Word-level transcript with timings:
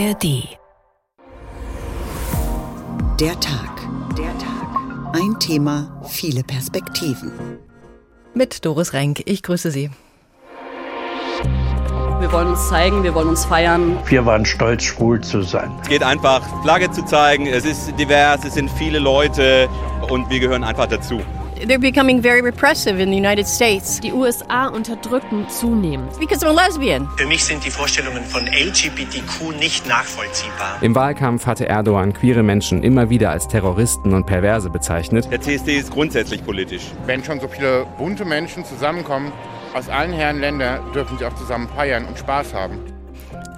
ARD. 0.00 0.56
Der 3.20 3.38
Tag. 3.38 3.88
Der 4.16 4.32
Tag. 4.38 5.12
Ein 5.12 5.38
Thema, 5.38 6.00
viele 6.08 6.42
Perspektiven. 6.42 7.58
Mit 8.32 8.64
Doris 8.64 8.94
Renk. 8.94 9.22
Ich 9.26 9.42
grüße 9.42 9.70
Sie. 9.70 9.90
Wir 12.18 12.32
wollen 12.32 12.48
uns 12.48 12.68
zeigen, 12.68 13.02
wir 13.02 13.14
wollen 13.14 13.28
uns 13.28 13.44
feiern. 13.44 13.98
Wir 14.06 14.24
waren 14.24 14.46
stolz, 14.46 14.84
schwul 14.84 15.20
zu 15.20 15.42
sein. 15.42 15.70
Es 15.82 15.88
geht 15.88 16.02
einfach, 16.02 16.40
Flagge 16.62 16.90
zu 16.90 17.04
zeigen. 17.04 17.46
Es 17.46 17.66
ist 17.66 17.92
divers, 17.98 18.42
es 18.44 18.54
sind 18.54 18.70
viele 18.70 19.00
Leute 19.00 19.68
und 20.08 20.30
wir 20.30 20.40
gehören 20.40 20.64
einfach 20.64 20.86
dazu. 20.86 21.20
They're 21.66 21.78
becoming 21.78 22.22
very 22.22 22.40
repressive 22.40 23.00
in 23.00 23.10
the 23.10 23.16
United 23.16 23.46
States. 23.46 24.00
Die 24.00 24.12
USA 24.12 24.68
unterdrücken 24.68 25.46
zunehmend. 25.48 26.18
Because 26.18 26.42
I'm 26.44 26.48
a 26.48 26.66
lesbian. 26.66 27.06
Für 27.16 27.26
mich 27.26 27.44
sind 27.44 27.64
die 27.64 27.70
Vorstellungen 27.70 28.24
von 28.24 28.46
LGBTQ 28.46 29.58
nicht 29.58 29.86
nachvollziehbar. 29.86 30.78
Im 30.80 30.94
Wahlkampf 30.94 31.46
hatte 31.46 31.68
Erdogan 31.68 32.14
queere 32.14 32.42
Menschen 32.42 32.82
immer 32.82 33.10
wieder 33.10 33.30
als 33.30 33.46
Terroristen 33.46 34.14
und 34.14 34.24
Perverse 34.24 34.70
bezeichnet. 34.70 35.28
Der 35.30 35.40
CSD 35.40 35.76
ist 35.76 35.90
grundsätzlich 35.90 36.44
politisch. 36.44 36.92
Wenn 37.04 37.22
schon 37.22 37.40
so 37.40 37.48
viele 37.48 37.86
bunte 37.98 38.24
Menschen 38.24 38.64
zusammenkommen, 38.64 39.30
aus 39.74 39.88
allen 39.88 40.12
Herren 40.12 40.40
Ländern 40.40 40.80
dürfen 40.94 41.18
sie 41.18 41.26
auch 41.26 41.34
zusammen 41.34 41.68
feiern 41.68 42.06
und 42.06 42.18
Spaß 42.18 42.54
haben. 42.54 42.78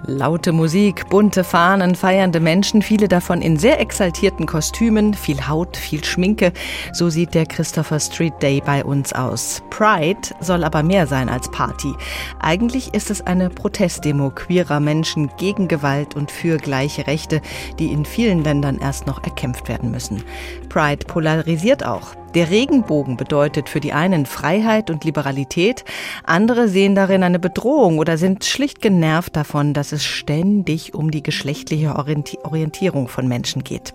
Laute 0.06 0.50
Musik, 0.50 1.08
bunte 1.10 1.44
Fahnen, 1.44 1.94
feiernde 1.94 2.40
Menschen, 2.40 2.82
viele 2.82 3.06
davon 3.06 3.40
in 3.40 3.56
sehr 3.56 3.78
exaltierten 3.78 4.46
Kostümen, 4.46 5.14
viel 5.14 5.46
Haut, 5.46 5.76
viel 5.76 6.02
Schminke. 6.02 6.52
So 6.92 7.08
sieht 7.08 7.34
der 7.34 7.46
Christopher 7.46 8.00
Street 8.00 8.34
Day 8.42 8.60
bei 8.64 8.84
uns 8.84 9.12
aus. 9.12 9.62
Pride 9.70 10.20
soll 10.40 10.64
aber 10.64 10.82
mehr 10.82 11.06
sein 11.06 11.28
als 11.28 11.48
Party. 11.52 11.92
Eigentlich 12.40 12.94
ist 12.94 13.12
es 13.12 13.20
eine 13.20 13.48
Protestdemo 13.48 14.30
queerer 14.30 14.80
Menschen 14.80 15.30
gegen 15.36 15.68
Gewalt 15.68 16.16
und 16.16 16.32
für 16.32 16.56
gleiche 16.56 17.06
Rechte, 17.06 17.40
die 17.78 17.92
in 17.92 18.04
vielen 18.04 18.42
Ländern 18.42 18.78
erst 18.78 19.06
noch 19.06 19.22
erkämpft 19.22 19.68
werden 19.68 19.92
müssen. 19.92 20.24
Pride 20.68 21.06
polarisiert 21.06 21.86
auch. 21.86 22.16
Der 22.34 22.48
Regenbogen 22.50 23.18
bedeutet 23.18 23.68
für 23.68 23.80
die 23.80 23.92
einen 23.92 24.24
Freiheit 24.24 24.90
und 24.90 25.04
Liberalität, 25.04 25.84
andere 26.24 26.68
sehen 26.68 26.94
darin 26.94 27.22
eine 27.22 27.38
Bedrohung 27.38 27.98
oder 27.98 28.16
sind 28.16 28.44
schlicht 28.44 28.80
genervt 28.80 29.36
davon, 29.36 29.74
dass 29.74 29.92
es 29.92 30.04
ständig 30.04 30.94
um 30.94 31.10
die 31.10 31.22
geschlechtliche 31.22 31.94
Orientierung 31.94 33.08
von 33.08 33.28
Menschen 33.28 33.64
geht. 33.64 33.92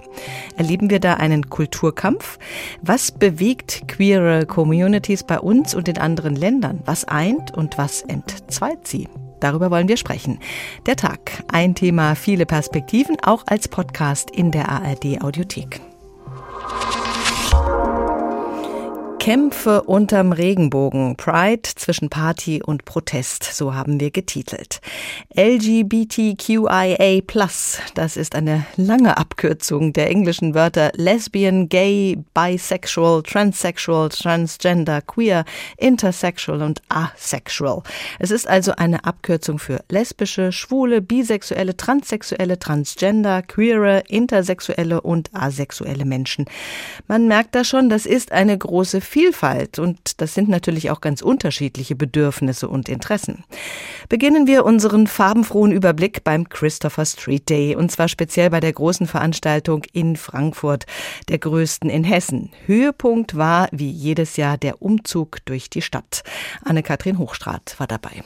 Erleben 0.55 0.91
wir 0.91 0.99
da 0.99 1.15
einen 1.15 1.49
Kulturkampf? 1.49 2.37
Was 2.81 3.11
bewegt 3.11 3.87
queere 3.87 4.45
Communities 4.45 5.23
bei 5.23 5.39
uns 5.39 5.73
und 5.73 5.87
in 5.87 5.97
anderen 5.97 6.35
Ländern? 6.35 6.81
Was 6.85 7.05
eint 7.05 7.57
und 7.57 7.79
was 7.79 8.03
entzweit 8.03 8.87
sie? 8.87 9.07
Darüber 9.39 9.71
wollen 9.71 9.87
wir 9.87 9.97
sprechen. 9.97 10.39
Der 10.85 10.95
Tag, 10.95 11.43
ein 11.51 11.75
Thema, 11.75 12.15
viele 12.15 12.45
Perspektiven, 12.45 13.17
auch 13.23 13.43
als 13.47 13.67
Podcast 13.67 14.29
in 14.31 14.51
der 14.51 14.69
ARD 14.69 15.21
Audiothek. 15.21 15.81
Kämpfe 19.27 19.81
unterm 19.83 20.31
Regenbogen. 20.31 21.17
Pride 21.17 21.63
zwischen 21.75 22.09
Party 22.09 22.63
und 22.63 22.85
Protest, 22.85 23.43
so 23.43 23.75
haben 23.75 23.99
wir 23.99 24.09
getitelt. 24.09 24.79
LGBTQIA+, 25.35 27.23
das 27.93 28.15
ist 28.15 28.35
eine 28.35 28.65
lange 28.77 29.17
Abkürzung 29.17 29.91
der 29.91 30.09
englischen 30.09 30.55
Wörter 30.55 30.93
Lesbian, 30.95 31.67
Gay, 31.67 32.17
Bisexual, 32.33 33.21
Transsexual, 33.21 34.07
Transgender, 34.07 35.01
Queer, 35.01 35.43
Intersexual 35.75 36.61
und 36.61 36.81
Asexual. 36.87 37.83
Es 38.19 38.31
ist 38.31 38.47
also 38.47 38.77
eine 38.77 39.03
Abkürzung 39.03 39.59
für 39.59 39.83
lesbische, 39.89 40.53
schwule, 40.53 41.01
bisexuelle, 41.01 41.75
transsexuelle, 41.75 42.59
transgender, 42.59 43.41
queere, 43.41 44.03
intersexuelle 44.07 45.01
und 45.01 45.31
asexuelle 45.33 46.05
Menschen. 46.05 46.45
Man 47.09 47.27
merkt 47.27 47.55
da 47.55 47.65
schon, 47.65 47.89
das 47.89 48.05
ist 48.05 48.31
eine 48.31 48.57
große 48.57 49.01
Vielfalt 49.01 49.16
und 49.79 50.21
das 50.21 50.33
sind 50.33 50.47
natürlich 50.47 50.91
auch 50.91 51.01
ganz 51.01 51.21
unterschiedliche 51.21 51.95
Bedürfnisse 51.95 52.67
und 52.67 52.87
Interessen. 52.87 53.43
Beginnen 54.09 54.45
wir 54.45 54.63
unseren 54.63 55.07
farbenfrohen 55.07 55.71
Überblick 55.71 56.23
beim 56.23 56.47
Christopher 56.49 57.05
Street 57.05 57.49
Day 57.49 57.75
und 57.75 57.91
zwar 57.91 58.07
speziell 58.07 58.49
bei 58.49 58.59
der 58.59 58.73
großen 58.73 59.07
Veranstaltung 59.07 59.83
in 59.91 60.15
Frankfurt, 60.15 60.85
der 61.29 61.39
größten 61.39 61.89
in 61.89 62.03
Hessen. 62.03 62.51
Höhepunkt 62.65 63.35
war 63.35 63.69
wie 63.71 63.89
jedes 63.89 64.37
Jahr 64.37 64.57
der 64.57 64.81
Umzug 64.81 65.43
durch 65.45 65.69
die 65.69 65.81
Stadt. 65.81 66.23
Anne-Kathrin 66.63 67.17
Hochstrat 67.17 67.75
war 67.79 67.87
dabei. 67.87 68.23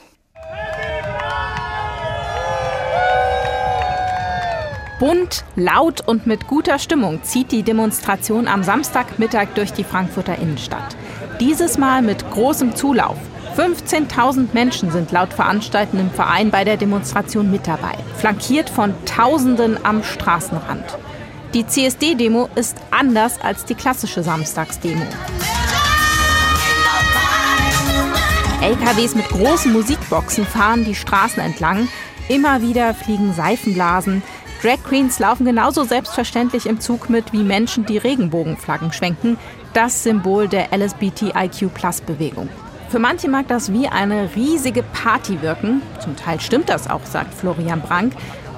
Bunt, 5.02 5.42
laut 5.56 6.00
und 6.06 6.28
mit 6.28 6.46
guter 6.46 6.78
Stimmung 6.78 7.24
zieht 7.24 7.50
die 7.50 7.64
Demonstration 7.64 8.46
am 8.46 8.62
Samstagmittag 8.62 9.48
durch 9.56 9.72
die 9.72 9.82
Frankfurter 9.82 10.38
Innenstadt. 10.38 10.94
Dieses 11.40 11.76
Mal 11.76 12.02
mit 12.02 12.30
großem 12.30 12.76
Zulauf. 12.76 13.16
15.000 13.56 14.50
Menschen 14.52 14.92
sind 14.92 15.10
laut 15.10 15.32
veranstaltendem 15.32 16.12
Verein 16.12 16.52
bei 16.52 16.62
der 16.62 16.76
Demonstration 16.76 17.50
mit 17.50 17.66
dabei, 17.66 17.96
flankiert 18.16 18.70
von 18.70 18.94
Tausenden 19.04 19.76
am 19.84 20.04
Straßenrand. 20.04 20.84
Die 21.52 21.66
CSD-Demo 21.66 22.48
ist 22.54 22.76
anders 22.92 23.40
als 23.40 23.64
die 23.64 23.74
klassische 23.74 24.22
Samstagsdemo. 24.22 25.02
LKWs 28.60 29.16
mit 29.16 29.28
großen 29.30 29.72
Musikboxen 29.72 30.46
fahren 30.46 30.84
die 30.84 30.94
Straßen 30.94 31.42
entlang. 31.42 31.88
Immer 32.28 32.62
wieder 32.62 32.94
fliegen 32.94 33.34
Seifenblasen. 33.34 34.22
Drag 34.62 34.80
Queens 34.84 35.18
laufen 35.18 35.44
genauso 35.44 35.82
selbstverständlich 35.82 36.66
im 36.66 36.78
Zug 36.78 37.10
mit 37.10 37.32
wie 37.32 37.42
Menschen, 37.42 37.84
die 37.84 37.98
Regenbogenflaggen 37.98 38.92
schwenken. 38.92 39.36
Das 39.72 40.04
Symbol 40.04 40.46
der 40.46 40.68
LSBTIQ-Plus-Bewegung. 40.72 42.48
Für 42.88 43.00
manche 43.00 43.28
mag 43.28 43.48
das 43.48 43.72
wie 43.72 43.88
eine 43.88 44.30
riesige 44.36 44.84
Party 44.84 45.42
wirken. 45.42 45.82
Zum 45.98 46.14
Teil 46.14 46.40
stimmt 46.40 46.68
das 46.68 46.88
auch, 46.88 47.04
sagt 47.04 47.34
Florian 47.34 47.80
Brank. 47.80 48.12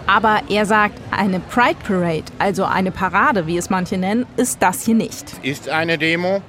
Aber 0.07 0.43
er 0.51 0.67
sagt, 0.67 0.99
eine 1.11 1.41
Pride 1.41 1.79
Parade, 1.83 2.25
also 2.39 2.67
eine 2.67 2.91
Parade, 2.91 3.47
wie 3.47 3.57
es 3.57 3.71
manche 3.71 3.97
nennen, 3.97 4.27
ist 4.37 4.61
das 4.61 4.85
hier 4.85 4.97
nicht. 4.97 5.33
Ist 5.43 5.71
eine 5.71 5.97
Demo, 5.97 6.43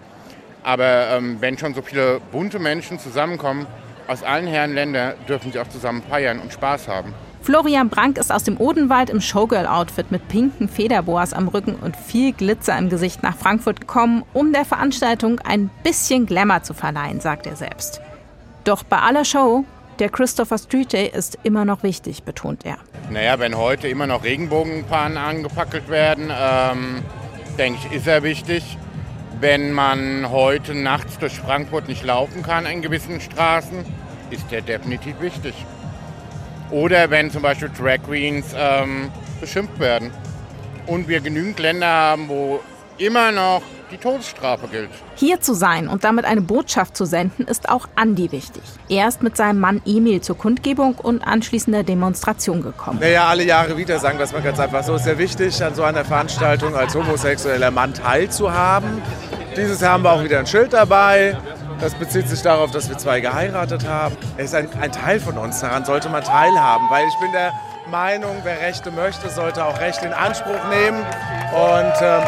aber 0.64 1.12
ähm, 1.12 1.38
wenn 1.40 1.58
schon 1.58 1.74
so 1.74 1.82
viele 1.82 2.20
bunte 2.34 2.60
Menschen 2.60 3.00
zusammenkommen, 3.00 3.68
aus 4.08 4.22
allen 4.22 4.48
Herren 4.48 4.74
Ländern 4.74 5.14
dürfen 5.30 5.54
sie 5.54 5.60
auch 5.60 5.70
zusammen 5.70 6.04
feiern 6.10 6.40
und 6.40 6.52
Spaß 6.52 6.90
haben. 6.90 7.14
Florian 7.46 7.90
Brank 7.90 8.18
ist 8.18 8.32
aus 8.32 8.44
dem 8.44 8.60
Odenwald 8.60 9.12
im 9.12 9.22
Showgirl-Outfit 9.22 10.10
mit 10.10 10.28
pinken 10.30 10.68
Federboas 10.68 11.32
am 11.32 11.48
Rücken 11.48 11.76
und 11.76 11.96
viel 11.96 12.34
Glitzer 12.34 12.76
im 12.76 12.90
Gesicht 12.90 13.22
nach 13.22 13.38
Frankfurt 13.38 13.82
gekommen, 13.82 14.24
um 14.34 14.52
der 14.52 14.66
Veranstaltung 14.66 15.40
ein 15.42 15.70
bisschen 15.84 16.26
Glamour 16.26 16.64
zu 16.64 16.74
verleihen, 16.74 17.20
sagt 17.20 17.46
er 17.46 17.56
selbst. 17.56 18.02
Doch 18.64 18.82
bei 18.82 18.98
aller 18.98 19.26
Show, 19.26 19.64
der 20.00 20.10
Christopher 20.10 20.58
Street 20.58 20.92
Day 20.92 21.08
ist 21.08 21.38
immer 21.44 21.66
noch 21.66 21.84
wichtig, 21.84 22.24
betont 22.24 22.66
er. 22.66 22.78
Naja, 23.12 23.38
wenn 23.38 23.56
heute 23.56 23.90
immer 23.90 24.08
noch 24.08 24.24
Regenbogenpannen 24.24 25.20
angepackelt 25.20 25.88
werden, 25.88 26.32
ähm, 26.36 27.04
denke 27.60 27.78
ich, 27.86 27.98
ist 27.98 28.08
er 28.08 28.24
wichtig. 28.24 28.76
Wenn 29.40 29.72
man 29.72 30.32
heute 30.32 30.74
nachts 30.74 31.20
durch 31.20 31.38
Frankfurt 31.38 31.90
nicht 31.90 32.04
laufen 32.04 32.42
kann 32.42 32.66
in 32.66 32.82
gewissen 32.82 33.22
Straßen, 33.22 33.86
ist 34.32 34.50
der 34.50 34.64
definitiv 34.64 35.22
wichtig. 35.22 35.54
Oder 36.72 37.10
wenn 37.10 37.32
zum 37.32 37.42
Beispiel 37.42 37.70
Drag 37.78 38.00
Queens 38.06 38.48
ähm, 38.56 39.12
beschimpft 39.40 39.80
werden. 39.80 40.12
Und 40.88 41.08
wir 41.08 41.20
genügend 41.22 41.60
Länder 41.60 41.88
haben, 41.88 42.28
wo 42.30 42.60
immer 42.98 43.32
noch 43.32 43.62
die 43.92 43.98
Todesstrafe 43.98 44.68
gilt. 44.68 44.90
Hier 45.16 45.42
zu 45.42 45.54
sein 45.54 45.88
und 45.88 46.04
damit 46.04 46.26
eine 46.26 46.42
Botschaft 46.42 46.98
zu 46.98 47.06
senden, 47.06 47.48
ist 47.48 47.70
auch 47.70 47.88
Andi 47.96 48.32
wichtig. 48.32 48.64
Er 48.90 49.08
ist 49.08 49.22
mit 49.22 49.38
seinem 49.38 49.60
Mann 49.60 49.82
Emil 49.86 50.22
zur 50.22 50.38
Kundgebung 50.38 50.96
und 50.96 51.22
anschließender 51.22 51.84
Demonstration 51.84 52.62
gekommen. 52.62 53.00
Naja, 53.00 53.28
alle 53.28 53.44
Jahre 53.44 53.78
wieder, 53.78 54.00
sagen 54.00 54.18
wir 54.18 54.26
es 54.26 54.34
mal 54.34 54.42
ganz 54.42 54.60
einfach 54.60 54.84
so. 54.84 54.96
Ist 54.96 55.04
sehr 55.04 55.18
wichtig, 55.18 55.64
an 55.64 55.76
so 55.76 55.84
einer 55.84 56.04
Veranstaltung 56.04 56.76
als 56.76 56.96
homosexueller 56.96 57.72
Mann 57.72 57.94
teilzuhaben. 57.94 59.02
Dieses 59.56 59.82
Jahr 59.82 59.94
haben 59.94 60.04
wir 60.04 60.12
auch 60.12 60.24
wieder 60.24 60.40
ein 60.40 60.48
Schild 60.48 60.74
dabei. 60.74 61.38
Das 61.80 61.94
bezieht 61.94 62.28
sich 62.28 62.42
darauf, 62.42 62.72
dass 62.72 62.90
wir 62.90 62.98
zwei 62.98 63.20
geheiratet 63.20 63.88
haben. 63.88 64.16
Er 64.38 64.46
ist 64.46 64.56
ein, 64.56 64.70
ein 64.82 64.92
Teil 64.92 65.20
von 65.20 65.38
uns, 65.38 65.60
daran 65.60 65.86
sollte 65.86 66.10
man 66.10 66.24
teilhaben, 66.24 66.90
weil 66.90 67.06
ich 67.08 67.16
bin 67.20 67.32
der 67.32 67.54
Meinung, 67.92 68.38
wer 68.44 68.60
Rechte 68.62 68.92
möchte, 68.92 69.30
sollte 69.30 69.64
auch 69.66 69.80
Rechte 69.80 70.06
in 70.06 70.14
Anspruch 70.14 70.60
nehmen. 70.70 71.00
Und 71.54 71.94
ähm, 72.02 72.24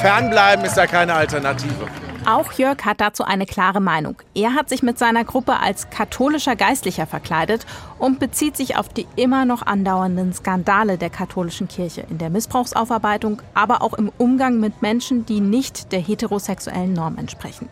fernbleiben 0.00 0.64
ist 0.64 0.76
da 0.76 0.86
keine 0.86 1.14
Alternative. 1.14 1.88
Auch 2.24 2.52
Jörg 2.52 2.84
hat 2.84 3.00
dazu 3.00 3.24
eine 3.24 3.46
klare 3.46 3.80
Meinung. 3.80 4.14
Er 4.34 4.54
hat 4.54 4.68
sich 4.68 4.84
mit 4.84 4.96
seiner 4.96 5.24
Gruppe 5.24 5.58
als 5.58 5.90
katholischer 5.90 6.54
Geistlicher 6.54 7.06
verkleidet 7.06 7.66
und 7.98 8.20
bezieht 8.20 8.56
sich 8.56 8.76
auf 8.76 8.88
die 8.88 9.08
immer 9.16 9.44
noch 9.44 9.62
andauernden 9.62 10.32
Skandale 10.32 10.98
der 10.98 11.10
katholischen 11.10 11.66
Kirche 11.66 12.04
in 12.08 12.18
der 12.18 12.30
Missbrauchsaufarbeitung, 12.30 13.42
aber 13.54 13.82
auch 13.82 13.94
im 13.94 14.12
Umgang 14.18 14.60
mit 14.60 14.82
Menschen, 14.82 15.26
die 15.26 15.40
nicht 15.40 15.90
der 15.90 15.98
heterosexuellen 15.98 16.92
Norm 16.92 17.18
entsprechen. 17.18 17.68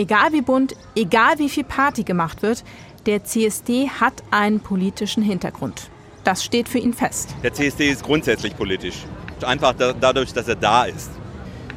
Egal 0.00 0.32
wie 0.32 0.42
bunt, 0.42 0.76
egal 0.94 1.40
wie 1.40 1.48
viel 1.48 1.64
Party 1.64 2.04
gemacht 2.04 2.42
wird, 2.42 2.62
der 3.06 3.24
CSD 3.24 3.88
hat 3.88 4.22
einen 4.30 4.60
politischen 4.60 5.24
Hintergrund. 5.24 5.90
das 6.22 6.44
steht 6.44 6.68
für 6.68 6.78
ihn 6.78 6.94
fest. 6.94 7.34
Der 7.42 7.52
CSD 7.52 7.90
ist 7.90 8.04
grundsätzlich 8.04 8.56
politisch. 8.56 9.06
Einfach 9.44 9.72
da, 9.72 9.92
dadurch, 9.92 10.32
dass 10.32 10.46
er 10.46 10.54
da 10.54 10.84
ist. 10.84 11.10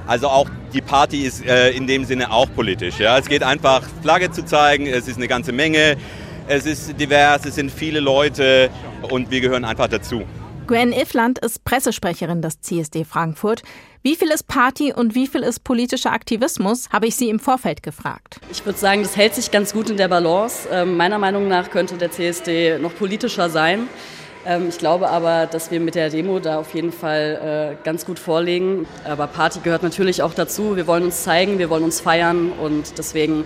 Also 0.05 0.27
auch 0.27 0.47
die 0.71 0.81
Party 0.81 1.21
ist 1.23 1.43
äh, 1.45 1.71
in 1.71 1.87
dem 1.87 2.05
Sinne 2.05 2.31
auch 2.31 2.47
politisch. 2.53 2.99
Ja? 2.99 3.17
Es 3.17 3.27
geht 3.27 3.41
einfach, 3.41 3.81
Flagge 4.03 4.29
zu 4.29 4.45
zeigen, 4.45 4.85
es 4.85 5.07
ist 5.07 5.17
eine 5.17 5.27
ganze 5.27 5.51
Menge, 5.51 5.97
es 6.47 6.67
ist 6.67 6.99
divers, 6.99 7.45
es 7.45 7.55
sind 7.55 7.71
viele 7.71 8.01
Leute 8.01 8.69
und 9.09 9.31
wir 9.31 9.41
gehören 9.41 9.65
einfach 9.65 9.87
dazu. 9.87 10.23
Gwen 10.71 10.93
Ifland 10.93 11.37
ist 11.37 11.65
Pressesprecherin 11.65 12.41
des 12.41 12.61
CSD 12.61 13.03
Frankfurt. 13.03 13.61
Wie 14.03 14.15
viel 14.15 14.29
ist 14.29 14.47
Party 14.47 14.93
und 14.93 15.15
wie 15.15 15.27
viel 15.27 15.41
ist 15.43 15.65
politischer 15.65 16.13
Aktivismus, 16.13 16.87
habe 16.91 17.07
ich 17.07 17.17
sie 17.17 17.27
im 17.27 17.39
Vorfeld 17.39 17.83
gefragt. 17.83 18.39
Ich 18.49 18.65
würde 18.65 18.79
sagen, 18.79 19.03
das 19.03 19.17
hält 19.17 19.35
sich 19.35 19.51
ganz 19.51 19.73
gut 19.73 19.89
in 19.89 19.97
der 19.97 20.07
Balance. 20.07 20.69
Ähm, 20.71 20.95
meiner 20.95 21.17
Meinung 21.17 21.49
nach 21.49 21.71
könnte 21.71 21.97
der 21.97 22.09
CSD 22.09 22.79
noch 22.79 22.95
politischer 22.95 23.49
sein. 23.49 23.89
Ähm, 24.45 24.69
ich 24.69 24.77
glaube 24.77 25.09
aber, 25.09 25.45
dass 25.45 25.71
wir 25.71 25.81
mit 25.81 25.95
der 25.95 26.09
Demo 26.09 26.39
da 26.39 26.59
auf 26.59 26.73
jeden 26.73 26.93
Fall 26.93 27.75
äh, 27.81 27.83
ganz 27.83 28.05
gut 28.05 28.17
vorlegen. 28.17 28.85
Aber 29.03 29.27
Party 29.27 29.59
gehört 29.61 29.83
natürlich 29.83 30.23
auch 30.23 30.33
dazu. 30.33 30.77
Wir 30.77 30.87
wollen 30.87 31.03
uns 31.03 31.23
zeigen, 31.23 31.59
wir 31.59 31.69
wollen 31.69 31.83
uns 31.83 31.99
feiern 31.99 32.53
und 32.53 32.97
deswegen 32.97 33.43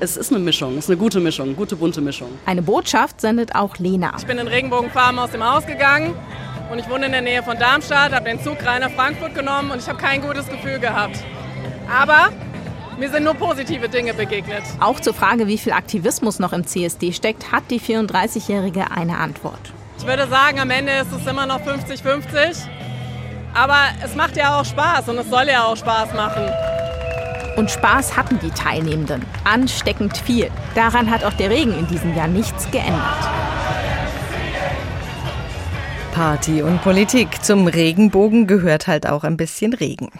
es 0.00 0.16
ist 0.16 0.32
eine 0.32 0.40
Mischung, 0.40 0.72
es 0.72 0.84
ist 0.84 0.90
eine 0.90 0.96
gute 0.96 1.20
Mischung, 1.20 1.46
eine 1.46 1.54
gute 1.54 1.76
bunte 1.76 2.00
Mischung. 2.00 2.28
Eine 2.46 2.62
Botschaft 2.62 3.20
sendet 3.20 3.54
auch 3.54 3.76
Lena. 3.76 4.14
Ich 4.18 4.26
bin 4.26 4.38
in 4.38 4.48
Regenbogenfarben 4.48 5.18
aus 5.18 5.30
dem 5.30 5.44
Haus 5.44 5.66
gegangen 5.66 6.14
und 6.72 6.78
ich 6.78 6.88
wohne 6.88 7.06
in 7.06 7.12
der 7.12 7.20
Nähe 7.20 7.42
von 7.42 7.58
Darmstadt, 7.58 8.12
habe 8.12 8.24
den 8.24 8.42
Zug 8.42 8.64
rein 8.64 8.80
nach 8.80 8.90
Frankfurt 8.90 9.34
genommen 9.34 9.70
und 9.70 9.80
ich 9.80 9.88
habe 9.88 9.98
kein 9.98 10.22
gutes 10.22 10.48
Gefühl 10.48 10.78
gehabt. 10.78 11.18
Aber 11.90 12.30
mir 12.98 13.10
sind 13.10 13.24
nur 13.24 13.34
positive 13.34 13.88
Dinge 13.88 14.14
begegnet. 14.14 14.62
Auch 14.80 15.00
zur 15.00 15.14
Frage, 15.14 15.46
wie 15.46 15.58
viel 15.58 15.72
Aktivismus 15.72 16.38
noch 16.38 16.52
im 16.52 16.66
CSD 16.66 17.12
steckt, 17.12 17.52
hat 17.52 17.64
die 17.70 17.80
34-Jährige 17.80 18.90
eine 18.90 19.18
Antwort. 19.18 19.72
Ich 19.98 20.06
würde 20.06 20.26
sagen, 20.28 20.60
am 20.60 20.70
Ende 20.70 20.92
ist 20.92 21.12
es 21.12 21.26
immer 21.26 21.46
noch 21.46 21.60
50-50. 21.60 22.56
Aber 23.52 23.78
es 24.04 24.14
macht 24.14 24.36
ja 24.36 24.60
auch 24.60 24.64
Spaß 24.64 25.08
und 25.08 25.18
es 25.18 25.28
soll 25.28 25.48
ja 25.48 25.64
auch 25.64 25.76
Spaß 25.76 26.14
machen. 26.14 26.50
Und 27.56 27.70
Spaß 27.70 28.16
hatten 28.16 28.38
die 28.40 28.50
Teilnehmenden. 28.50 29.24
Ansteckend 29.44 30.16
viel. 30.16 30.50
Daran 30.74 31.10
hat 31.10 31.24
auch 31.24 31.32
der 31.34 31.50
Regen 31.50 31.76
in 31.78 31.86
diesem 31.86 32.14
Jahr 32.14 32.28
nichts 32.28 32.70
geändert. 32.70 33.28
Party 36.12 36.62
und 36.62 36.82
Politik. 36.82 37.44
Zum 37.44 37.66
Regenbogen 37.66 38.46
gehört 38.46 38.86
halt 38.86 39.06
auch 39.06 39.24
ein 39.24 39.36
bisschen 39.36 39.72
Regen. 39.72 40.10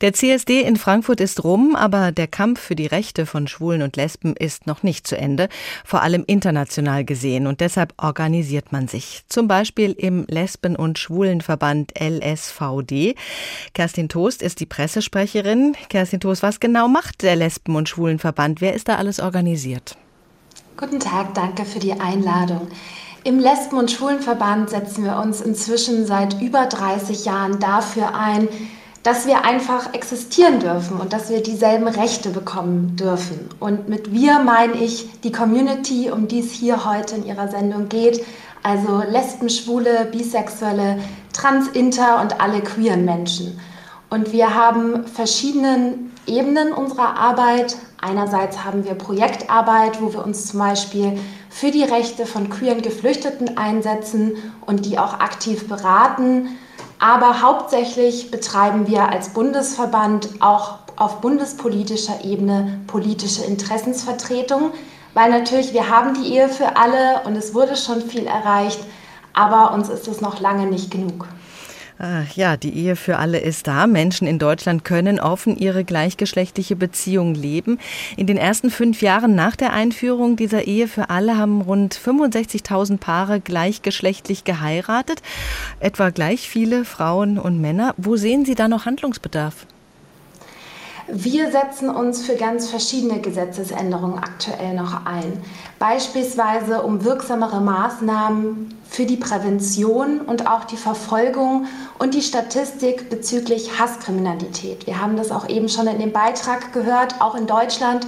Der 0.00 0.12
CSD 0.12 0.62
in 0.62 0.76
Frankfurt 0.76 1.20
ist 1.20 1.44
rum, 1.44 1.76
aber 1.76 2.12
der 2.12 2.26
Kampf 2.26 2.60
für 2.60 2.74
die 2.74 2.86
Rechte 2.86 3.26
von 3.26 3.46
Schwulen 3.46 3.82
und 3.82 3.96
Lesben 3.96 4.34
ist 4.36 4.66
noch 4.66 4.82
nicht 4.82 5.06
zu 5.06 5.16
Ende, 5.16 5.48
vor 5.84 6.02
allem 6.02 6.24
international 6.26 7.04
gesehen. 7.04 7.46
Und 7.46 7.60
deshalb 7.60 7.94
organisiert 7.96 8.72
man 8.72 8.88
sich. 8.88 9.22
Zum 9.28 9.48
Beispiel 9.48 9.92
im 9.92 10.24
Lesben- 10.28 10.76
und 10.76 10.98
Schwulenverband 10.98 11.92
LSVD. 12.00 13.14
Kerstin 13.74 14.08
Toast 14.08 14.42
ist 14.42 14.60
die 14.60 14.66
Pressesprecherin. 14.66 15.76
Kerstin 15.88 16.20
Toast, 16.20 16.42
was 16.42 16.60
genau 16.60 16.88
macht 16.88 17.22
der 17.22 17.36
Lesben- 17.36 17.76
und 17.76 17.88
Schwulenverband? 17.88 18.60
Wer 18.60 18.74
ist 18.74 18.88
da 18.88 18.96
alles 18.96 19.20
organisiert? 19.20 19.96
Guten 20.76 21.00
Tag, 21.00 21.34
danke 21.34 21.64
für 21.64 21.80
die 21.80 21.92
Einladung. 21.92 22.68
Im 23.28 23.40
Lesben- 23.40 23.76
und 23.76 23.90
Schwulenverband 23.90 24.70
setzen 24.70 25.04
wir 25.04 25.18
uns 25.18 25.42
inzwischen 25.42 26.06
seit 26.06 26.40
über 26.40 26.64
30 26.64 27.26
Jahren 27.26 27.60
dafür 27.60 28.14
ein, 28.14 28.48
dass 29.02 29.26
wir 29.26 29.44
einfach 29.44 29.92
existieren 29.92 30.60
dürfen 30.60 30.98
und 30.98 31.12
dass 31.12 31.28
wir 31.28 31.42
dieselben 31.42 31.88
Rechte 31.88 32.30
bekommen 32.30 32.96
dürfen. 32.96 33.50
Und 33.60 33.86
mit 33.86 34.14
wir 34.14 34.38
meine 34.38 34.82
ich 34.82 35.20
die 35.20 35.30
Community, 35.30 36.10
um 36.10 36.26
die 36.26 36.40
es 36.40 36.52
hier 36.52 36.86
heute 36.86 37.16
in 37.16 37.26
Ihrer 37.26 37.48
Sendung 37.48 37.90
geht, 37.90 38.24
also 38.62 39.02
Lesben, 39.06 39.50
Schwule, 39.50 40.08
Bisexuelle, 40.10 40.98
Trans, 41.34 41.68
Inter 41.68 42.22
und 42.22 42.40
alle 42.40 42.62
queeren 42.62 43.04
Menschen. 43.04 43.60
Und 44.08 44.32
wir 44.32 44.54
haben 44.54 45.06
verschiedene 45.06 45.98
Ebenen 46.26 46.72
unserer 46.72 47.18
Arbeit. 47.18 47.76
Einerseits 48.00 48.64
haben 48.64 48.84
wir 48.84 48.94
Projektarbeit, 48.94 50.00
wo 50.00 50.12
wir 50.12 50.24
uns 50.24 50.46
zum 50.46 50.60
Beispiel 50.60 51.18
für 51.50 51.72
die 51.72 51.82
Rechte 51.82 52.26
von 52.26 52.48
queeren 52.48 52.80
Geflüchteten 52.80 53.58
einsetzen 53.58 54.36
und 54.66 54.86
die 54.86 54.98
auch 54.98 55.14
aktiv 55.14 55.68
beraten. 55.68 56.56
Aber 57.00 57.42
hauptsächlich 57.42 58.30
betreiben 58.30 58.86
wir 58.86 59.08
als 59.08 59.30
Bundesverband 59.30 60.28
auch 60.40 60.78
auf 60.94 61.20
bundespolitischer 61.20 62.24
Ebene 62.24 62.80
politische 62.86 63.44
Interessensvertretung, 63.44 64.72
weil 65.14 65.30
natürlich 65.30 65.72
wir 65.72 65.88
haben 65.88 66.14
die 66.14 66.34
Ehe 66.34 66.48
für 66.48 66.76
alle 66.76 67.22
und 67.24 67.36
es 67.36 67.54
wurde 67.54 67.76
schon 67.76 68.02
viel 68.02 68.26
erreicht, 68.26 68.80
aber 69.32 69.72
uns 69.74 69.88
ist 69.88 70.08
es 70.08 70.20
noch 70.20 70.40
lange 70.40 70.66
nicht 70.66 70.90
genug. 70.90 71.26
Ach 72.00 72.32
ja, 72.36 72.56
die 72.56 72.74
Ehe 72.74 72.94
für 72.94 73.18
alle 73.18 73.38
ist 73.40 73.66
da. 73.66 73.88
Menschen 73.88 74.28
in 74.28 74.38
Deutschland 74.38 74.84
können 74.84 75.18
offen 75.18 75.56
ihre 75.56 75.82
gleichgeschlechtliche 75.84 76.76
Beziehung 76.76 77.34
leben. 77.34 77.80
In 78.16 78.28
den 78.28 78.36
ersten 78.36 78.70
fünf 78.70 79.02
Jahren 79.02 79.34
nach 79.34 79.56
der 79.56 79.72
Einführung 79.72 80.36
dieser 80.36 80.68
Ehe 80.68 80.86
für 80.86 81.10
alle 81.10 81.36
haben 81.36 81.60
rund 81.60 81.96
65.000 81.96 82.98
Paare 82.98 83.40
gleichgeschlechtlich 83.40 84.44
geheiratet. 84.44 85.22
Etwa 85.80 86.10
gleich 86.10 86.48
viele 86.48 86.84
Frauen 86.84 87.36
und 87.36 87.60
Männer. 87.60 87.94
Wo 87.96 88.14
sehen 88.14 88.44
Sie 88.44 88.54
da 88.54 88.68
noch 88.68 88.86
Handlungsbedarf? 88.86 89.66
Wir 91.10 91.50
setzen 91.50 91.88
uns 91.88 92.26
für 92.26 92.34
ganz 92.34 92.68
verschiedene 92.68 93.18
Gesetzesänderungen 93.20 94.18
aktuell 94.18 94.74
noch 94.74 95.06
ein. 95.06 95.42
Beispielsweise 95.78 96.82
um 96.82 97.02
wirksamere 97.02 97.62
Maßnahmen 97.62 98.74
für 98.86 99.06
die 99.06 99.16
Prävention 99.16 100.20
und 100.20 100.46
auch 100.46 100.64
die 100.64 100.76
Verfolgung 100.76 101.64
und 101.98 102.12
die 102.12 102.20
Statistik 102.20 103.08
bezüglich 103.08 103.80
Hasskriminalität. 103.80 104.86
Wir 104.86 105.00
haben 105.00 105.16
das 105.16 105.30
auch 105.30 105.48
eben 105.48 105.70
schon 105.70 105.86
in 105.86 105.98
dem 105.98 106.12
Beitrag 106.12 106.74
gehört. 106.74 107.22
Auch 107.22 107.36
in 107.36 107.46
Deutschland 107.46 108.06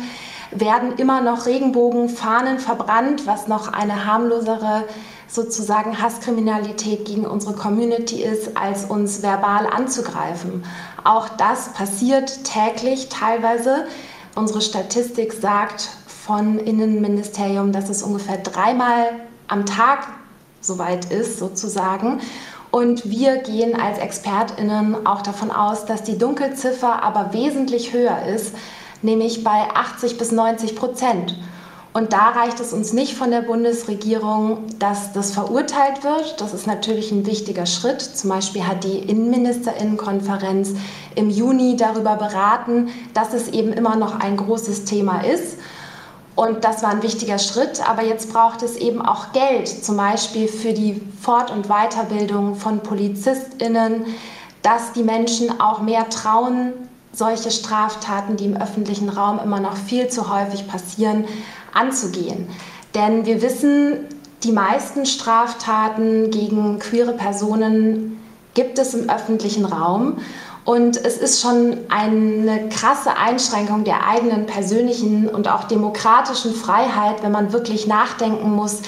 werden 0.50 0.97
immer 0.99 1.23
noch 1.23 1.47
Regenbogenfahnen 1.47 2.58
verbrannt, 2.58 3.26
was 3.26 3.49
noch 3.49 3.73
eine 3.73 4.05
harmlosere 4.05 4.85
sozusagen 5.31 6.02
Hasskriminalität 6.02 7.05
gegen 7.05 7.25
unsere 7.25 7.55
Community 7.55 8.23
ist, 8.23 8.56
als 8.56 8.85
uns 8.85 9.23
verbal 9.23 9.67
anzugreifen. 9.67 10.64
Auch 11.05 11.29
das 11.31 11.73
passiert 11.73 12.44
täglich 12.44 13.08
teilweise. 13.08 13.87
Unsere 14.35 14.61
Statistik 14.61 15.32
sagt 15.32 15.88
von 16.06 16.58
Innenministerium, 16.58 17.73
dass 17.73 17.88
es 17.88 18.02
ungefähr 18.02 18.38
dreimal 18.38 19.12
am 19.49 19.67
Tag 19.67 20.06
soweit 20.61 21.07
ist, 21.07 21.38
sozusagen. 21.38 22.21
Und 22.71 23.11
wir 23.11 23.38
gehen 23.38 23.80
als 23.80 23.99
ExpertInnen 23.99 25.07
auch 25.07 25.23
davon 25.23 25.50
aus, 25.50 25.87
dass 25.87 26.04
die 26.04 26.19
Dunkelziffer 26.19 27.02
aber 27.02 27.33
wesentlich 27.33 27.92
höher 27.92 28.26
ist, 28.26 28.54
nämlich 29.02 29.42
bei 29.42 29.69
80 29.75 30.19
bis 30.19 30.30
90 30.30 30.76
Prozent. 30.76 31.37
Und 31.92 32.12
da 32.12 32.28
reicht 32.28 32.61
es 32.61 32.73
uns 32.73 32.92
nicht 32.92 33.14
von 33.14 33.32
der 33.32 33.42
Bundesregierung, 33.42 34.59
dass 34.78 35.12
das 35.12 35.32
verurteilt 35.32 36.04
wird. 36.04 36.40
Das 36.40 36.54
ist 36.54 36.68
natürlich 36.68 37.11
ein 37.11 37.26
wichtiger 37.26 37.66
Schritt. 37.66 38.00
Zum 38.00 38.30
Beispiel 38.30 38.64
hat 38.64 38.85
die 38.85 38.99
Innenministerinnenkonferenz 38.99 40.75
im 41.16 41.30
Juni 41.30 41.76
darüber 41.76 42.14
beraten, 42.14 42.90
dass 43.12 43.35
es 43.35 43.49
eben 43.49 43.73
immer 43.73 43.97
noch 43.97 44.20
ein 44.20 44.37
großes 44.37 44.85
Thema 44.85 45.25
ist. 45.25 45.59
Und 46.37 46.64
das 46.64 46.85
war 46.85 46.90
ein 46.90 47.02
wichtiger 47.02 47.40
Schritt. 47.40 47.87
Aber 47.88 48.04
jetzt 48.04 48.32
braucht 48.32 48.62
es 48.62 48.76
eben 48.76 49.02
auch 49.02 49.32
Geld, 49.32 49.66
zum 49.66 49.97
Beispiel 49.97 50.47
für 50.47 50.73
die 50.73 51.02
Fort- 51.20 51.50
und 51.50 51.66
Weiterbildung 51.66 52.54
von 52.54 52.80
PolizistInnen, 52.80 54.04
dass 54.62 54.92
die 54.92 55.02
Menschen 55.02 55.61
auch 55.61 55.80
mehr 55.80 56.09
trauen, 56.09 56.73
solche 57.12 57.50
Straftaten, 57.50 58.37
die 58.37 58.44
im 58.44 58.56
öffentlichen 58.56 59.09
Raum 59.09 59.40
immer 59.42 59.59
noch 59.59 59.76
viel 59.76 60.09
zu 60.09 60.32
häufig 60.32 60.68
passieren, 60.68 61.25
anzugehen. 61.73 62.49
Denn 62.95 63.27
wir 63.27 63.43
wissen, 63.43 64.07
die 64.43 64.53
meisten 64.53 65.07
Straftaten 65.07 66.31
gegen 66.31 66.79
queere 66.79 67.12
Personen 67.12 68.21
gibt 68.55 68.79
es 68.79 68.95
im 68.95 69.09
öffentlichen 69.09 69.65
Raum. 69.65 70.19
Und 70.65 70.97
es 70.97 71.17
ist 71.17 71.41
schon 71.41 71.79
eine 71.89 72.69
krasse 72.69 73.17
Einschränkung 73.17 73.85
der 73.85 74.07
eigenen 74.07 74.47
persönlichen 74.47 75.29
und 75.29 75.49
auch 75.49 75.65
demokratischen 75.65 76.55
Freiheit, 76.55 77.23
wenn 77.23 77.33
man 77.33 77.53
wirklich 77.53 77.87
nachdenken 77.87 78.53
muss, 78.53 78.83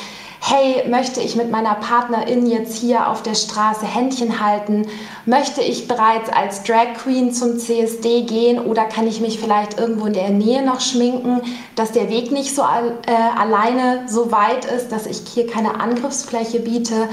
hey, 0.45 0.89
möchte 0.89 1.21
ich 1.21 1.37
mit 1.37 1.53
meiner 1.53 1.77
Partnerin 1.77 2.47
jetzt 2.47 2.77
hier 2.77 3.09
auf 3.09 3.23
der 3.23 3.37
Straße 3.37 3.87
Händchen 3.87 4.45
halten? 4.45 4.89
Möchte 5.25 5.63
ich 5.63 5.87
bereits 5.87 6.31
als 6.31 6.65
Drag 6.65 6.95
Queen 7.01 7.33
zum 7.33 7.61
CSD 7.61 8.23
gehen 8.23 8.59
oder 8.59 8.85
kann 8.87 9.07
ich 9.07 9.21
mich 9.21 9.39
vielleicht 9.39 9.79
irgendwo 9.79 10.07
in 10.07 10.15
der 10.15 10.31
Nähe 10.31 10.67
noch 10.67 10.81
schminken, 10.81 11.43
dass 11.77 11.93
der 11.93 12.11
Weg 12.11 12.33
nicht 12.33 12.57
so 12.57 12.63
äh, 12.63 13.39
alleine 13.39 14.09
so 14.09 14.33
weit 14.33 14.65
ist, 14.65 14.91
dass 14.91 15.07
ich 15.07 15.23
hier 15.33 15.47
keine 15.47 15.79
Angriffsfläche 15.81 16.59
biete? 16.59 17.09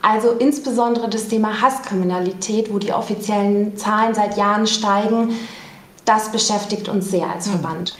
Also 0.00 0.30
insbesondere 0.30 1.10
das 1.10 1.28
Thema 1.28 1.60
Hasskriminalität, 1.60 2.72
wo 2.72 2.78
die 2.78 2.94
offiziellen 2.94 3.76
Zahlen 3.76 4.14
seit 4.14 4.38
Jahren 4.38 4.66
steigen, 4.66 5.38
das 6.06 6.32
beschäftigt 6.32 6.88
uns 6.88 7.10
sehr 7.10 7.28
als 7.28 7.46
hm. 7.46 7.52
Verband. 7.52 7.94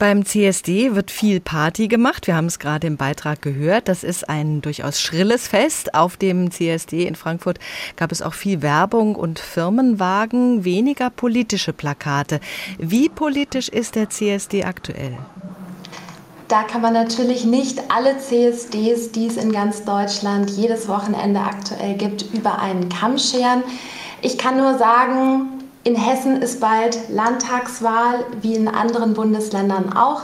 Beim 0.00 0.24
CSD 0.24 0.94
wird 0.94 1.10
viel 1.10 1.40
Party 1.40 1.86
gemacht. 1.86 2.26
Wir 2.26 2.34
haben 2.34 2.46
es 2.46 2.58
gerade 2.58 2.86
im 2.86 2.96
Beitrag 2.96 3.42
gehört. 3.42 3.86
Das 3.86 4.02
ist 4.02 4.30
ein 4.30 4.62
durchaus 4.62 4.98
schrilles 4.98 5.46
Fest. 5.46 5.94
Auf 5.94 6.16
dem 6.16 6.50
CSD 6.50 7.06
in 7.06 7.16
Frankfurt 7.16 7.58
gab 7.96 8.10
es 8.10 8.22
auch 8.22 8.32
viel 8.32 8.62
Werbung 8.62 9.14
und 9.14 9.38
Firmenwagen, 9.38 10.64
weniger 10.64 11.10
politische 11.10 11.74
Plakate. 11.74 12.40
Wie 12.78 13.10
politisch 13.10 13.68
ist 13.68 13.94
der 13.94 14.08
CSD 14.08 14.64
aktuell? 14.64 15.18
Da 16.48 16.62
kann 16.62 16.80
man 16.80 16.94
natürlich 16.94 17.44
nicht 17.44 17.78
alle 17.90 18.16
CSDs, 18.16 19.10
die 19.10 19.26
es 19.26 19.36
in 19.36 19.52
ganz 19.52 19.84
Deutschland 19.84 20.48
jedes 20.48 20.88
Wochenende 20.88 21.40
aktuell 21.40 21.98
gibt, 21.98 22.24
über 22.32 22.58
einen 22.58 22.88
Kamm 22.88 23.18
scheren. 23.18 23.62
Ich 24.22 24.38
kann 24.38 24.56
nur 24.56 24.78
sagen, 24.78 25.59
in 25.84 25.96
Hessen 25.96 26.42
ist 26.42 26.60
bald 26.60 27.08
Landtagswahl, 27.08 28.26
wie 28.42 28.54
in 28.54 28.68
anderen 28.68 29.14
Bundesländern 29.14 29.92
auch. 29.96 30.22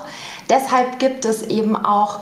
Deshalb 0.50 0.98
gibt 0.98 1.24
es 1.24 1.42
eben 1.42 1.76
auch 1.76 2.20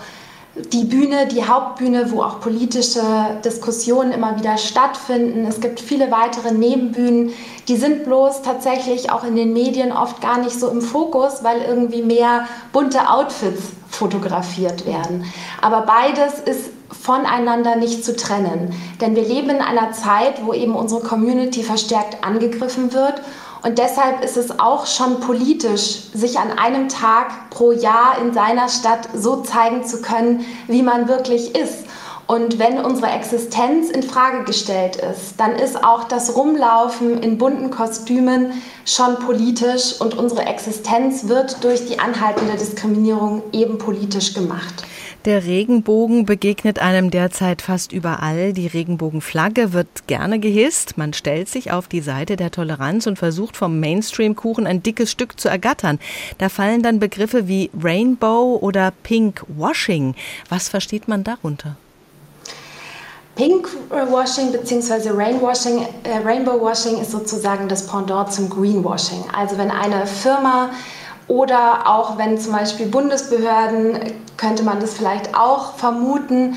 die 0.72 0.84
Bühne, 0.84 1.26
die 1.26 1.44
Hauptbühne, 1.44 2.12
wo 2.12 2.22
auch 2.22 2.38
politische 2.38 3.02
Diskussionen 3.44 4.12
immer 4.12 4.38
wieder 4.38 4.56
stattfinden. 4.56 5.46
Es 5.46 5.60
gibt 5.60 5.80
viele 5.80 6.12
weitere 6.12 6.52
Nebenbühnen, 6.52 7.32
die 7.66 7.76
sind 7.76 8.04
bloß 8.04 8.42
tatsächlich 8.42 9.10
auch 9.10 9.24
in 9.24 9.34
den 9.34 9.52
Medien 9.52 9.90
oft 9.90 10.20
gar 10.20 10.38
nicht 10.38 10.58
so 10.58 10.68
im 10.68 10.80
Fokus, 10.80 11.42
weil 11.42 11.62
irgendwie 11.62 12.02
mehr 12.02 12.46
bunte 12.72 13.08
Outfits 13.10 13.62
fotografiert 13.90 14.86
werden. 14.86 15.24
Aber 15.60 15.82
beides 15.82 16.38
ist 16.44 16.70
voneinander 17.02 17.76
nicht 17.76 18.04
zu 18.04 18.16
trennen. 18.16 18.74
Denn 19.00 19.16
wir 19.16 19.24
leben 19.24 19.50
in 19.50 19.60
einer 19.60 19.92
Zeit, 19.92 20.44
wo 20.44 20.52
eben 20.52 20.74
unsere 20.74 21.00
Community 21.00 21.62
verstärkt 21.62 22.24
angegriffen 22.24 22.92
wird. 22.92 23.22
Und 23.62 23.78
deshalb 23.78 24.22
ist 24.22 24.36
es 24.36 24.58
auch 24.58 24.86
schon 24.86 25.20
politisch, 25.20 26.02
sich 26.12 26.38
an 26.38 26.50
einem 26.58 26.88
Tag 26.88 27.50
pro 27.50 27.72
Jahr 27.72 28.18
in 28.20 28.34
seiner 28.34 28.68
Stadt 28.68 29.08
so 29.14 29.42
zeigen 29.42 29.84
zu 29.84 30.02
können, 30.02 30.44
wie 30.66 30.82
man 30.82 31.08
wirklich 31.08 31.54
ist. 31.54 31.84
Und 32.26 32.58
wenn 32.58 32.78
unsere 32.78 33.10
Existenz 33.10 33.90
in 33.90 34.02
Frage 34.02 34.44
gestellt 34.44 34.96
ist, 34.96 35.38
dann 35.38 35.52
ist 35.52 35.84
auch 35.84 36.04
das 36.04 36.34
Rumlaufen 36.36 37.22
in 37.22 37.36
bunten 37.36 37.70
Kostümen 37.70 38.52
schon 38.86 39.18
politisch 39.18 40.00
und 40.00 40.16
unsere 40.16 40.46
Existenz 40.46 41.28
wird 41.28 41.62
durch 41.62 41.86
die 41.86 41.98
anhaltende 41.98 42.54
Diskriminierung 42.54 43.42
eben 43.52 43.76
politisch 43.76 44.32
gemacht. 44.32 44.84
Der 45.24 45.44
Regenbogen 45.44 46.26
begegnet 46.26 46.80
einem 46.80 47.10
derzeit 47.10 47.62
fast 47.62 47.92
überall. 47.92 48.52
Die 48.52 48.66
Regenbogenflagge 48.66 49.72
wird 49.72 50.06
gerne 50.06 50.38
gehisst. 50.38 50.98
Man 50.98 51.14
stellt 51.14 51.48
sich 51.48 51.72
auf 51.72 51.88
die 51.88 52.02
Seite 52.02 52.36
der 52.36 52.50
Toleranz 52.50 53.06
und 53.06 53.18
versucht 53.18 53.56
vom 53.56 53.80
Mainstream-Kuchen 53.80 54.66
ein 54.66 54.82
dickes 54.82 55.10
Stück 55.10 55.40
zu 55.40 55.48
ergattern. 55.48 55.98
Da 56.36 56.50
fallen 56.50 56.82
dann 56.82 56.98
Begriffe 56.98 57.48
wie 57.48 57.70
Rainbow 57.82 58.58
oder 58.60 58.92
Pink 59.02 59.42
Washing. 59.48 60.14
Was 60.50 60.68
versteht 60.68 61.08
man 61.08 61.24
darunter? 61.24 61.76
Pinkwashing 63.34 64.52
bzw. 64.52 65.08
Rainwashing, 65.08 65.86
äh, 66.04 66.18
Rainbow 66.22 66.60
Washing 66.60 67.00
ist 67.00 67.12
sozusagen 67.12 67.66
das 67.66 67.86
Pendant 67.86 68.30
zum 68.30 68.50
Greenwashing. 68.50 69.24
Also 69.34 69.56
wenn 69.56 69.70
eine 69.70 70.06
Firma 70.06 70.70
oder 71.28 71.88
auch 71.88 72.18
wenn 72.18 72.38
zum 72.38 72.52
Beispiel 72.52 72.86
Bundesbehörden, 72.86 73.98
könnte 74.36 74.62
man 74.62 74.80
das 74.80 74.94
vielleicht 74.94 75.34
auch 75.34 75.74
vermuten, 75.74 76.56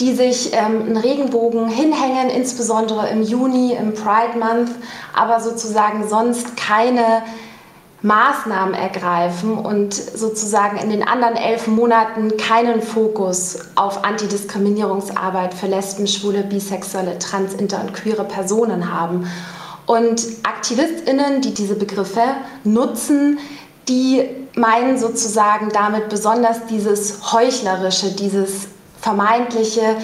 die 0.00 0.12
sich 0.14 0.52
ähm, 0.52 0.82
einen 0.82 0.96
Regenbogen 0.96 1.68
hinhängen, 1.68 2.28
insbesondere 2.30 3.08
im 3.08 3.22
Juni, 3.22 3.72
im 3.72 3.94
Pride 3.94 4.38
Month, 4.38 4.70
aber 5.14 5.40
sozusagen 5.40 6.08
sonst 6.08 6.56
keine 6.56 7.22
Maßnahmen 8.02 8.74
ergreifen 8.74 9.56
und 9.56 9.94
sozusagen 9.94 10.76
in 10.76 10.90
den 10.90 11.06
anderen 11.06 11.36
elf 11.36 11.68
Monaten 11.68 12.36
keinen 12.36 12.82
Fokus 12.82 13.60
auf 13.76 14.04
Antidiskriminierungsarbeit 14.04 15.54
für 15.54 15.68
Lesben, 15.68 16.06
Schwule, 16.06 16.42
Bisexuelle, 16.42 17.18
Trans, 17.18 17.54
Inter 17.54 17.80
und 17.80 17.94
queere 17.94 18.24
Personen 18.24 18.92
haben. 18.92 19.26
Und 19.86 20.22
AktivistInnen, 20.42 21.40
die 21.40 21.54
diese 21.54 21.76
Begriffe 21.76 22.22
nutzen, 22.62 23.38
die 23.88 24.28
meinen 24.54 24.98
sozusagen 24.98 25.70
damit 25.70 26.08
besonders 26.08 26.66
dieses 26.66 27.32
Heuchlerische, 27.32 28.12
dieses 28.12 28.68
vermeintliche, 29.00 29.96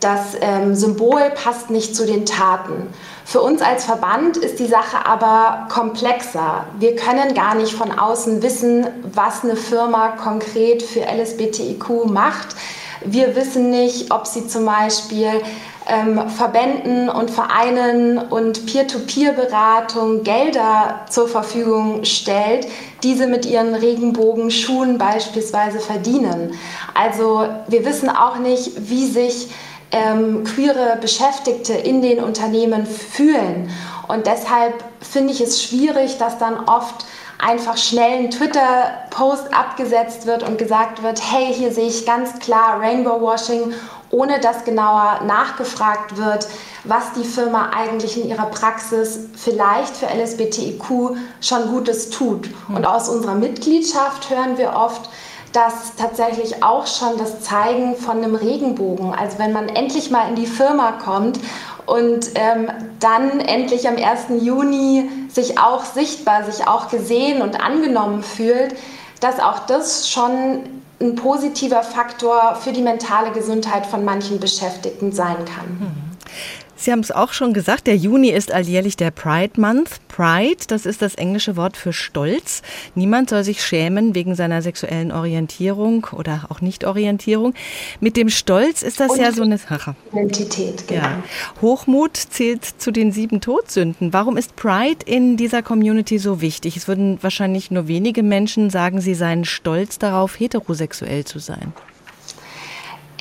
das 0.00 0.34
ähm, 0.40 0.74
Symbol 0.74 1.30
passt 1.34 1.68
nicht 1.68 1.94
zu 1.94 2.06
den 2.06 2.24
Taten. 2.24 2.88
Für 3.24 3.42
uns 3.42 3.60
als 3.60 3.84
Verband 3.84 4.38
ist 4.38 4.58
die 4.58 4.66
Sache 4.66 5.06
aber 5.06 5.68
komplexer. 5.68 6.64
Wir 6.78 6.96
können 6.96 7.34
gar 7.34 7.54
nicht 7.54 7.72
von 7.74 7.96
außen 7.96 8.42
wissen, 8.42 8.86
was 9.12 9.44
eine 9.44 9.56
Firma 9.56 10.08
konkret 10.16 10.82
für 10.82 11.02
LSBTIQ 11.02 12.06
macht. 12.06 12.56
Wir 13.04 13.36
wissen 13.36 13.70
nicht, 13.70 14.10
ob 14.10 14.26
sie 14.26 14.48
zum 14.48 14.64
Beispiel 14.64 15.42
ähm, 15.90 16.28
Verbänden 16.28 17.08
und 17.08 17.30
Vereinen 17.30 18.18
und 18.18 18.66
Peer-to-Peer-Beratung 18.66 20.22
Gelder 20.22 21.00
zur 21.08 21.28
Verfügung 21.28 22.04
stellt, 22.04 22.66
diese 23.02 23.26
mit 23.26 23.46
ihren 23.46 23.74
Regenbogenschuhen 23.74 24.98
beispielsweise 24.98 25.80
verdienen. 25.80 26.54
Also 26.94 27.46
wir 27.68 27.84
wissen 27.84 28.08
auch 28.08 28.38
nicht, 28.38 28.88
wie 28.90 29.06
sich 29.06 29.50
ähm, 29.92 30.44
queere 30.44 30.98
Beschäftigte 31.00 31.72
in 31.72 32.02
den 32.02 32.22
Unternehmen 32.22 32.86
fühlen. 32.86 33.70
Und 34.08 34.26
deshalb 34.26 34.84
finde 35.00 35.32
ich 35.32 35.40
es 35.40 35.62
schwierig, 35.62 36.18
dass 36.18 36.38
dann 36.38 36.68
oft 36.68 37.04
einfach 37.38 37.76
schnell 37.76 38.24
ein 38.24 38.30
Twitter-Post 38.30 39.52
abgesetzt 39.54 40.26
wird 40.26 40.42
und 40.46 40.58
gesagt 40.58 41.02
wird, 41.02 41.20
hey, 41.32 41.52
hier 41.52 41.72
sehe 41.72 41.88
ich 41.88 42.04
ganz 42.04 42.38
klar 42.38 42.80
Rainbow 42.80 43.20
Washing, 43.20 43.72
ohne 44.10 44.40
dass 44.40 44.64
genauer 44.64 45.20
nachgefragt 45.24 46.16
wird, 46.16 46.48
was 46.84 47.12
die 47.12 47.24
Firma 47.24 47.70
eigentlich 47.74 48.20
in 48.20 48.28
ihrer 48.28 48.46
Praxis 48.46 49.20
vielleicht 49.36 49.96
für 49.96 50.06
LSBTIQ 50.06 51.16
schon 51.40 51.68
Gutes 51.68 52.10
tut. 52.10 52.48
Hm. 52.66 52.76
Und 52.76 52.86
aus 52.86 53.08
unserer 53.08 53.34
Mitgliedschaft 53.34 54.30
hören 54.30 54.58
wir 54.58 54.74
oft, 54.74 55.08
dass 55.52 55.96
tatsächlich 55.96 56.62
auch 56.62 56.86
schon 56.86 57.18
das 57.18 57.40
Zeigen 57.40 57.96
von 57.96 58.18
einem 58.18 58.36
Regenbogen, 58.36 59.12
also 59.12 59.38
wenn 59.38 59.52
man 59.52 59.68
endlich 59.68 60.10
mal 60.10 60.28
in 60.28 60.36
die 60.36 60.46
Firma 60.46 60.92
kommt 60.92 61.40
und 61.86 62.30
ähm, 62.36 62.70
dann 63.00 63.40
endlich 63.40 63.88
am 63.88 63.96
1. 63.96 64.42
Juni 64.42 65.10
sich 65.28 65.58
auch 65.58 65.84
sichtbar, 65.84 66.44
sich 66.44 66.68
auch 66.68 66.88
gesehen 66.88 67.42
und 67.42 67.60
angenommen 67.60 68.22
fühlt, 68.22 68.76
dass 69.18 69.40
auch 69.40 69.66
das 69.66 70.08
schon 70.08 70.79
ein 71.00 71.14
positiver 71.14 71.82
Faktor 71.82 72.56
für 72.56 72.72
die 72.72 72.82
mentale 72.82 73.32
Gesundheit 73.32 73.86
von 73.86 74.04
manchen 74.04 74.38
Beschäftigten 74.38 75.12
sein 75.12 75.44
kann. 75.44 75.80
Hm. 75.80 76.10
Sie 76.80 76.92
haben 76.92 77.00
es 77.00 77.10
auch 77.10 77.34
schon 77.34 77.52
gesagt, 77.52 77.86
der 77.86 77.96
Juni 77.96 78.30
ist 78.30 78.50
alljährlich 78.50 78.96
der 78.96 79.10
Pride 79.10 79.60
Month. 79.60 80.00
Pride, 80.08 80.64
das 80.68 80.86
ist 80.86 81.02
das 81.02 81.14
englische 81.14 81.54
Wort 81.56 81.76
für 81.76 81.92
Stolz. 81.92 82.62
Niemand 82.94 83.28
soll 83.28 83.44
sich 83.44 83.62
schämen 83.62 84.14
wegen 84.14 84.34
seiner 84.34 84.62
sexuellen 84.62 85.12
Orientierung 85.12 86.06
oder 86.12 86.46
auch 86.48 86.62
Nicht-Orientierung. 86.62 87.52
Mit 88.00 88.16
dem 88.16 88.30
Stolz 88.30 88.80
ist 88.82 88.98
das 88.98 89.10
Und 89.10 89.20
ja 89.20 89.30
so 89.30 89.42
eine 89.42 89.58
Sache. 89.58 89.94
Identität, 90.10 90.88
genau. 90.88 91.02
Ja. 91.02 91.22
Hochmut 91.60 92.16
zählt 92.16 92.64
zu 92.64 92.92
den 92.92 93.12
sieben 93.12 93.42
Todsünden. 93.42 94.14
Warum 94.14 94.38
ist 94.38 94.56
Pride 94.56 95.04
in 95.04 95.36
dieser 95.36 95.62
Community 95.62 96.18
so 96.18 96.40
wichtig? 96.40 96.78
Es 96.78 96.88
würden 96.88 97.18
wahrscheinlich 97.20 97.70
nur 97.70 97.88
wenige 97.88 98.22
Menschen 98.22 98.70
sagen, 98.70 99.02
sie 99.02 99.14
seien 99.14 99.44
stolz 99.44 99.98
darauf, 99.98 100.40
heterosexuell 100.40 101.26
zu 101.26 101.40
sein. 101.40 101.74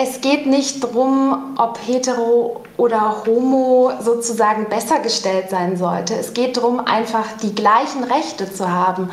Es 0.02 0.22
geht 0.22 0.46
nicht 0.46 0.82
darum, 0.82 1.58
ob 1.58 1.78
hetero 1.86 2.62
oder 2.78 3.18
homo 3.26 3.92
sozusagen 4.00 4.70
besser 4.70 5.00
gestellt 5.00 5.50
sein 5.50 5.76
sollte. 5.76 6.14
Es 6.16 6.34
geht 6.34 6.56
darum, 6.56 6.80
einfach 6.80 7.26
die 7.44 7.54
gleichen 7.54 8.06
Rechte 8.06 8.50
zu 8.50 8.72
haben. 8.72 9.10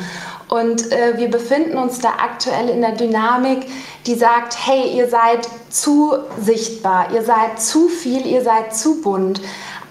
Und 0.47 0.89
äh, 0.93 1.17
wir 1.17 1.29
befinden 1.29 1.77
uns 1.77 1.99
da 1.99 2.11
aktuell 2.23 2.69
in 2.69 2.79
der 2.79 2.93
Dynamik, 2.93 3.65
die 4.05 4.15
sagt, 4.15 4.65
hey, 4.65 4.95
ihr 4.95 5.09
seid 5.09 5.49
zu 5.69 6.13
sichtbar, 6.39 7.11
ihr 7.13 7.23
seid 7.23 7.61
zu 7.61 7.89
viel, 7.89 8.25
ihr 8.25 8.43
seid 8.43 8.73
zu 8.73 9.01
bunt. 9.01 9.41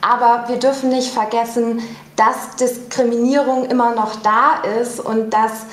Aber 0.00 0.48
wir 0.48 0.56
dürfen 0.56 0.88
nicht 0.88 1.12
vergessen, 1.12 1.82
dass 2.16 2.56
Diskriminierung 2.56 3.66
immer 3.66 3.94
noch 3.94 4.16
da 4.22 4.62
ist 4.80 4.98
und 4.98 5.28
dass 5.28 5.66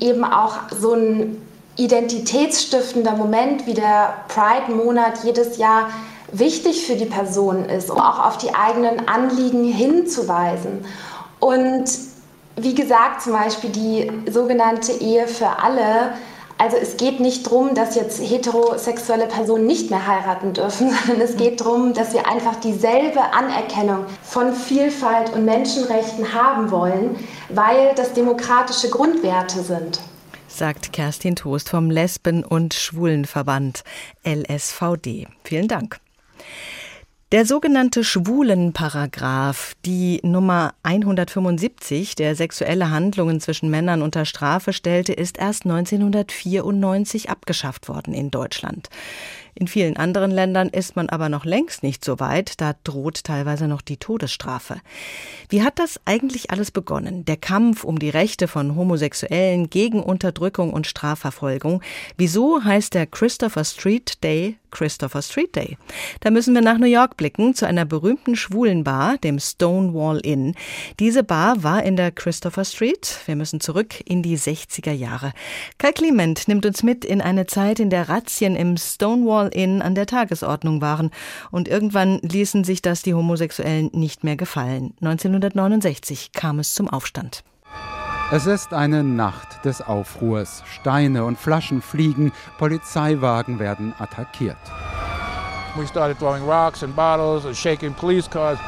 eben 0.00 0.24
auch 0.24 0.56
so 0.76 0.94
ein 0.94 1.40
identitätsstiftender 1.76 3.16
Moment 3.16 3.66
wie 3.66 3.74
der 3.74 4.14
Pride-Monat 4.28 5.24
jedes 5.24 5.56
Jahr 5.58 5.90
wichtig 6.30 6.86
für 6.86 6.96
die 6.96 7.06
Person 7.06 7.64
ist, 7.66 7.90
um 7.90 7.98
auch 7.98 8.24
auf 8.26 8.38
die 8.38 8.54
eigenen 8.54 9.08
Anliegen 9.08 9.64
hinzuweisen. 9.64 10.84
Und 11.40 11.84
wie 12.56 12.74
gesagt, 12.74 13.22
zum 13.22 13.32
Beispiel 13.32 13.70
die 13.70 14.12
sogenannte 14.30 14.92
Ehe 14.92 15.26
für 15.26 15.58
alle. 15.62 16.14
Also 16.56 16.76
es 16.76 16.96
geht 16.96 17.18
nicht 17.18 17.46
darum, 17.46 17.74
dass 17.74 17.96
jetzt 17.96 18.20
heterosexuelle 18.20 19.26
Personen 19.26 19.66
nicht 19.66 19.90
mehr 19.90 20.06
heiraten 20.06 20.52
dürfen, 20.52 20.90
sondern 21.06 21.20
es 21.20 21.36
geht 21.36 21.60
darum, 21.60 21.92
dass 21.94 22.12
wir 22.12 22.28
einfach 22.28 22.56
dieselbe 22.56 23.20
Anerkennung 23.32 24.06
von 24.22 24.54
Vielfalt 24.54 25.32
und 25.34 25.44
Menschenrechten 25.44 26.32
haben 26.32 26.70
wollen, 26.70 27.16
weil 27.48 27.92
das 27.96 28.12
demokratische 28.12 28.88
Grundwerte 28.88 29.62
sind. 29.62 29.98
Sagt 30.56 30.92
Kerstin 30.92 31.36
Toast 31.36 31.68
vom 31.68 31.90
Lesben- 31.90 32.44
und 32.44 32.74
Schwulenverband 32.74 33.84
LSVD. 34.24 35.26
Vielen 35.44 35.68
Dank. 35.68 35.98
Der 37.32 37.46
sogenannte 37.46 38.04
Schwulenparagraph, 38.04 39.74
die 39.84 40.20
Nummer 40.22 40.74
175, 40.84 42.14
der 42.14 42.36
sexuelle 42.36 42.90
Handlungen 42.90 43.40
zwischen 43.40 43.70
Männern 43.70 44.02
unter 44.02 44.24
Strafe 44.24 44.72
stellte, 44.72 45.12
ist 45.12 45.38
erst 45.38 45.64
1994 45.64 47.30
abgeschafft 47.30 47.88
worden 47.88 48.14
in 48.14 48.30
Deutschland. 48.30 48.88
In 49.54 49.68
vielen 49.68 49.96
anderen 49.96 50.30
Ländern 50.30 50.68
ist 50.68 50.96
man 50.96 51.08
aber 51.08 51.28
noch 51.28 51.44
längst 51.44 51.82
nicht 51.82 52.04
so 52.04 52.18
weit, 52.18 52.60
da 52.60 52.74
droht 52.82 53.24
teilweise 53.24 53.68
noch 53.68 53.82
die 53.82 53.96
Todesstrafe. 53.96 54.80
Wie 55.48 55.62
hat 55.62 55.78
das 55.78 56.00
eigentlich 56.04 56.50
alles 56.50 56.70
begonnen? 56.70 57.24
Der 57.24 57.36
Kampf 57.36 57.84
um 57.84 57.98
die 57.98 58.10
Rechte 58.10 58.48
von 58.48 58.74
Homosexuellen 58.74 59.70
gegen 59.70 60.02
Unterdrückung 60.02 60.72
und 60.72 60.86
Strafverfolgung. 60.86 61.82
Wieso 62.16 62.64
heißt 62.64 62.94
der 62.94 63.06
Christopher 63.06 63.64
Street 63.64 64.22
Day 64.24 64.56
Christopher 64.74 65.22
Street 65.22 65.56
Day. 65.56 65.78
Da 66.20 66.30
müssen 66.30 66.52
wir 66.52 66.60
nach 66.60 66.76
New 66.76 66.86
York 66.86 67.16
blicken, 67.16 67.54
zu 67.54 67.66
einer 67.66 67.86
berühmten 67.86 68.36
schwulen 68.36 68.84
Bar, 68.84 69.16
dem 69.18 69.38
Stonewall 69.38 70.18
Inn. 70.18 70.54
Diese 71.00 71.22
Bar 71.22 71.62
war 71.62 71.82
in 71.84 71.96
der 71.96 72.10
Christopher 72.10 72.64
Street. 72.64 73.20
Wir 73.24 73.36
müssen 73.36 73.60
zurück 73.60 74.02
in 74.04 74.22
die 74.22 74.36
60er 74.36 74.92
Jahre. 74.92 75.32
Kai 75.78 75.92
Clement 75.92 76.46
nimmt 76.48 76.66
uns 76.66 76.82
mit 76.82 77.04
in 77.04 77.22
eine 77.22 77.46
Zeit, 77.46 77.80
in 77.80 77.88
der 77.88 78.08
Razzien 78.08 78.56
im 78.56 78.76
Stonewall 78.76 79.43
Inn 79.48 79.82
an 79.82 79.94
der 79.94 80.06
Tagesordnung 80.06 80.80
waren. 80.80 81.10
Und 81.50 81.68
irgendwann 81.68 82.18
ließen 82.22 82.64
sich 82.64 82.82
das 82.82 83.02
die 83.02 83.14
Homosexuellen 83.14 83.90
nicht 83.92 84.24
mehr 84.24 84.36
gefallen. 84.36 84.94
1969 85.00 86.32
kam 86.32 86.58
es 86.58 86.74
zum 86.74 86.88
Aufstand. 86.88 87.44
Es 88.32 88.46
ist 88.46 88.72
eine 88.72 89.04
Nacht 89.04 89.64
des 89.64 89.82
Aufruhrs. 89.82 90.62
Steine 90.66 91.24
und 91.24 91.38
Flaschen 91.38 91.82
fliegen, 91.82 92.32
Polizeiwagen 92.58 93.58
werden 93.58 93.94
attackiert. 93.98 94.56
We 95.76 95.86
started 95.86 96.18
throwing 96.18 96.44
rocks 96.44 96.82
and 96.82 96.94
bottles 96.96 97.44
and 97.44 97.56
shaking 97.56 97.92
police 97.92 98.28
cars. 98.28 98.58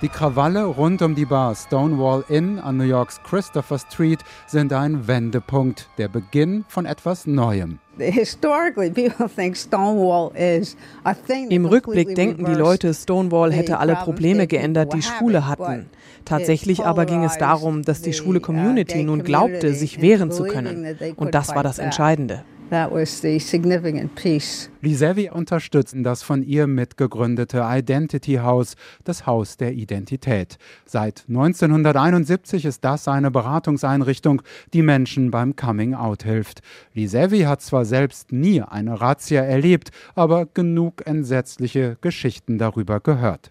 Die 0.00 0.08
Krawalle 0.08 0.64
rund 0.64 1.02
um 1.02 1.16
die 1.16 1.24
Bar 1.24 1.56
Stonewall 1.56 2.24
Inn 2.28 2.60
an 2.60 2.76
New 2.76 2.84
Yorks 2.84 3.20
Christopher 3.24 3.80
Street 3.80 4.20
sind 4.46 4.72
ein 4.72 5.08
Wendepunkt, 5.08 5.88
der 5.98 6.06
Beginn 6.06 6.64
von 6.68 6.86
etwas 6.86 7.26
Neuem. 7.26 7.80
Im 11.50 11.66
Rückblick 11.66 12.14
denken 12.14 12.44
die 12.44 12.54
Leute, 12.54 12.94
Stonewall 12.94 13.52
hätte 13.52 13.78
alle 13.78 13.96
Probleme 13.96 14.46
geändert, 14.46 14.94
die 14.94 15.02
Schwule 15.02 15.46
hatten. 15.46 15.86
Tatsächlich 16.24 16.84
aber 16.84 17.06
ging 17.06 17.24
es 17.24 17.38
darum, 17.38 17.82
dass 17.82 18.02
die 18.02 18.12
schwule 18.12 18.40
Community 18.40 19.02
nun 19.02 19.22
glaubte, 19.22 19.74
sich 19.74 20.00
wehren 20.00 20.30
zu 20.30 20.44
können. 20.44 20.96
Und 21.16 21.34
das 21.34 21.54
war 21.54 21.62
das 21.62 21.78
Entscheidende. 21.78 22.44
That 22.70 22.92
was 22.92 23.22
the 23.22 23.38
significant 23.38 24.14
piece. 24.14 24.68
Lisevi 24.82 25.30
unterstützen 25.30 26.02
das 26.02 26.22
von 26.22 26.42
ihr 26.42 26.66
mitgegründete 26.66 27.64
Identity 27.66 28.34
House, 28.34 28.74
das 29.04 29.26
Haus 29.26 29.56
der 29.56 29.72
Identität. 29.72 30.58
Seit 30.84 31.24
1971 31.28 32.66
ist 32.66 32.84
das 32.84 33.08
eine 33.08 33.30
Beratungseinrichtung, 33.30 34.42
die 34.74 34.82
Menschen 34.82 35.30
beim 35.30 35.56
Coming 35.56 35.94
Out 35.94 36.24
hilft. 36.24 36.60
Lisevi 36.92 37.40
hat 37.40 37.62
zwar 37.62 37.86
selbst 37.86 38.32
nie 38.32 38.60
eine 38.60 39.00
Razzia 39.00 39.42
erlebt, 39.42 39.90
aber 40.14 40.44
genug 40.44 41.06
entsetzliche 41.06 41.96
Geschichten 42.02 42.58
darüber 42.58 43.00
gehört. 43.00 43.50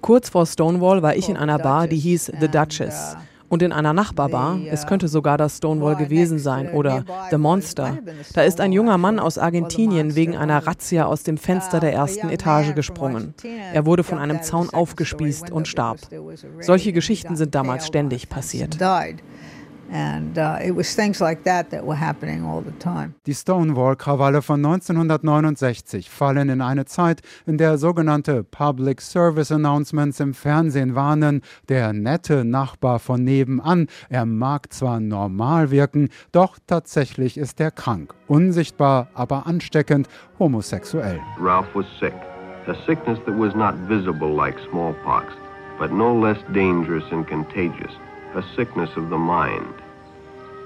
Kurz 0.00 0.28
vor 0.28 0.46
Stonewall 0.46 1.02
war 1.02 1.16
ich 1.16 1.28
in 1.28 1.36
einer 1.36 1.58
Bar, 1.58 1.88
die 1.88 1.98
hieß 1.98 2.32
The 2.40 2.48
Duchess. 2.48 3.16
Und 3.48 3.62
in 3.62 3.72
einer 3.72 3.92
Nachbarbar, 3.92 4.58
es 4.70 4.86
könnte 4.86 5.08
sogar 5.08 5.38
das 5.38 5.58
Stonewall 5.58 5.96
gewesen 5.96 6.38
sein 6.38 6.70
oder 6.70 7.04
The 7.30 7.38
Monster, 7.38 7.98
da 8.34 8.42
ist 8.42 8.60
ein 8.60 8.72
junger 8.72 8.98
Mann 8.98 9.18
aus 9.18 9.38
Argentinien 9.38 10.14
wegen 10.16 10.36
einer 10.36 10.66
Razzia 10.66 11.06
aus 11.06 11.22
dem 11.22 11.38
Fenster 11.38 11.80
der 11.80 11.92
ersten 11.92 12.28
Etage 12.28 12.74
gesprungen. 12.74 13.34
Er 13.72 13.86
wurde 13.86 14.04
von 14.04 14.18
einem 14.18 14.42
Zaun 14.42 14.70
aufgespießt 14.70 15.50
und 15.50 15.68
starb. 15.68 15.98
Solche 16.60 16.92
Geschichten 16.92 17.36
sind 17.36 17.54
damals 17.54 17.86
ständig 17.86 18.28
passiert. 18.28 18.78
Die 23.26 23.34
Stonewall-Krawalle 23.34 24.42
von 24.42 24.64
1969 24.64 26.10
fallen 26.10 26.48
in 26.48 26.60
eine 26.60 26.84
Zeit, 26.86 27.22
in 27.46 27.58
der 27.58 27.78
sogenannte 27.78 28.42
Public 28.42 29.00
Service 29.00 29.52
Announcements 29.52 30.20
im 30.20 30.34
Fernsehen 30.34 30.94
warnen, 30.94 31.42
der 31.68 31.92
nette 31.92 32.44
Nachbar 32.44 32.98
von 32.98 33.22
nebenan, 33.22 33.86
er 34.08 34.26
mag 34.26 34.72
zwar 34.72 35.00
normal 35.00 35.70
wirken, 35.70 36.08
doch 36.32 36.58
tatsächlich 36.66 37.38
ist 37.38 37.60
er 37.60 37.70
krank, 37.70 38.14
unsichtbar, 38.26 39.08
aber 39.14 39.46
ansteckend, 39.46 40.08
homosexuell. 40.38 41.20
Ralph 41.38 41.68
was 41.74 41.86
sick, 42.00 42.14
a 42.66 42.74
sickness 42.86 43.18
that 43.26 43.38
was 43.38 43.54
not 43.54 43.74
visible 43.88 44.34
like 44.34 44.56
smallpox, 44.68 45.32
but 45.78 45.92
no 45.92 46.18
less 46.18 46.38
dangerous 46.52 47.04
and 47.12 47.26
contagious 47.26 47.92
a 48.36 48.42
sickness 48.54 48.90
of 48.96 49.08
the 49.08 49.16
mind. 49.16 49.74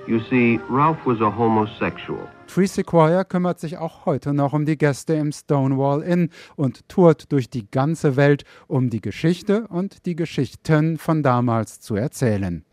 You 0.06 0.20
see, 0.28 0.58
Ralph 0.68 0.98
was 1.06 1.20
a 1.20 1.30
homosexual. 1.30 2.28
Tree 2.48 2.66
Sequoia 2.66 3.22
kümmert 3.22 3.60
sich 3.60 3.78
auch 3.78 4.06
heute 4.06 4.34
noch 4.34 4.52
um 4.52 4.64
die 4.64 4.76
Gäste 4.76 5.14
im 5.14 5.30
Stonewall 5.30 6.02
Inn 6.02 6.30
und 6.56 6.88
tourt 6.88 7.30
durch 7.30 7.48
die 7.48 7.70
ganze 7.70 8.16
Welt, 8.16 8.42
um 8.66 8.90
die 8.90 9.00
Geschichte 9.00 9.68
und 9.68 10.04
die 10.06 10.16
Geschichten 10.16 10.98
von 10.98 11.22
damals 11.22 11.78
zu 11.78 11.94
erzählen. 11.94 12.64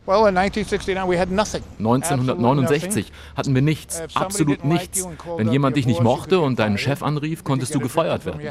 1969 1.80 3.12
hatten 3.36 3.54
wir 3.54 3.62
nichts, 3.62 4.02
absolut 4.13 4.63
nichts. 4.63 5.08
Wenn 5.36 5.52
jemand 5.52 5.76
dich 5.76 5.86
nicht 5.86 6.02
mochte 6.02 6.39
und 6.39 6.60
deinen 6.60 6.78
Chef 6.78 7.04
anrief, 7.04 7.43
konntest 7.43 7.76
du 7.76 7.80
gefeuert 7.80 8.26
werden. 8.26 8.41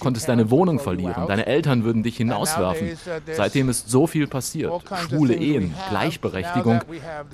Konntest 0.00 0.28
deine 0.28 0.50
Wohnung 0.50 0.80
verlieren, 0.80 1.26
deine 1.28 1.46
Eltern 1.46 1.84
würden 1.84 2.02
dich 2.02 2.16
hinauswerfen. 2.16 2.88
Uh, 2.88 3.20
Seitdem 3.32 3.68
ist 3.68 3.88
so 3.88 4.06
viel 4.06 4.26
passiert. 4.26 4.72
Schwule 5.08 5.34
Ehen, 5.34 5.74
Gleichberechtigung. 5.88 6.80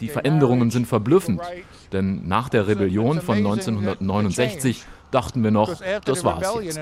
Die 0.00 0.08
Veränderungen 0.08 0.70
sind 0.70 0.86
verblüffend. 0.86 1.40
Denn 1.92 2.28
nach 2.28 2.48
der 2.48 2.68
Rebellion 2.68 3.20
von 3.20 3.38
1969 3.38 4.84
dachten 5.10 5.42
wir 5.42 5.50
noch, 5.50 5.80
das 6.04 6.24
war's 6.24 6.54
jetzt. 6.62 6.78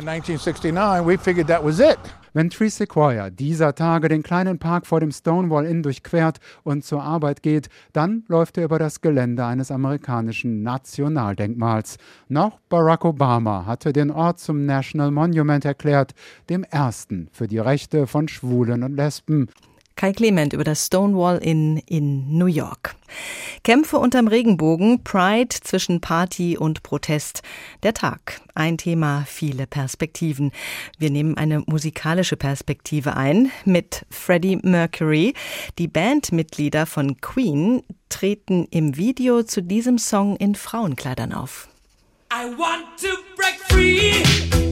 Wenn 2.34 2.50
Tree 2.50 2.68
Sequoia 2.68 3.30
dieser 3.30 3.74
Tage 3.74 4.08
den 4.08 4.22
kleinen 4.22 4.58
Park 4.58 4.86
vor 4.86 5.00
dem 5.00 5.10
Stonewall 5.10 5.66
Inn 5.66 5.82
durchquert 5.82 6.38
und 6.62 6.84
zur 6.84 7.02
Arbeit 7.02 7.42
geht, 7.42 7.68
dann 7.92 8.24
läuft 8.28 8.58
er 8.58 8.64
über 8.64 8.78
das 8.78 9.00
Gelände 9.00 9.44
eines 9.44 9.70
amerikanischen 9.70 10.62
Nationaldenkmals. 10.62 11.96
Noch 12.28 12.60
Barack 12.68 13.04
Obama 13.04 13.66
hatte 13.66 13.92
den 13.92 14.10
Ort 14.10 14.38
zum 14.38 14.66
National 14.66 15.10
Monument 15.10 15.64
erklärt, 15.64 16.14
dem 16.48 16.64
ersten 16.64 17.28
für 17.32 17.48
die 17.48 17.58
Rechte 17.58 18.06
von 18.06 18.28
Schwulen 18.28 18.82
und 18.82 18.94
Lesben. 18.94 19.48
Kai 19.96 20.12
Clement 20.12 20.52
über 20.52 20.62
das 20.62 20.86
Stonewall 20.86 21.38
Inn 21.38 21.78
in 21.86 22.38
New 22.38 22.46
York. 22.46 22.94
Kämpfe 23.64 23.98
unterm 23.98 24.28
Regenbogen, 24.28 25.02
Pride 25.04 25.54
zwischen 25.62 26.00
Party 26.00 26.56
und 26.56 26.82
Protest. 26.82 27.42
Der 27.82 27.94
Tag, 27.94 28.40
ein 28.54 28.78
Thema, 28.78 29.24
viele 29.26 29.66
Perspektiven. 29.66 30.52
Wir 30.98 31.10
nehmen 31.10 31.36
eine 31.36 31.60
musikalische 31.66 32.36
Perspektive 32.36 33.16
ein 33.16 33.50
mit 33.64 34.06
Freddie 34.10 34.58
Mercury. 34.62 35.34
Die 35.78 35.88
Bandmitglieder 35.88 36.86
von 36.86 37.20
Queen 37.20 37.82
treten 38.08 38.66
im 38.70 38.96
Video 38.96 39.42
zu 39.42 39.62
diesem 39.62 39.98
Song 39.98 40.36
in 40.36 40.54
Frauenkleidern 40.54 41.32
auf. 41.32 41.68
I 42.30 42.44
want 42.56 42.84
to 43.00 43.08
break 43.36 43.58
free. 43.68 44.67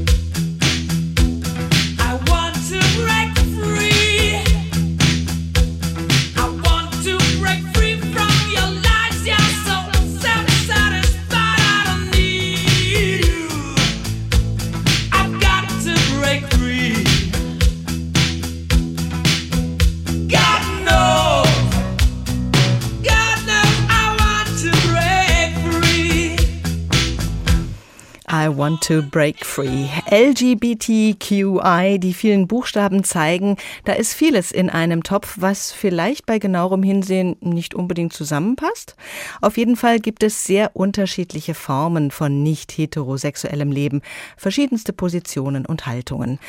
I 28.28 28.48
want 28.48 28.82
to 28.88 29.02
break 29.02 29.44
free. 29.44 29.86
LGBTQI, 30.10 32.00
die 32.00 32.12
vielen 32.12 32.48
Buchstaben 32.48 33.04
zeigen, 33.04 33.56
da 33.84 33.92
ist 33.92 34.14
vieles 34.14 34.50
in 34.50 34.68
einem 34.68 35.04
Topf, 35.04 35.36
was 35.38 35.70
vielleicht 35.70 36.26
bei 36.26 36.40
genauerem 36.40 36.82
Hinsehen 36.82 37.36
nicht 37.40 37.74
unbedingt 37.76 38.12
zusammenpasst. 38.12 38.96
Auf 39.40 39.56
jeden 39.56 39.76
Fall 39.76 40.00
gibt 40.00 40.24
es 40.24 40.44
sehr 40.44 40.74
unterschiedliche 40.74 41.54
Formen 41.54 42.10
von 42.10 42.42
nicht 42.42 42.72
heterosexuellem 42.72 43.70
Leben, 43.70 44.02
verschiedenste 44.36 44.92
Positionen 44.92 45.64
und 45.64 45.86
Haltungen. 45.86 46.40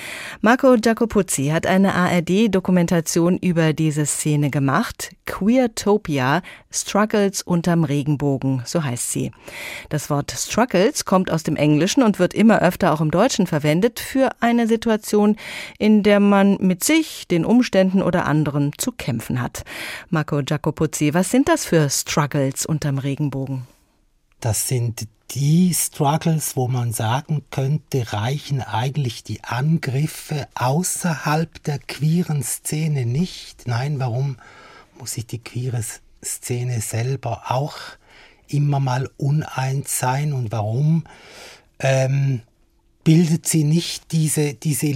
Marco 0.42 0.76
Giacopuzzi 0.78 1.50
hat 1.50 1.68
eine 1.68 1.94
ARD-Dokumentation 1.94 3.38
über 3.38 3.74
diese 3.74 4.08
Szene 4.08 4.50
gemacht. 4.50 5.12
Queertopia, 5.28 6.42
Struggles 6.72 7.44
unterm 7.44 7.84
Regenbogen, 7.84 8.64
so 8.66 8.84
heißt 8.84 9.12
sie. 9.12 9.32
Das 9.90 10.10
Wort 10.10 10.32
Struggles 10.32 11.06
kommt 11.06 11.30
aus 11.30 11.44
dem 11.44 11.56
Englischen 11.56 11.67
und 12.04 12.20
wird 12.20 12.34
immer 12.34 12.62
öfter 12.62 12.94
auch 12.94 13.02
im 13.02 13.12
Deutschen 13.12 13.48
verwendet 13.48 14.00
für 14.00 14.30
eine 14.40 14.68
Situation, 14.68 15.36
in 15.78 16.04
der 16.04 16.20
man 16.20 16.58
mit 16.60 16.84
sich, 16.84 17.28
den 17.28 17.46
Umständen 17.46 18.02
oder 18.02 18.26
anderen 18.26 18.72
zu 18.78 18.92
kämpfen 18.92 19.42
hat. 19.42 19.64
Marco 20.10 20.42
Giacopuzzi, 20.42 21.14
was 21.14 21.30
sind 21.30 21.48
das 21.48 21.66
für 21.66 21.90
Struggles 21.90 22.66
unterm 22.66 22.98
Regenbogen? 22.98 23.68
Das 24.40 24.68
sind 24.68 25.08
die 25.32 25.74
Struggles, 25.74 26.56
wo 26.56 26.68
man 26.68 26.94
sagen 26.94 27.44
könnte, 27.52 28.14
reichen 28.14 28.62
eigentlich 28.62 29.24
die 29.24 29.44
Angriffe 29.44 30.48
außerhalb 30.56 31.64
der 31.64 31.80
queeren 31.80 32.44
Szene 32.44 33.06
nicht. 33.06 33.68
Nein, 33.68 34.00
warum 34.00 34.38
muss 34.98 35.14
sich 35.14 35.28
die 35.28 35.40
queere 35.40 35.84
Szene 36.24 36.82
selber 36.82 37.52
auch 37.52 37.78
immer 38.48 38.80
mal 38.80 39.10
uneins 39.18 40.00
sein 40.00 40.34
und 40.34 40.52
warum 40.52 41.04
ähm, 41.80 42.42
bildet 43.04 43.48
sie 43.48 43.64
nicht 43.64 44.12
diese, 44.12 44.54
diese 44.54 44.88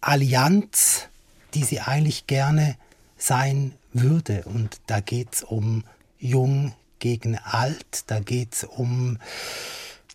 Allianz, 0.00 1.08
die 1.54 1.64
sie 1.64 1.80
eigentlich 1.80 2.26
gerne 2.26 2.76
sein 3.16 3.72
würde. 3.92 4.42
Und 4.44 4.80
da 4.86 5.00
geht 5.00 5.34
es 5.34 5.42
um 5.42 5.84
Jung 6.18 6.74
gegen 6.98 7.36
Alt, 7.38 8.04
da 8.06 8.20
geht 8.20 8.54
es 8.54 8.64
um 8.64 9.18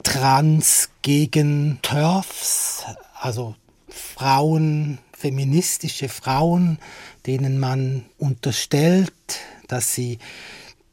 Trans 0.04 0.90
gegen 1.02 1.80
Turfs, 1.82 2.84
also 3.20 3.56
Frauen, 3.90 5.00
feministische 5.12 6.10
Frauen, 6.10 6.78
denen 7.26 7.60
man 7.60 8.06
unterstellt, 8.18 9.14
dass 9.68 9.94
sie 9.94 10.20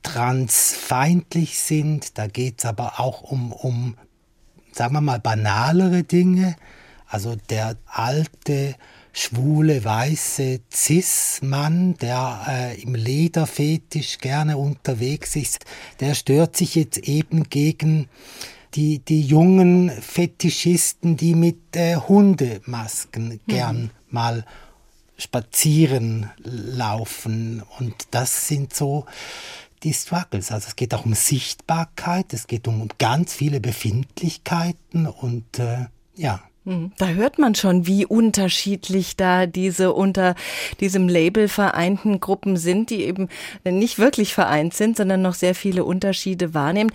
transfeindlich 0.03 1.59
sind. 1.59 2.19
Da 2.19 2.27
geht 2.27 2.61
es 2.61 2.65
aber 2.65 3.01
auch 3.01 3.23
um, 3.23 3.53
um 3.53 3.97
sagen 4.75 4.95
wir 4.95 5.01
mal, 5.01 5.21
banalere 5.21 6.03
Dinge. 6.03 6.57
Also 7.07 7.37
der 7.49 7.77
alte, 7.87 8.75
schwule, 9.13 9.85
weiße 9.85 10.61
Cis-Mann, 10.73 11.97
der 11.99 12.41
äh, 12.49 12.83
im 12.83 12.95
Lederfetisch 12.95 14.19
gerne 14.19 14.57
unterwegs 14.57 15.37
ist, 15.37 15.65
der 16.01 16.15
stört 16.15 16.57
sich 16.57 16.75
jetzt 16.75 16.99
eben 16.99 17.45
gegen 17.45 18.09
die, 18.75 18.99
die 18.99 19.23
jungen 19.23 19.91
Fetischisten, 19.91 21.17
die 21.17 21.37
mit 21.37 21.77
äh, 21.77 21.95
Hundemasken 21.97 23.29
mhm. 23.29 23.41
gern 23.47 23.91
mal 24.11 24.45
spazieren 25.17 26.31
laufen. 26.43 27.63
Und 27.79 27.95
das 28.11 28.49
sind 28.49 28.75
so 28.75 29.07
die 29.85 29.93
Struggles. 29.93 30.51
Also 30.51 30.69
es 30.69 30.77
geht 30.77 30.95
auch 30.95 31.05
um 31.05 31.15
Sichtbarkeit, 31.15 32.33
es 32.33 32.47
geht 32.47 32.67
um 32.67 32.89
ganz 32.99 33.35
viele 33.35 33.61
Befindlichkeiten 33.61 35.07
und 35.07 35.59
äh, 35.59 35.87
ja. 36.17 36.43
Hm, 36.65 36.93
da 36.97 37.09
hört 37.09 37.39
man 37.39 37.55
schon, 37.55 37.87
wie 37.87 38.07
unterschiedlich 38.07 39.17
da 39.17 39.45
diese 39.45 39.93
unter 39.93 40.35
diesem 40.81 41.09
Label 41.09 41.49
vereinten 41.49 42.21
Gruppen 42.21 42.57
sind, 42.57 42.89
die 42.89 43.03
eben 43.03 43.29
nicht 43.65 43.99
wirklich 43.99 44.33
vereint 44.33 44.73
sind, 44.73 44.97
sondern 44.97 45.21
noch 45.21 45.35
sehr 45.35 45.55
viele 45.55 45.85
Unterschiede 45.85 46.55
wahrnehmen. 46.55 46.91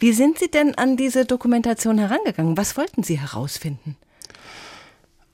Wie 0.00 0.12
sind 0.12 0.40
Sie 0.40 0.50
denn 0.50 0.74
an 0.74 0.96
diese 0.96 1.24
Dokumentation 1.24 1.98
herangegangen? 1.98 2.56
Was 2.56 2.76
wollten 2.76 3.04
Sie 3.04 3.20
herausfinden? 3.20 3.96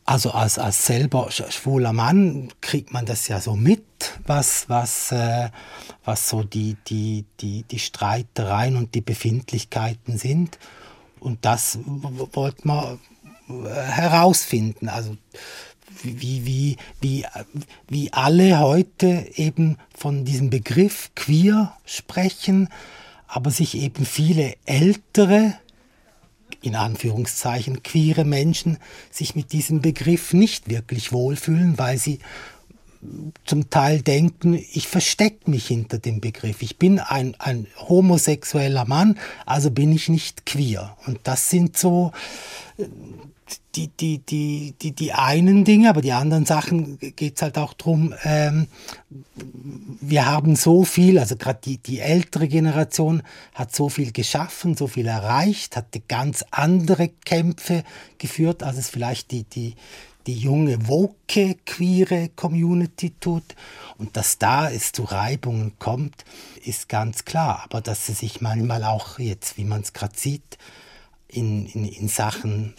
Also 0.08 0.30
als, 0.30 0.58
als 0.58 0.86
selber 0.86 1.30
schwuler 1.30 1.92
Mann 1.92 2.48
kriegt 2.62 2.94
man 2.94 3.04
das 3.04 3.28
ja 3.28 3.42
so 3.42 3.56
mit, 3.56 3.84
was, 4.26 4.66
was, 4.70 5.12
äh, 5.12 5.50
was 6.02 6.30
so 6.30 6.42
die, 6.42 6.78
die, 6.86 7.26
die, 7.40 7.64
die 7.64 7.78
Streitereien 7.78 8.76
und 8.76 8.94
die 8.94 9.02
Befindlichkeiten 9.02 10.16
sind. 10.16 10.58
Und 11.20 11.44
das 11.44 11.78
wollte 11.84 12.66
man 12.66 12.98
äh, 13.50 13.68
herausfinden. 13.68 14.88
Also 14.88 15.14
wie, 16.02 16.46
wie, 16.46 16.76
wie, 17.02 17.26
wie 17.88 18.10
alle 18.14 18.60
heute 18.60 19.26
eben 19.34 19.76
von 19.94 20.24
diesem 20.24 20.48
Begriff 20.48 21.10
queer 21.16 21.76
sprechen, 21.84 22.70
aber 23.26 23.50
sich 23.50 23.76
eben 23.76 24.06
viele 24.06 24.54
ältere 24.64 25.58
in 26.60 26.74
Anführungszeichen 26.74 27.82
queere 27.82 28.24
Menschen 28.24 28.78
sich 29.10 29.34
mit 29.34 29.52
diesem 29.52 29.80
Begriff 29.80 30.32
nicht 30.32 30.68
wirklich 30.68 31.12
wohlfühlen, 31.12 31.78
weil 31.78 31.98
sie 31.98 32.18
zum 33.44 33.70
Teil 33.70 34.02
denken, 34.02 34.54
ich 34.54 34.88
verstecke 34.88 35.48
mich 35.50 35.68
hinter 35.68 35.98
dem 35.98 36.20
Begriff. 36.20 36.62
Ich 36.62 36.78
bin 36.78 36.98
ein, 36.98 37.36
ein 37.38 37.68
homosexueller 37.76 38.86
Mann, 38.86 39.18
also 39.46 39.70
bin 39.70 39.92
ich 39.92 40.08
nicht 40.08 40.46
queer. 40.46 40.96
Und 41.06 41.20
das 41.22 41.48
sind 41.48 41.76
so 41.76 42.12
die, 43.74 43.88
die, 43.88 44.18
die, 44.18 44.74
die, 44.80 44.92
die 44.92 45.12
einen 45.12 45.64
Dinge, 45.64 45.90
aber 45.90 46.00
die 46.00 46.12
anderen 46.12 46.46
Sachen 46.46 46.98
geht 46.98 47.36
es 47.36 47.42
halt 47.42 47.58
auch 47.58 47.72
darum, 47.74 48.14
ähm, 48.24 48.66
wir 50.00 50.26
haben 50.26 50.56
so 50.56 50.84
viel, 50.84 51.18
also 51.18 51.36
gerade 51.36 51.60
die, 51.64 51.78
die 51.78 52.00
ältere 52.00 52.48
Generation 52.48 53.22
hat 53.54 53.74
so 53.74 53.88
viel 53.88 54.12
geschaffen, 54.12 54.76
so 54.76 54.86
viel 54.86 55.06
erreicht, 55.06 55.76
hat 55.76 55.86
ganz 56.08 56.44
andere 56.50 57.08
Kämpfe 57.08 57.84
geführt, 58.18 58.62
als 58.62 58.78
es 58.78 58.90
vielleicht 58.90 59.30
die, 59.30 59.44
die, 59.44 59.74
die 60.26 60.38
junge, 60.38 60.88
woke, 60.88 61.56
queere 61.64 62.28
Community 62.36 63.14
tut. 63.18 63.54
Und 63.96 64.16
dass 64.16 64.38
da 64.38 64.70
es 64.70 64.92
zu 64.92 65.04
Reibungen 65.04 65.72
kommt, 65.78 66.24
ist 66.64 66.88
ganz 66.88 67.24
klar. 67.24 67.62
Aber 67.64 67.80
dass 67.80 68.06
sie 68.06 68.12
sich 68.12 68.40
manchmal 68.40 68.84
auch 68.84 69.18
jetzt, 69.18 69.56
wie 69.56 69.64
man 69.64 69.80
es 69.80 69.92
gerade 69.92 70.16
sieht, 70.16 70.58
in, 71.28 71.66
in, 71.66 71.84
in 71.84 72.08
Sachen 72.08 72.74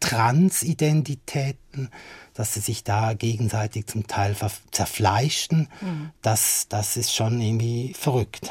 Transidentitäten, 0.00 1.90
dass 2.34 2.54
sie 2.54 2.60
sich 2.60 2.84
da 2.84 3.12
gegenseitig 3.14 3.86
zum 3.86 4.06
Teil 4.06 4.34
zerfleischten, 4.70 5.68
mhm. 5.80 6.10
das, 6.22 6.66
das 6.68 6.96
ist 6.96 7.14
schon 7.14 7.40
irgendwie 7.40 7.94
verrückt. 7.94 8.50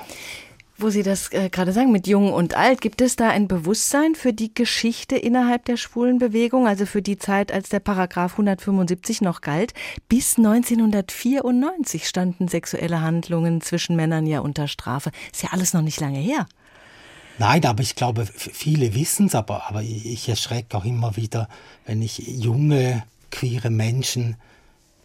Wo 0.81 0.89
Sie 0.89 1.03
das 1.03 1.33
äh, 1.33 1.49
gerade 1.49 1.73
sagen, 1.73 1.91
mit 1.91 2.07
Jung 2.07 2.31
und 2.31 2.55
Alt, 2.55 2.79
gibt 2.79 3.01
es 3.01 3.17
da 3.17 3.27
ein 3.27 3.49
Bewusstsein 3.49 4.15
für 4.15 4.31
die 4.31 4.53
Geschichte 4.53 5.17
innerhalb 5.17 5.65
der 5.65 5.75
schwulen 5.75 6.19
Bewegung, 6.19 6.67
also 6.67 6.85
für 6.85 7.01
die 7.01 7.17
Zeit, 7.17 7.51
als 7.51 7.67
der 7.67 7.81
Paragraph 7.81 8.31
175 8.31 9.19
noch 9.19 9.41
galt? 9.41 9.73
Bis 10.07 10.37
1994 10.37 12.07
standen 12.07 12.47
sexuelle 12.47 13.01
Handlungen 13.01 13.59
zwischen 13.59 13.97
Männern 13.97 14.25
ja 14.25 14.39
unter 14.39 14.69
Strafe. 14.69 15.11
Ist 15.33 15.43
ja 15.43 15.49
alles 15.51 15.73
noch 15.73 15.81
nicht 15.81 15.99
lange 15.99 16.19
her. 16.19 16.45
Nein, 17.39 17.65
aber 17.65 17.81
ich 17.81 17.95
glaube, 17.95 18.25
viele 18.25 18.93
wissen 18.93 19.27
es, 19.27 19.35
aber, 19.35 19.69
aber 19.69 19.81
ich 19.81 20.27
erschrecke 20.27 20.77
auch 20.77 20.83
immer 20.83 21.15
wieder, 21.15 21.47
wenn 21.85 22.01
ich 22.01 22.17
junge, 22.19 23.03
queere 23.31 23.69
Menschen 23.69 24.35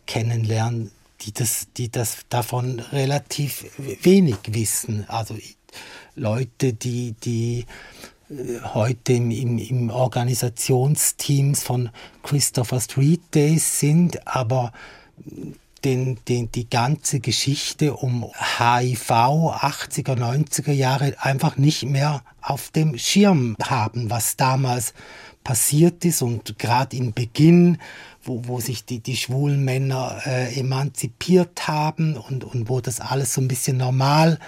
kennenlerne, 0.06 0.90
die 1.20 1.32
das, 1.32 1.68
die 1.76 1.90
das 1.90 2.26
davon 2.28 2.80
relativ 2.80 3.66
wenig 3.78 4.36
wissen. 4.48 5.04
Also 5.08 5.38
Leute, 6.16 6.72
die, 6.72 7.12
die 7.12 7.66
äh, 8.28 8.60
heute 8.74 9.12
im, 9.12 9.30
im, 9.30 9.58
im 9.58 9.90
Organisationsteams 9.90 11.62
von 11.62 11.90
Christopher 12.24 12.80
Street 12.80 13.22
Days 13.32 13.78
sind, 13.78 14.26
aber 14.26 14.72
den, 15.84 16.18
den, 16.28 16.50
die 16.50 16.68
ganze 16.68 17.20
Geschichte 17.20 17.94
um 17.94 18.30
HIV 18.58 19.10
80er, 19.10 20.16
90er 20.16 20.72
Jahre 20.72 21.14
einfach 21.18 21.56
nicht 21.56 21.84
mehr 21.84 22.22
auf 22.40 22.70
dem 22.70 22.98
Schirm 22.98 23.56
haben, 23.62 24.10
was 24.10 24.36
damals 24.36 24.94
passiert 25.44 26.04
ist 26.04 26.22
und 26.22 26.58
gerade 26.58 26.96
im 26.96 27.12
Beginn, 27.12 27.78
wo, 28.24 28.42
wo 28.46 28.60
sich 28.60 28.84
die, 28.84 29.00
die 29.00 29.16
schwulen 29.16 29.64
Männer 29.64 30.20
äh, 30.26 30.58
emanzipiert 30.58 31.68
haben 31.68 32.16
und, 32.16 32.44
und 32.44 32.68
wo 32.68 32.80
das 32.80 33.00
alles 33.00 33.34
so 33.34 33.40
ein 33.40 33.48
bisschen 33.48 33.76
normal 33.76 34.38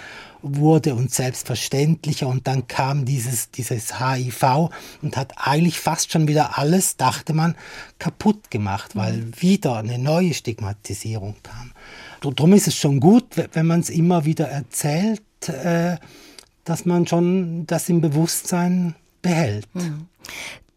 wurde 0.41 0.95
und 0.95 1.13
selbstverständlicher 1.13 2.27
und 2.27 2.47
dann 2.47 2.67
kam 2.67 3.05
dieses, 3.05 3.51
dieses 3.51 3.99
HIV 3.99 4.69
und 5.01 5.17
hat 5.17 5.33
eigentlich 5.37 5.79
fast 5.79 6.11
schon 6.11 6.27
wieder 6.27 6.57
alles, 6.57 6.97
dachte 6.97 7.33
man, 7.33 7.55
kaputt 7.99 8.51
gemacht, 8.51 8.95
weil 8.95 9.17
mhm. 9.17 9.31
wieder 9.39 9.77
eine 9.77 9.97
neue 9.97 10.33
Stigmatisierung 10.33 11.35
kam. 11.43 11.71
Darum 12.21 12.53
ist 12.53 12.67
es 12.67 12.75
schon 12.75 12.99
gut, 12.99 13.25
wenn 13.53 13.67
man 13.67 13.79
es 13.79 13.89
immer 13.89 14.25
wieder 14.25 14.47
erzählt, 14.47 15.21
äh, 15.47 15.97
dass 16.63 16.85
man 16.85 17.07
schon 17.07 17.65
das 17.65 17.89
im 17.89 18.01
Bewusstsein 18.01 18.95
behält. 19.21 19.67
Mhm. 19.73 20.07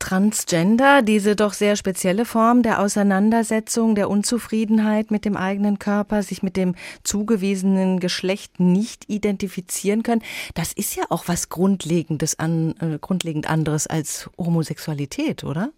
Transgender, 0.01 1.03
diese 1.03 1.37
doch 1.37 1.53
sehr 1.53 1.77
spezielle 1.77 2.25
Form 2.25 2.63
der 2.63 2.81
Auseinandersetzung, 2.81 3.95
der 3.95 4.11
Unzufriedenheit 4.11 5.13
mit 5.13 5.25
dem 5.25 5.37
eigenen 5.37 5.79
Körper, 5.79 6.25
sich 6.25 6.43
mit 6.43 6.57
dem 6.57 6.75
zugewiesenen 7.05 8.01
Geschlecht 8.01 8.59
nicht 8.59 9.09
identifizieren 9.09 10.03
können, 10.03 10.23
das 10.55 10.73
ist 10.73 10.97
ja 10.97 11.05
auch 11.11 11.29
was 11.29 11.51
Grundlegendes 11.51 12.39
an, 12.39 12.75
äh, 12.81 12.99
grundlegend 12.99 13.49
anderes 13.49 13.87
als 13.87 14.29
Homosexualität, 14.37 15.45
oder? 15.45 15.71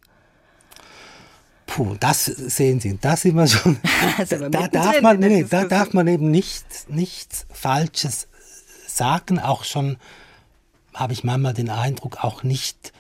Puh, 1.67 1.97
das 1.99 2.25
sehen 2.25 2.81
Sie, 2.81 2.99
da 3.01 3.17
sind 3.17 3.35
wir 3.35 3.47
schon. 3.47 3.79
Also 4.19 4.37
da, 4.49 4.69
darf 4.69 5.01
man, 5.01 5.19
nee, 5.21 5.45
da 5.49 5.65
darf 5.65 5.93
man 5.93 6.07
eben 6.07 6.31
nichts, 6.31 6.87
nichts 6.89 7.47
Falsches 7.51 8.29
sagen. 8.87 9.39
Auch 9.39 9.65
schon 9.65 9.97
habe 10.95 11.13
ich 11.13 11.25
manchmal 11.25 11.55
den 11.55 11.71
Eindruck, 11.71 12.23
auch 12.23 12.43
nicht 12.43 12.93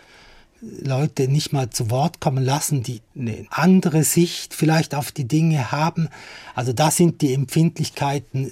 Leute 0.62 1.26
nicht 1.26 1.52
mal 1.52 1.70
zu 1.70 1.90
Wort 1.90 2.20
kommen 2.20 2.44
lassen, 2.44 2.84
die 2.84 3.00
eine 3.18 3.46
andere 3.50 4.04
Sicht 4.04 4.54
vielleicht 4.54 4.94
auf 4.94 5.10
die 5.10 5.26
Dinge 5.26 5.72
haben. 5.72 6.08
Also 6.54 6.72
da 6.72 6.92
sind 6.92 7.20
die 7.20 7.34
Empfindlichkeiten 7.34 8.50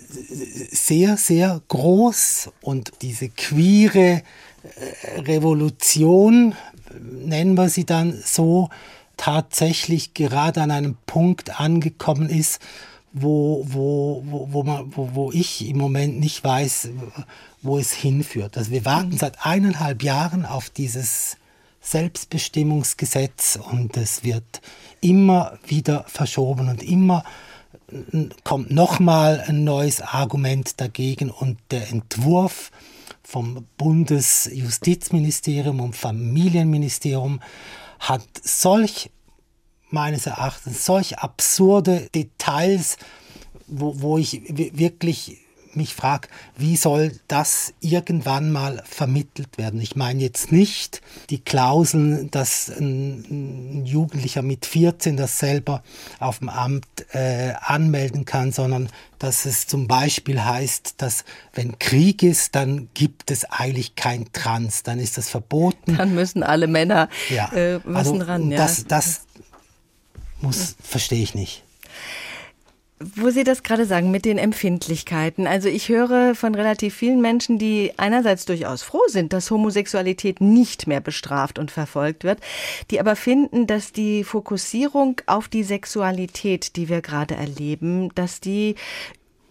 sehr, 0.72 1.16
sehr 1.16 1.62
groß 1.68 2.50
und 2.62 2.90
diese 3.02 3.28
queere 3.28 4.22
äh, 4.22 5.20
Revolution, 5.20 6.56
nennen 7.00 7.54
wir 7.56 7.68
sie 7.68 7.86
dann 7.86 8.20
so, 8.24 8.70
tatsächlich 9.16 10.14
gerade 10.14 10.62
an 10.62 10.72
einem 10.72 10.96
Punkt 11.06 11.60
angekommen 11.60 12.28
ist, 12.28 12.60
wo, 13.12 13.64
wo, 13.68 14.22
wo, 14.26 14.48
wo, 14.50 14.62
man, 14.64 14.96
wo, 14.96 15.10
wo 15.14 15.30
ich 15.32 15.68
im 15.68 15.78
Moment 15.78 16.18
nicht 16.18 16.42
weiß, 16.42 16.88
wo 17.62 17.78
es 17.78 17.92
hinführt. 17.92 18.56
Also 18.56 18.70
wir 18.70 18.84
warten 18.84 19.16
seit 19.16 19.44
eineinhalb 19.44 20.02
Jahren 20.02 20.44
auf 20.44 20.70
dieses 20.70 21.36
Selbstbestimmungsgesetz 21.80 23.58
und 23.70 23.96
es 23.96 24.24
wird 24.24 24.60
immer 25.00 25.58
wieder 25.66 26.04
verschoben 26.08 26.68
und 26.68 26.82
immer 26.82 27.24
kommt 28.44 28.70
nochmal 28.70 29.42
ein 29.46 29.64
neues 29.64 30.00
Argument 30.00 30.80
dagegen 30.80 31.30
und 31.30 31.58
der 31.70 31.88
Entwurf 31.88 32.70
vom 33.22 33.66
Bundesjustizministerium 33.76 35.80
und 35.80 35.96
Familienministerium 35.96 37.40
hat 37.98 38.26
solch 38.42 39.10
meines 39.88 40.26
Erachtens 40.26 40.84
solch 40.84 41.18
absurde 41.18 42.08
Details, 42.14 42.96
wo, 43.66 44.00
wo 44.00 44.18
ich 44.18 44.42
wirklich 44.48 45.38
mich 45.74 45.94
frage, 45.94 46.28
wie 46.56 46.76
soll 46.76 47.12
das 47.28 47.72
irgendwann 47.80 48.50
mal 48.50 48.82
vermittelt 48.88 49.58
werden? 49.58 49.80
Ich 49.80 49.96
meine 49.96 50.20
jetzt 50.20 50.52
nicht 50.52 51.00
die 51.30 51.40
Klauseln, 51.40 52.30
dass 52.30 52.68
ein, 52.68 53.84
Jugendlicher 53.84 54.42
mit 54.42 54.66
14 54.66 55.16
das 55.16 55.38
selber 55.38 55.82
auf 56.18 56.38
dem 56.38 56.48
Amt 56.48 56.86
äh, 57.12 57.52
anmelden 57.60 58.24
kann, 58.24 58.52
sondern 58.52 58.88
dass 59.18 59.46
es 59.46 59.66
zum 59.66 59.86
Beispiel 59.86 60.44
heißt, 60.44 60.94
dass 60.98 61.24
wenn 61.54 61.78
Krieg 61.78 62.22
ist, 62.22 62.54
dann 62.54 62.88
gibt 62.94 63.30
es 63.30 63.44
eigentlich 63.44 63.94
kein 63.94 64.32
Trans, 64.32 64.82
dann 64.82 64.98
ist 64.98 65.18
das 65.18 65.28
verboten. 65.28 65.96
Dann 65.96 66.14
müssen 66.14 66.42
alle 66.42 66.66
Männer 66.66 67.08
ja. 67.28 67.52
äh, 67.52 67.74
müssen 67.78 67.96
also 67.96 68.16
ran. 68.16 68.50
Ja. 68.50 68.58
Das, 68.58 68.86
das 68.86 69.22
muss, 70.40 70.76
verstehe 70.82 71.22
ich 71.22 71.34
nicht. 71.34 71.64
Wo 73.02 73.30
Sie 73.30 73.44
das 73.44 73.62
gerade 73.62 73.86
sagen 73.86 74.10
mit 74.10 74.26
den 74.26 74.36
Empfindlichkeiten. 74.36 75.46
Also 75.46 75.68
ich 75.68 75.88
höre 75.88 76.34
von 76.34 76.54
relativ 76.54 76.94
vielen 76.94 77.22
Menschen, 77.22 77.58
die 77.58 77.92
einerseits 77.96 78.44
durchaus 78.44 78.82
froh 78.82 79.06
sind, 79.06 79.32
dass 79.32 79.50
Homosexualität 79.50 80.42
nicht 80.42 80.86
mehr 80.86 81.00
bestraft 81.00 81.58
und 81.58 81.70
verfolgt 81.70 82.24
wird, 82.24 82.40
die 82.90 83.00
aber 83.00 83.16
finden, 83.16 83.66
dass 83.66 83.92
die 83.92 84.22
Fokussierung 84.22 85.18
auf 85.24 85.48
die 85.48 85.62
Sexualität, 85.62 86.76
die 86.76 86.90
wir 86.90 87.00
gerade 87.00 87.36
erleben, 87.36 88.14
dass 88.14 88.40
die 88.40 88.74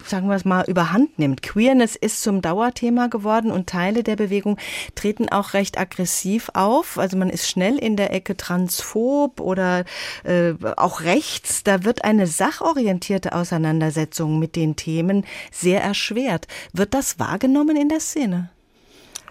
sagen 0.05 0.27
wir 0.27 0.35
es 0.35 0.45
mal, 0.45 0.63
überhand 0.65 1.19
nimmt. 1.19 1.41
Queerness 1.41 1.95
ist 1.95 2.21
zum 2.21 2.41
Dauerthema 2.41 3.07
geworden 3.07 3.51
und 3.51 3.67
Teile 3.67 4.03
der 4.03 4.15
Bewegung 4.15 4.57
treten 4.95 5.29
auch 5.29 5.53
recht 5.53 5.79
aggressiv 5.79 6.49
auf. 6.53 6.97
Also 6.97 7.17
man 7.17 7.29
ist 7.29 7.47
schnell 7.47 7.77
in 7.77 7.95
der 7.95 8.13
Ecke 8.13 8.37
transphob 8.37 9.39
oder 9.39 9.85
äh, 10.23 10.53
auch 10.77 11.01
rechts. 11.01 11.63
Da 11.63 11.83
wird 11.83 12.03
eine 12.03 12.27
sachorientierte 12.27 13.33
Auseinandersetzung 13.33 14.39
mit 14.39 14.55
den 14.55 14.75
Themen 14.75 15.25
sehr 15.51 15.81
erschwert. 15.81 16.47
Wird 16.73 16.93
das 16.93 17.19
wahrgenommen 17.19 17.75
in 17.75 17.89
der 17.89 17.99
Szene? 17.99 18.49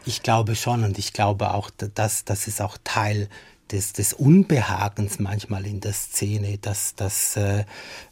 Ich 0.04 0.22
glaube 0.22 0.56
schon 0.56 0.84
und 0.84 0.98
ich 0.98 1.12
glaube 1.12 1.52
auch, 1.52 1.70
dass 1.94 2.24
das 2.24 2.46
ist 2.48 2.62
auch 2.62 2.78
Teil 2.82 3.28
des, 3.72 3.92
des 3.92 4.12
Unbehagens 4.12 5.18
manchmal 5.18 5.66
in 5.66 5.80
der 5.80 5.92
Szene, 5.92 6.58
dass, 6.58 6.94
dass 6.94 7.36
äh, 7.36 7.64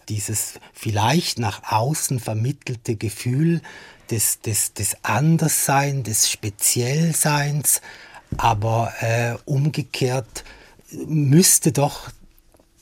dieses 0.08 0.54
vielleicht 0.72 1.38
nach 1.38 1.72
außen 1.72 2.20
vermittelte 2.20 2.96
Gefühl 2.96 3.62
des, 4.10 4.40
des, 4.40 4.74
des 4.74 4.96
Anderssein, 5.02 6.02
des 6.02 6.30
Speziellseins, 6.30 7.80
aber 8.36 8.92
äh, 9.00 9.34
umgekehrt 9.44 10.44
müsste 10.92 11.72
doch 11.72 12.10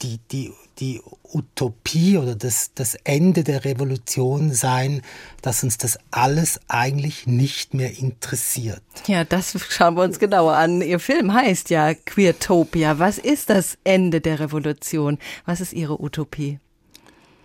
die, 0.03 0.19
die 0.31 0.53
die 0.79 1.01
Utopie 1.33 2.19
oder 2.19 2.35
das, 2.35 2.73
das 2.75 2.97
Ende 3.05 3.45
der 3.45 3.65
Revolution 3.65 4.53
sein, 4.53 5.03
dass 5.43 5.63
uns 5.63 5.79
das 5.79 5.99
alles 6.11 6.61
eigentlich 6.69 7.27
nicht 7.27 7.75
mehr 7.75 7.99
interessiert. 7.99 8.83
Ja, 9.07 9.25
das 9.25 9.57
schauen 9.71 9.97
wir 9.97 10.03
uns 10.03 10.19
genauer 10.19 10.55
an. 10.55 10.83
Ihr 10.83 11.01
Film 11.01 11.33
heißt 11.33 11.71
ja 11.71 11.95
Queertopia. 11.95 12.99
Was 12.99 13.19
ist 13.19 13.51
das 13.51 13.79
Ende 13.85 14.21
der 14.21 14.41
Revolution? 14.41 15.19
Was 15.45 15.61
ist 15.61 15.73
Ihre 15.73 16.01
Utopie? 16.01 16.59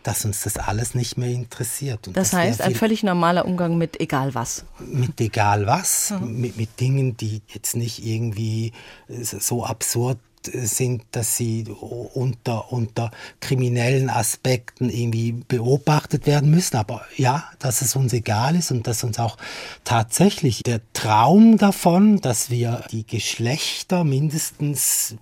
dass 0.04 0.26
uns 0.26 0.42
das 0.44 0.58
alles 0.58 0.96
nicht 0.96 1.18
mehr 1.18 1.30
interessiert. 1.30 2.08
Und 2.08 2.18
das 2.18 2.34
heißt, 2.34 2.62
ein 2.62 2.74
völlig 2.74 3.04
normaler 3.04 3.46
Umgang 3.46 3.78
mit 3.78 4.00
egal 4.00 4.34
was. 4.34 4.66
Mit 4.80 5.20
egal 5.20 5.68
was, 5.68 6.12
mhm. 6.12 6.40
mit, 6.40 6.58
mit 6.58 6.80
Dingen, 6.80 7.18
die 7.18 7.42
jetzt 7.48 7.76
nicht 7.76 8.04
irgendwie 8.04 8.72
so 9.08 9.66
absurd 9.66 10.18
sind, 10.48 11.04
dass 11.12 11.38
sie 11.38 11.66
unter, 11.70 12.72
unter 12.72 13.12
kriminellen 13.40 14.10
Aspekten 14.10 14.90
irgendwie 14.90 15.32
beobachtet 15.32 16.26
werden 16.26 16.50
müssen. 16.50 16.78
Aber 16.78 17.06
ja, 17.16 17.44
dass 17.60 17.82
es 17.82 17.96
uns 17.96 18.14
egal 18.14 18.56
ist 18.56 18.72
und 18.72 18.88
dass 18.88 19.04
uns 19.04 19.20
auch 19.20 19.38
tatsächlich 19.84 20.64
der 20.64 20.82
Traum 20.94 21.58
davon, 21.58 22.22
dass 22.22 22.50
wir 22.50 22.84
die 22.92 23.06
Geschlechter 23.06 24.04
mindestens 24.04 25.16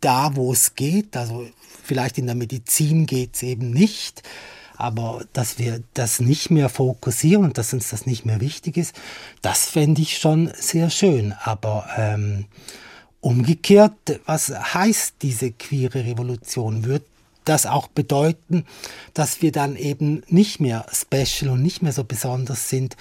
da, 0.00 0.36
wo 0.36 0.52
es 0.52 0.74
geht, 0.74 1.16
also 1.16 1.46
vielleicht 1.82 2.18
in 2.18 2.26
der 2.26 2.36
Medizin 2.36 3.06
geht 3.06 3.34
es 3.34 3.42
eben 3.42 3.70
nicht, 3.70 4.22
aber 4.76 5.24
dass 5.34 5.58
wir 5.58 5.82
das 5.92 6.20
nicht 6.20 6.50
mehr 6.50 6.70
fokussieren 6.70 7.44
und 7.44 7.58
dass 7.58 7.74
uns 7.74 7.90
das 7.90 8.06
nicht 8.06 8.24
mehr 8.24 8.40
wichtig 8.40 8.78
ist, 8.78 8.94
das 9.42 9.66
fände 9.66 10.00
ich 10.00 10.16
schon 10.16 10.50
sehr 10.54 10.88
schön. 10.88 11.34
Aber 11.42 11.86
ähm, 11.98 12.46
Umgekehrt, 13.20 14.20
was 14.24 14.48
heißt 14.48 15.16
diese 15.22 15.52
queere 15.52 16.04
Revolution? 16.04 16.84
Wird 16.84 17.04
das 17.44 17.66
auch 17.66 17.88
bedeuten, 17.88 18.64
dass 19.14 19.42
wir 19.42 19.52
dann 19.52 19.76
eben 19.76 20.22
nicht 20.28 20.60
mehr 20.60 20.86
special 20.92 21.50
und 21.50 21.62
nicht 21.62 21.82
mehr 21.82 21.92
so 21.92 22.04
besonders 22.04 22.68
sind 22.68 22.96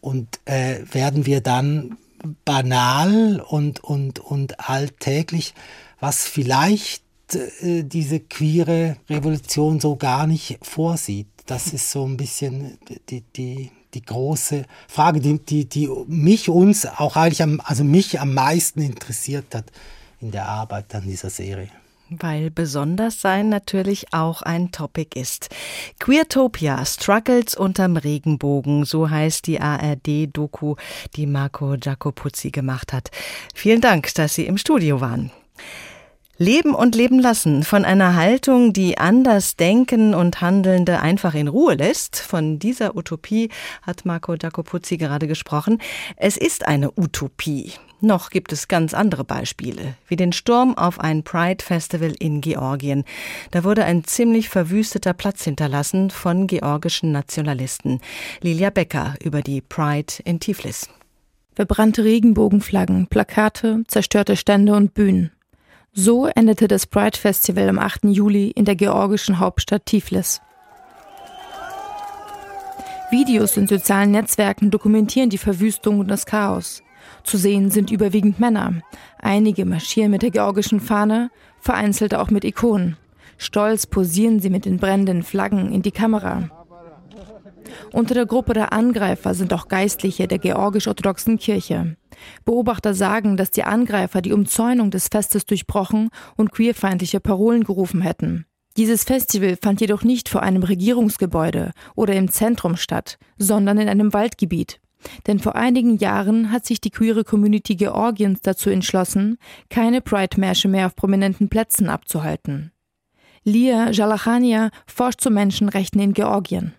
und 0.00 0.40
äh, 0.44 0.80
werden 0.92 1.26
wir 1.26 1.40
dann 1.40 1.96
banal 2.44 3.40
und, 3.40 3.82
und, 3.82 4.18
und 4.18 4.60
alltäglich, 4.68 5.54
was 6.00 6.26
vielleicht 6.26 7.02
äh, 7.34 7.82
diese 7.84 8.20
queere 8.20 8.96
Revolution 9.08 9.80
so 9.80 9.96
gar 9.96 10.26
nicht 10.26 10.58
vorsieht. 10.62 11.28
Das 11.46 11.72
ist 11.72 11.90
so 11.90 12.06
ein 12.06 12.16
bisschen 12.16 12.78
die, 13.08 13.22
die, 13.36 13.70
die 13.94 14.02
große 14.02 14.64
Frage, 14.88 15.20
die, 15.20 15.38
die, 15.38 15.68
die 15.68 15.88
mich, 16.06 16.48
uns 16.48 16.86
auch 16.86 17.16
eigentlich 17.16 17.42
am, 17.42 17.60
also 17.64 17.84
mich 17.84 18.20
am 18.20 18.34
meisten 18.34 18.80
interessiert 18.80 19.54
hat 19.54 19.66
in 20.20 20.30
der 20.30 20.48
Arbeit 20.48 20.94
an 20.94 21.02
dieser 21.02 21.30
Serie. 21.30 21.68
Weil 22.08 22.50
besonders 22.50 23.20
sein 23.20 23.48
natürlich 23.48 24.12
auch 24.12 24.42
ein 24.42 24.70
Topic 24.70 25.18
ist. 25.18 25.48
Queertopia, 25.98 26.84
Struggles 26.84 27.54
unterm 27.54 27.96
Regenbogen, 27.96 28.84
so 28.84 29.08
heißt 29.08 29.46
die 29.46 29.60
ARD-Doku, 29.60 30.76
die 31.16 31.26
Marco 31.26 31.76
Giacopuzzi 31.78 32.50
gemacht 32.50 32.92
hat. 32.92 33.10
Vielen 33.54 33.80
Dank, 33.80 34.12
dass 34.14 34.34
Sie 34.34 34.44
im 34.44 34.58
Studio 34.58 35.00
waren. 35.00 35.30
Leben 36.42 36.74
und 36.74 36.96
leben 36.96 37.20
lassen 37.20 37.62
von 37.62 37.84
einer 37.84 38.16
Haltung, 38.16 38.72
die 38.72 38.98
anders 38.98 39.54
denken 39.54 40.12
und 40.12 40.40
Handelnde 40.40 40.98
einfach 40.98 41.34
in 41.34 41.46
Ruhe 41.46 41.74
lässt. 41.74 42.18
Von 42.18 42.58
dieser 42.58 42.96
Utopie 42.96 43.48
hat 43.82 44.04
Marco 44.04 44.34
Giacopuzzi 44.34 44.96
gerade 44.96 45.28
gesprochen. 45.28 45.78
Es 46.16 46.36
ist 46.36 46.66
eine 46.66 46.90
Utopie. 46.98 47.74
Noch 48.00 48.30
gibt 48.30 48.52
es 48.52 48.66
ganz 48.66 48.92
andere 48.92 49.22
Beispiele, 49.22 49.94
wie 50.08 50.16
den 50.16 50.32
Sturm 50.32 50.76
auf 50.76 50.98
ein 50.98 51.22
Pride 51.22 51.64
Festival 51.64 52.12
in 52.18 52.40
Georgien. 52.40 53.04
Da 53.52 53.62
wurde 53.62 53.84
ein 53.84 54.02
ziemlich 54.02 54.48
verwüsteter 54.48 55.12
Platz 55.12 55.44
hinterlassen 55.44 56.10
von 56.10 56.48
georgischen 56.48 57.12
Nationalisten. 57.12 58.00
Lilia 58.40 58.70
Becker 58.70 59.14
über 59.22 59.42
die 59.42 59.60
Pride 59.60 60.14
in 60.24 60.40
Tiflis. 60.40 60.88
Verbrannte 61.54 62.02
Regenbogenflaggen, 62.02 63.06
Plakate, 63.06 63.84
zerstörte 63.86 64.34
Stände 64.34 64.74
und 64.74 64.92
Bühnen. 64.92 65.30
So 65.94 66.26
endete 66.26 66.68
das 66.68 66.86
Pride 66.86 67.18
Festival 67.18 67.68
am 67.68 67.78
8. 67.78 68.04
Juli 68.04 68.48
in 68.48 68.64
der 68.64 68.76
georgischen 68.76 69.38
Hauptstadt 69.38 69.84
Tiflis. 69.84 70.40
Videos 73.10 73.58
in 73.58 73.66
sozialen 73.66 74.10
Netzwerken 74.10 74.70
dokumentieren 74.70 75.28
die 75.28 75.36
Verwüstung 75.36 76.00
und 76.00 76.08
das 76.08 76.24
Chaos. 76.24 76.82
Zu 77.24 77.36
sehen 77.36 77.70
sind 77.70 77.90
überwiegend 77.90 78.40
Männer. 78.40 78.80
Einige 79.18 79.66
marschieren 79.66 80.10
mit 80.10 80.22
der 80.22 80.30
georgischen 80.30 80.80
Fahne, 80.80 81.30
vereinzelte 81.60 82.20
auch 82.20 82.30
mit 82.30 82.44
Ikonen. 82.44 82.96
Stolz 83.36 83.86
posieren 83.86 84.40
sie 84.40 84.48
mit 84.48 84.64
den 84.64 84.78
brennenden 84.78 85.22
Flaggen 85.22 85.72
in 85.72 85.82
die 85.82 85.90
Kamera. 85.90 86.48
Unter 87.92 88.14
der 88.14 88.24
Gruppe 88.24 88.54
der 88.54 88.72
Angreifer 88.72 89.34
sind 89.34 89.52
auch 89.52 89.68
Geistliche 89.68 90.26
der 90.26 90.38
georgisch-orthodoxen 90.38 91.38
Kirche. 91.38 91.96
Beobachter 92.44 92.94
sagen, 92.94 93.36
dass 93.36 93.50
die 93.50 93.64
Angreifer 93.64 94.22
die 94.22 94.32
Umzäunung 94.32 94.90
des 94.90 95.08
Festes 95.08 95.46
durchbrochen 95.46 96.10
und 96.36 96.52
queerfeindliche 96.52 97.20
Parolen 97.20 97.64
gerufen 97.64 98.02
hätten. 98.02 98.46
Dieses 98.76 99.04
Festival 99.04 99.58
fand 99.60 99.80
jedoch 99.80 100.02
nicht 100.02 100.28
vor 100.28 100.42
einem 100.42 100.62
Regierungsgebäude 100.62 101.72
oder 101.94 102.14
im 102.14 102.30
Zentrum 102.30 102.76
statt, 102.76 103.18
sondern 103.36 103.78
in 103.78 103.88
einem 103.88 104.14
Waldgebiet. 104.14 104.80
Denn 105.26 105.38
vor 105.40 105.56
einigen 105.56 105.96
Jahren 105.98 106.50
hat 106.50 106.64
sich 106.64 106.80
die 106.80 106.90
queere 106.90 107.24
Community 107.24 107.74
Georgiens 107.74 108.40
dazu 108.40 108.70
entschlossen, 108.70 109.36
keine 109.68 110.00
Pride-Märsche 110.00 110.68
mehr 110.68 110.86
auf 110.86 110.96
prominenten 110.96 111.48
Plätzen 111.48 111.88
abzuhalten. 111.88 112.72
Lia 113.44 113.90
Jalachania 113.90 114.70
forscht 114.86 115.20
zu 115.20 115.30
Menschenrechten 115.30 116.00
in 116.00 116.12
Georgien. 116.12 116.74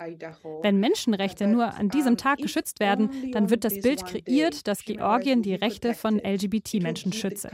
Wenn 0.62 0.82
Menschenrechte 0.82 1.47
nur 1.47 1.73
an 1.73 1.88
diesem 1.88 2.17
Tag 2.17 2.39
geschützt 2.39 2.82
werden, 2.82 3.32
dann 3.32 3.49
wird 3.49 3.63
das 3.63 3.80
Bild 3.80 4.06
kreiert, 4.06 4.67
dass 4.67 4.84
Georgien 4.84 5.41
die 5.41 5.56
Rechte 5.56 5.93
von 5.93 6.19
LGBT-Menschen 6.19 7.13
schützt 7.13 7.29
schütze. 7.30 7.50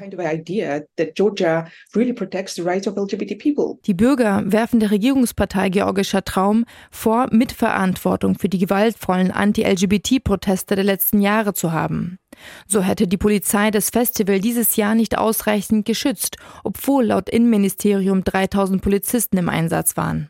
Die 3.85 3.93
Bürger 3.93 4.43
werfen 4.45 4.79
der 4.79 4.91
Regierungspartei 4.91 5.69
Georgischer 5.69 6.23
Traum 6.23 6.65
vor, 6.91 7.27
Mitverantwortung 7.31 8.37
für 8.37 8.49
die 8.49 8.57
gewaltvollen 8.59 9.31
Anti-LGBT-Proteste 9.31 10.75
der 10.75 10.83
letzten 10.83 11.21
Jahre 11.21 11.53
zu 11.53 11.71
haben. 11.71 12.19
So 12.67 12.81
hätte 12.81 13.07
die 13.07 13.17
Polizei 13.17 13.71
das 13.71 13.89
Festival 13.89 14.39
dieses 14.39 14.75
Jahr 14.75 14.95
nicht 14.95 15.17
ausreichend 15.17 15.85
geschützt, 15.85 16.37
obwohl 16.63 17.05
laut 17.05 17.29
Innenministerium 17.29 18.23
3000 18.23 18.81
Polizisten 18.81 19.37
im 19.37 19.49
Einsatz 19.49 19.95
waren. 19.95 20.29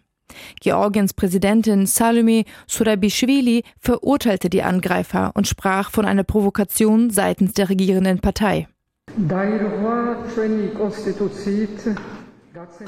Georgiens 0.60 1.14
Präsidentin 1.14 1.86
Salome 1.86 2.46
Surabishvili 2.68 3.64
verurteilte 3.80 4.50
die 4.50 4.64
Angreifer 4.64 5.32
und 5.36 5.48
sprach 5.48 5.92
von 5.92 6.06
einer 6.06 6.24
Provokation 6.24 7.10
seitens 7.10 7.54
der 7.54 7.70
regierenden 7.70 8.20
Partei. 8.20 8.68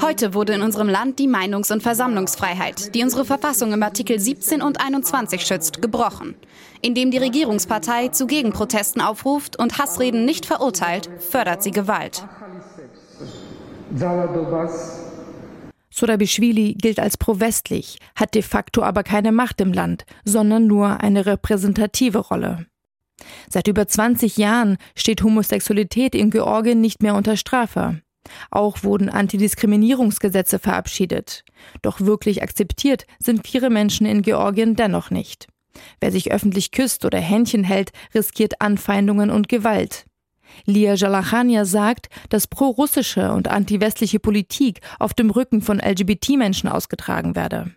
Heute 0.01 0.33
wurde 0.33 0.53
in 0.53 0.61
unserem 0.61 0.89
Land 0.89 1.19
die 1.19 1.27
Meinungs- 1.27 1.71
und 1.71 1.81
Versammlungsfreiheit, 1.81 2.93
die 2.93 3.03
unsere 3.03 3.23
Verfassung 3.23 3.71
im 3.71 3.81
Artikel 3.81 4.19
17 4.19 4.61
und 4.61 4.81
21 4.81 5.45
schützt, 5.45 5.81
gebrochen. 5.81 6.35
Indem 6.81 7.11
die 7.11 7.17
Regierungspartei 7.17 8.09
zu 8.09 8.27
Gegenprotesten 8.27 9.01
aufruft 9.01 9.57
und 9.57 9.77
Hassreden 9.77 10.25
nicht 10.25 10.45
verurteilt, 10.45 11.09
fördert 11.19 11.63
sie 11.63 11.71
Gewalt. 11.71 12.27
Surabishvili 15.89 16.73
gilt 16.73 16.99
als 16.99 17.17
pro-westlich, 17.17 17.99
hat 18.15 18.35
de 18.35 18.41
facto 18.41 18.83
aber 18.83 19.03
keine 19.03 19.31
Macht 19.31 19.61
im 19.61 19.71
Land, 19.71 20.05
sondern 20.25 20.67
nur 20.67 20.99
eine 20.99 21.25
repräsentative 21.25 22.19
Rolle. 22.19 22.67
Seit 23.49 23.67
über 23.67 23.87
20 23.87 24.37
Jahren 24.37 24.77
steht 24.95 25.23
Homosexualität 25.23 26.15
in 26.15 26.29
Georgien 26.29 26.81
nicht 26.81 27.01
mehr 27.01 27.15
unter 27.15 27.37
Strafe. 27.37 28.01
Auch 28.51 28.83
wurden 28.83 29.09
Antidiskriminierungsgesetze 29.09 30.59
verabschiedet. 30.59 31.43
Doch 31.81 32.01
wirklich 32.01 32.43
akzeptiert 32.43 33.05
sind 33.19 33.43
queere 33.43 33.69
Menschen 33.69 34.05
in 34.05 34.21
Georgien 34.21 34.75
dennoch 34.75 35.11
nicht. 35.11 35.47
Wer 35.99 36.11
sich 36.11 36.31
öffentlich 36.31 36.71
küsst 36.71 37.05
oder 37.05 37.19
Händchen 37.19 37.63
hält, 37.63 37.91
riskiert 38.13 38.61
Anfeindungen 38.61 39.29
und 39.29 39.47
Gewalt. 39.47 40.05
Lia 40.65 40.95
Jalachania 40.95 41.65
sagt, 41.65 42.09
dass 42.29 42.47
pro-russische 42.47 43.31
und 43.31 43.47
anti-westliche 43.47 44.19
Politik 44.19 44.81
auf 44.99 45.13
dem 45.13 45.29
Rücken 45.29 45.61
von 45.61 45.79
LGBT-Menschen 45.79 46.69
ausgetragen 46.69 47.35
werde. 47.35 47.73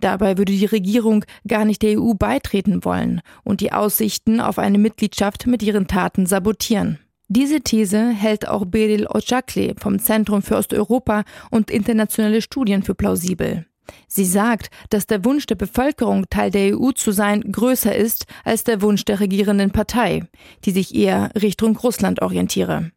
Dabei 0.00 0.38
würde 0.38 0.52
die 0.52 0.66
Regierung 0.66 1.24
gar 1.46 1.64
nicht 1.64 1.82
der 1.82 2.00
EU 2.00 2.14
beitreten 2.14 2.84
wollen 2.84 3.20
und 3.44 3.60
die 3.60 3.72
Aussichten 3.72 4.40
auf 4.40 4.58
eine 4.58 4.78
Mitgliedschaft 4.78 5.46
mit 5.46 5.62
ihren 5.62 5.86
Taten 5.86 6.26
sabotieren. 6.26 6.98
Diese 7.28 7.60
These 7.62 8.10
hält 8.10 8.46
auch 8.46 8.66
Beril 8.66 9.06
Ocakle 9.06 9.74
vom 9.78 9.98
Zentrum 9.98 10.42
für 10.42 10.56
Osteuropa 10.56 11.24
und 11.50 11.70
internationale 11.70 12.42
Studien 12.42 12.82
für 12.82 12.94
plausibel. 12.94 13.64
Sie 14.06 14.24
sagt, 14.24 14.70
dass 14.90 15.06
der 15.06 15.24
Wunsch 15.24 15.46
der 15.46 15.54
Bevölkerung, 15.54 16.28
Teil 16.28 16.50
der 16.50 16.78
EU 16.78 16.90
zu 16.92 17.10
sein, 17.10 17.40
größer 17.40 17.94
ist 17.94 18.26
als 18.44 18.64
der 18.64 18.82
Wunsch 18.82 19.04
der 19.04 19.20
regierenden 19.20 19.70
Partei, 19.70 20.28
die 20.64 20.70
sich 20.70 20.94
eher 20.94 21.30
Richtung 21.40 21.76
Russland 21.76 22.20
orientiere. 22.22 22.90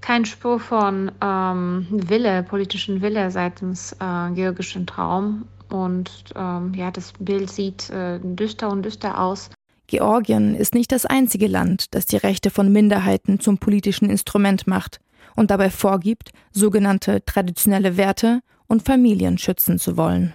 Kein 0.00 0.24
Spur 0.24 0.60
von 0.60 1.12
ähm, 1.22 1.86
Wille, 1.90 2.42
politischen 2.42 3.02
Wille 3.02 3.30
seitens 3.30 3.92
äh, 4.00 4.30
georgischen 4.34 4.86
Traum 4.86 5.46
und 5.72 6.10
ähm, 6.34 6.72
ja, 6.74 6.90
das 6.90 7.12
Bild 7.18 7.50
sieht 7.50 7.90
äh, 7.90 8.18
düster 8.22 8.70
und 8.70 8.82
düster 8.84 9.20
aus. 9.20 9.50
Georgien 9.86 10.54
ist 10.54 10.74
nicht 10.74 10.92
das 10.92 11.04
einzige 11.04 11.48
Land, 11.48 11.94
das 11.94 12.06
die 12.06 12.16
Rechte 12.16 12.50
von 12.50 12.70
Minderheiten 12.70 13.40
zum 13.40 13.58
politischen 13.58 14.08
Instrument 14.08 14.66
macht 14.66 15.00
und 15.34 15.50
dabei 15.50 15.70
vorgibt, 15.70 16.30
sogenannte 16.52 17.24
traditionelle 17.24 17.96
Werte 17.96 18.40
und 18.68 18.84
Familien 18.84 19.36
schützen 19.38 19.78
zu 19.78 19.96
wollen. 19.96 20.34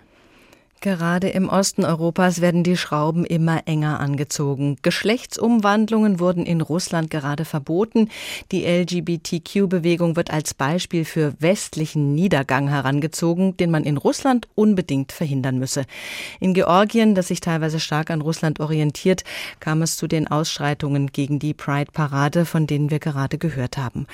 Gerade 0.81 1.29
im 1.29 1.49
Osten 1.49 1.83
Europas 1.83 2.41
werden 2.41 2.63
die 2.63 2.77
Schrauben 2.77 3.25
immer 3.25 3.63
enger 3.65 3.99
angezogen. 3.99 4.77
Geschlechtsumwandlungen 4.83 6.19
wurden 6.19 6.45
in 6.45 6.61
Russland 6.61 7.09
gerade 7.09 7.43
verboten. 7.43 8.09
Die 8.51 8.65
LGBTQ-Bewegung 8.65 10.15
wird 10.15 10.31
als 10.31 10.53
Beispiel 10.53 11.05
für 11.05 11.33
westlichen 11.39 12.13
Niedergang 12.13 12.67
herangezogen, 12.67 13.57
den 13.57 13.71
man 13.71 13.83
in 13.83 13.97
Russland 13.97 14.47
unbedingt 14.53 15.11
verhindern 15.11 15.57
müsse. 15.57 15.85
In 16.39 16.53
Georgien, 16.53 17.15
das 17.15 17.29
sich 17.29 17.39
teilweise 17.39 17.79
stark 17.79 18.11
an 18.11 18.21
Russland 18.21 18.59
orientiert, 18.59 19.23
kam 19.59 19.81
es 19.81 19.97
zu 19.97 20.07
den 20.07 20.27
Ausschreitungen 20.27 21.07
gegen 21.07 21.39
die 21.39 21.55
Pride-Parade, 21.55 22.45
von 22.45 22.67
denen 22.67 22.91
wir 22.91 22.99
gerade 22.99 23.39
gehört 23.39 23.77
haben. 23.77 24.05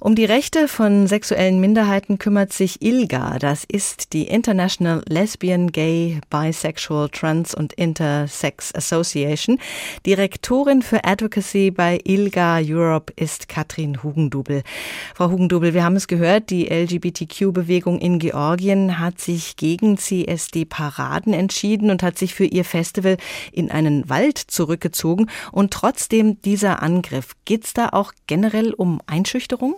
Um 0.00 0.14
die 0.14 0.26
Rechte 0.26 0.68
von 0.68 1.06
sexuellen 1.06 1.60
Minderheiten 1.60 2.18
kümmert 2.18 2.52
sich 2.52 2.82
ILGA. 2.82 3.38
Das 3.38 3.64
ist 3.64 4.12
die 4.12 4.26
International 4.26 5.02
Lesbian 5.08 5.72
Gay 5.72 5.99
Bisexual, 6.30 7.08
Trans 7.08 7.54
und 7.54 7.72
Intersex 7.74 8.74
Association. 8.74 9.58
Direktorin 10.06 10.82
für 10.82 11.04
Advocacy 11.04 11.70
bei 11.70 11.98
ILGA 12.04 12.60
Europe 12.62 13.12
ist 13.16 13.48
Katrin 13.48 14.02
Hugendubel. 14.02 14.62
Frau 15.14 15.30
Hugendubel, 15.30 15.74
wir 15.74 15.84
haben 15.84 15.96
es 15.96 16.08
gehört, 16.08 16.50
die 16.50 16.68
LGBTQ-Bewegung 16.68 18.00
in 18.00 18.18
Georgien 18.18 18.98
hat 18.98 19.20
sich 19.20 19.56
gegen 19.56 19.98
CSD-Paraden 19.98 21.32
entschieden 21.32 21.90
und 21.90 22.02
hat 22.02 22.18
sich 22.18 22.34
für 22.34 22.46
ihr 22.46 22.64
Festival 22.64 23.16
in 23.52 23.70
einen 23.70 24.08
Wald 24.08 24.38
zurückgezogen. 24.38 25.30
Und 25.52 25.72
trotzdem 25.72 26.40
dieser 26.42 26.82
Angriff, 26.82 27.36
geht 27.44 27.64
es 27.64 27.74
da 27.74 27.90
auch 27.90 28.12
generell 28.26 28.72
um 28.72 29.00
Einschüchterung? 29.06 29.76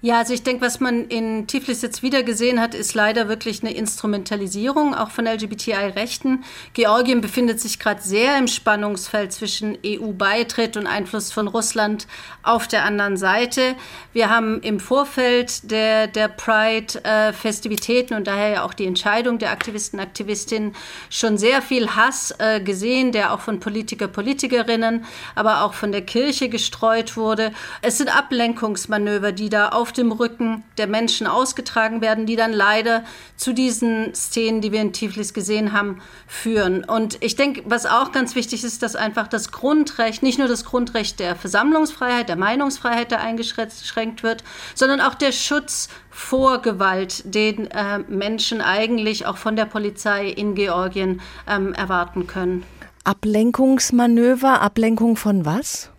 Ja, 0.00 0.18
also 0.18 0.32
ich 0.32 0.44
denke, 0.44 0.64
was 0.64 0.78
man 0.78 1.08
in 1.08 1.48
Tiflis 1.48 1.82
jetzt 1.82 2.04
wieder 2.04 2.22
gesehen 2.22 2.60
hat, 2.60 2.72
ist 2.72 2.94
leider 2.94 3.28
wirklich 3.28 3.64
eine 3.64 3.74
Instrumentalisierung 3.74 4.94
auch 4.94 5.10
von 5.10 5.26
LGBTI-Rechten. 5.26 6.44
Georgien 6.72 7.20
befindet 7.20 7.58
sich 7.58 7.80
gerade 7.80 8.00
sehr 8.00 8.38
im 8.38 8.46
Spannungsfeld 8.46 9.32
zwischen 9.32 9.76
EU-Beitritt 9.84 10.76
und 10.76 10.86
Einfluss 10.86 11.32
von 11.32 11.48
Russland 11.48 12.06
auf 12.44 12.68
der 12.68 12.84
anderen 12.84 13.16
Seite. 13.16 13.74
Wir 14.12 14.30
haben 14.30 14.60
im 14.62 14.78
Vorfeld 14.78 15.68
der, 15.68 16.06
der 16.06 16.28
Pride-Festivitäten 16.28 18.14
und 18.14 18.28
daher 18.28 18.50
ja 18.50 18.64
auch 18.64 18.74
die 18.74 18.86
Entscheidung 18.86 19.40
der 19.40 19.50
Aktivisten 19.50 19.98
Aktivistinnen 19.98 20.76
schon 21.10 21.38
sehr 21.38 21.60
viel 21.60 21.96
Hass 21.96 22.32
äh, 22.38 22.60
gesehen, 22.60 23.10
der 23.10 23.32
auch 23.32 23.40
von 23.40 23.58
Politiker, 23.58 24.06
Politikerinnen, 24.06 25.04
aber 25.34 25.64
auch 25.64 25.74
von 25.74 25.90
der 25.90 26.02
Kirche 26.02 26.48
gestreut 26.48 27.16
wurde. 27.16 27.50
Es 27.82 27.98
sind 27.98 28.16
Ablenkungsmanöver, 28.16 29.32
die 29.32 29.48
da 29.48 29.70
auf 29.70 29.87
auf 29.88 29.92
dem 29.94 30.12
Rücken 30.12 30.64
der 30.76 30.86
Menschen 30.86 31.26
ausgetragen 31.26 32.02
werden, 32.02 32.26
die 32.26 32.36
dann 32.36 32.52
leider 32.52 33.04
zu 33.36 33.54
diesen 33.54 34.14
Szenen, 34.14 34.60
die 34.60 34.70
wir 34.70 34.82
in 34.82 34.92
Tiflis 34.92 35.32
gesehen 35.32 35.72
haben, 35.72 36.02
führen. 36.26 36.84
Und 36.84 37.16
ich 37.24 37.36
denke, 37.36 37.62
was 37.64 37.86
auch 37.86 38.12
ganz 38.12 38.34
wichtig 38.34 38.64
ist, 38.64 38.82
dass 38.82 38.96
einfach 38.96 39.28
das 39.28 39.50
Grundrecht, 39.50 40.22
nicht 40.22 40.38
nur 40.38 40.46
das 40.46 40.66
Grundrecht 40.66 41.20
der 41.20 41.36
Versammlungsfreiheit, 41.36 42.28
der 42.28 42.36
Meinungsfreiheit 42.36 43.10
da 43.10 43.16
eingeschränkt 43.16 44.22
wird, 44.22 44.44
sondern 44.74 45.00
auch 45.00 45.14
der 45.14 45.32
Schutz 45.32 45.88
vor 46.10 46.60
Gewalt, 46.60 47.22
den 47.34 47.70
äh, 47.70 48.00
Menschen 48.00 48.60
eigentlich 48.60 49.24
auch 49.24 49.38
von 49.38 49.56
der 49.56 49.64
Polizei 49.64 50.26
in 50.28 50.54
Georgien 50.54 51.22
ähm, 51.48 51.72
erwarten 51.72 52.26
können. 52.26 52.62
Ablenkungsmanöver, 53.04 54.60
Ablenkung 54.60 55.16
von 55.16 55.46
was? 55.46 55.90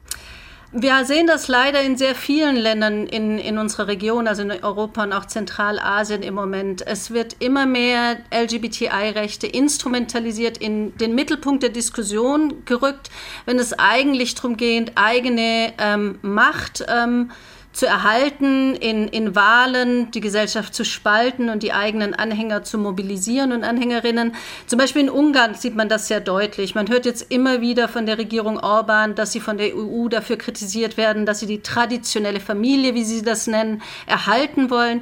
Wir 0.71 1.03
sehen 1.03 1.25
das 1.25 1.47
leider 1.47 1.81
in 1.81 1.97
sehr 1.97 2.13
vielen 2.13 2.55
Ländern 2.55 3.07
in, 3.07 3.39
in 3.39 3.57
unserer 3.57 3.87
Region, 3.87 4.27
also 4.27 4.43
in 4.43 4.51
Europa 4.51 5.01
und 5.01 5.13
auch 5.13 5.25
Zentralasien 5.25 6.21
im 6.21 6.35
Moment. 6.35 6.85
Es 6.85 7.09
wird 7.09 7.37
immer 7.39 7.65
mehr 7.65 8.17
LGBTI-Rechte 8.31 9.47
instrumentalisiert, 9.47 10.59
in 10.59 10.95
den 10.97 11.15
Mittelpunkt 11.15 11.63
der 11.63 11.71
Diskussion 11.71 12.65
gerückt, 12.65 13.09
wenn 13.45 13.57
es 13.57 13.73
eigentlich 13.79 14.35
darum 14.35 14.57
geht, 14.57 14.91
eigene 14.93 15.73
ähm, 15.79 16.19
Macht 16.21 16.85
ähm, 16.87 17.31
zu 17.71 17.85
erhalten, 17.85 18.75
in, 18.75 19.07
in 19.07 19.35
Wahlen 19.35 20.11
die 20.11 20.21
Gesellschaft 20.21 20.73
zu 20.73 20.83
spalten 20.83 21.49
und 21.49 21.63
die 21.63 21.71
eigenen 21.71 22.13
Anhänger 22.13 22.63
zu 22.63 22.77
mobilisieren 22.77 23.51
und 23.51 23.63
Anhängerinnen. 23.63 24.33
Zum 24.65 24.79
Beispiel 24.79 25.03
in 25.03 25.09
Ungarn 25.09 25.53
sieht 25.53 25.75
man 25.75 25.87
das 25.87 26.07
sehr 26.07 26.19
deutlich. 26.19 26.75
Man 26.75 26.89
hört 26.89 27.05
jetzt 27.05 27.31
immer 27.31 27.61
wieder 27.61 27.87
von 27.87 28.05
der 28.05 28.17
Regierung 28.17 28.59
Orban, 28.59 29.15
dass 29.15 29.31
sie 29.31 29.39
von 29.39 29.57
der 29.57 29.75
EU 29.75 30.07
dafür 30.09 30.37
kritisiert 30.37 30.97
werden, 30.97 31.25
dass 31.25 31.39
sie 31.39 31.47
die 31.47 31.61
traditionelle 31.61 32.39
Familie, 32.39 32.95
wie 32.95 33.03
sie 33.03 33.21
das 33.21 33.47
nennen, 33.47 33.81
erhalten 34.07 34.69
wollen. 34.69 35.01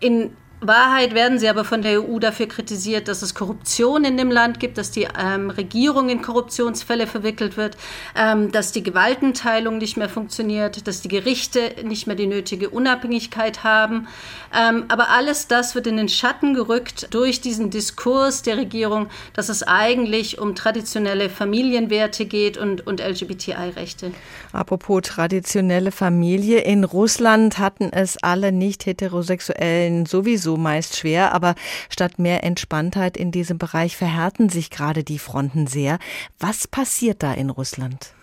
In 0.00 0.32
Wahrheit 0.60 1.14
werden 1.14 1.38
sie 1.38 1.48
aber 1.48 1.64
von 1.64 1.82
der 1.82 2.02
EU 2.02 2.18
dafür 2.18 2.48
kritisiert, 2.48 3.06
dass 3.06 3.22
es 3.22 3.34
Korruption 3.34 4.04
in 4.04 4.16
dem 4.16 4.30
Land 4.30 4.58
gibt, 4.58 4.76
dass 4.76 4.90
die 4.90 5.06
ähm, 5.16 5.50
Regierung 5.50 6.08
in 6.08 6.20
Korruptionsfälle 6.20 7.06
verwickelt 7.06 7.56
wird, 7.56 7.76
ähm, 8.16 8.50
dass 8.50 8.72
die 8.72 8.82
Gewaltenteilung 8.82 9.78
nicht 9.78 9.96
mehr 9.96 10.08
funktioniert, 10.08 10.88
dass 10.88 11.00
die 11.00 11.08
Gerichte 11.08 11.76
nicht 11.84 12.08
mehr 12.08 12.16
die 12.16 12.26
nötige 12.26 12.70
Unabhängigkeit 12.70 13.62
haben. 13.62 14.08
Ähm, 14.52 14.86
aber 14.88 15.10
alles 15.10 15.46
das 15.46 15.76
wird 15.76 15.86
in 15.86 15.96
den 15.96 16.08
Schatten 16.08 16.54
gerückt 16.54 17.14
durch 17.14 17.40
diesen 17.40 17.70
Diskurs 17.70 18.42
der 18.42 18.56
Regierung, 18.56 19.08
dass 19.34 19.50
es 19.50 19.62
eigentlich 19.62 20.40
um 20.40 20.56
traditionelle 20.56 21.30
Familienwerte 21.30 22.24
geht 22.24 22.56
und, 22.56 22.84
und 22.84 23.00
LGBTI-Rechte. 23.00 24.10
Apropos 24.52 25.02
traditionelle 25.02 25.92
Familie, 25.92 26.62
in 26.62 26.82
Russland 26.82 27.58
hatten 27.58 27.92
es 27.92 28.20
alle 28.24 28.50
nicht 28.50 28.86
heterosexuellen 28.86 30.04
sowieso 30.04 30.47
sowieso 30.48 30.56
meist 30.56 30.96
schwer, 30.96 31.32
aber 31.32 31.54
statt 31.90 32.18
mehr 32.18 32.44
Entspanntheit 32.44 33.16
in 33.16 33.30
diesem 33.30 33.58
Bereich 33.58 33.96
verhärten 33.96 34.48
sich 34.48 34.70
gerade 34.70 35.04
die 35.04 35.18
Fronten 35.18 35.66
sehr. 35.66 35.98
Was 36.38 36.66
passiert 36.66 37.22
da 37.22 37.34
in 37.34 37.50
Russland? 37.50 38.14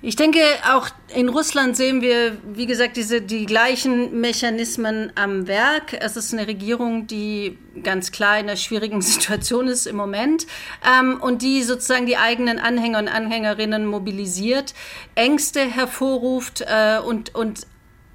Ich 0.00 0.14
denke, 0.14 0.38
auch 0.72 0.90
in 1.12 1.28
Russland 1.28 1.76
sehen 1.76 2.02
wir, 2.02 2.36
wie 2.44 2.66
gesagt, 2.66 2.96
diese, 2.96 3.20
die 3.20 3.46
gleichen 3.46 4.20
Mechanismen 4.20 5.10
am 5.16 5.48
Werk. 5.48 5.92
Es 5.92 6.16
ist 6.16 6.32
eine 6.32 6.46
Regierung, 6.46 7.08
die 7.08 7.58
ganz 7.82 8.12
klar 8.12 8.38
in 8.38 8.46
einer 8.46 8.56
schwierigen 8.56 9.02
Situation 9.12 9.66
ist 9.66 9.86
im 9.86 9.96
Moment 9.96 10.46
ähm, 10.86 11.20
und 11.20 11.42
die 11.42 11.64
sozusagen 11.64 12.06
die 12.06 12.16
eigenen 12.16 12.60
Anhänger 12.60 13.00
und 13.00 13.08
Anhängerinnen 13.08 13.86
mobilisiert, 13.86 14.72
Ängste 15.16 15.62
hervorruft 15.62 16.60
äh, 16.60 17.00
und, 17.04 17.34
und 17.34 17.66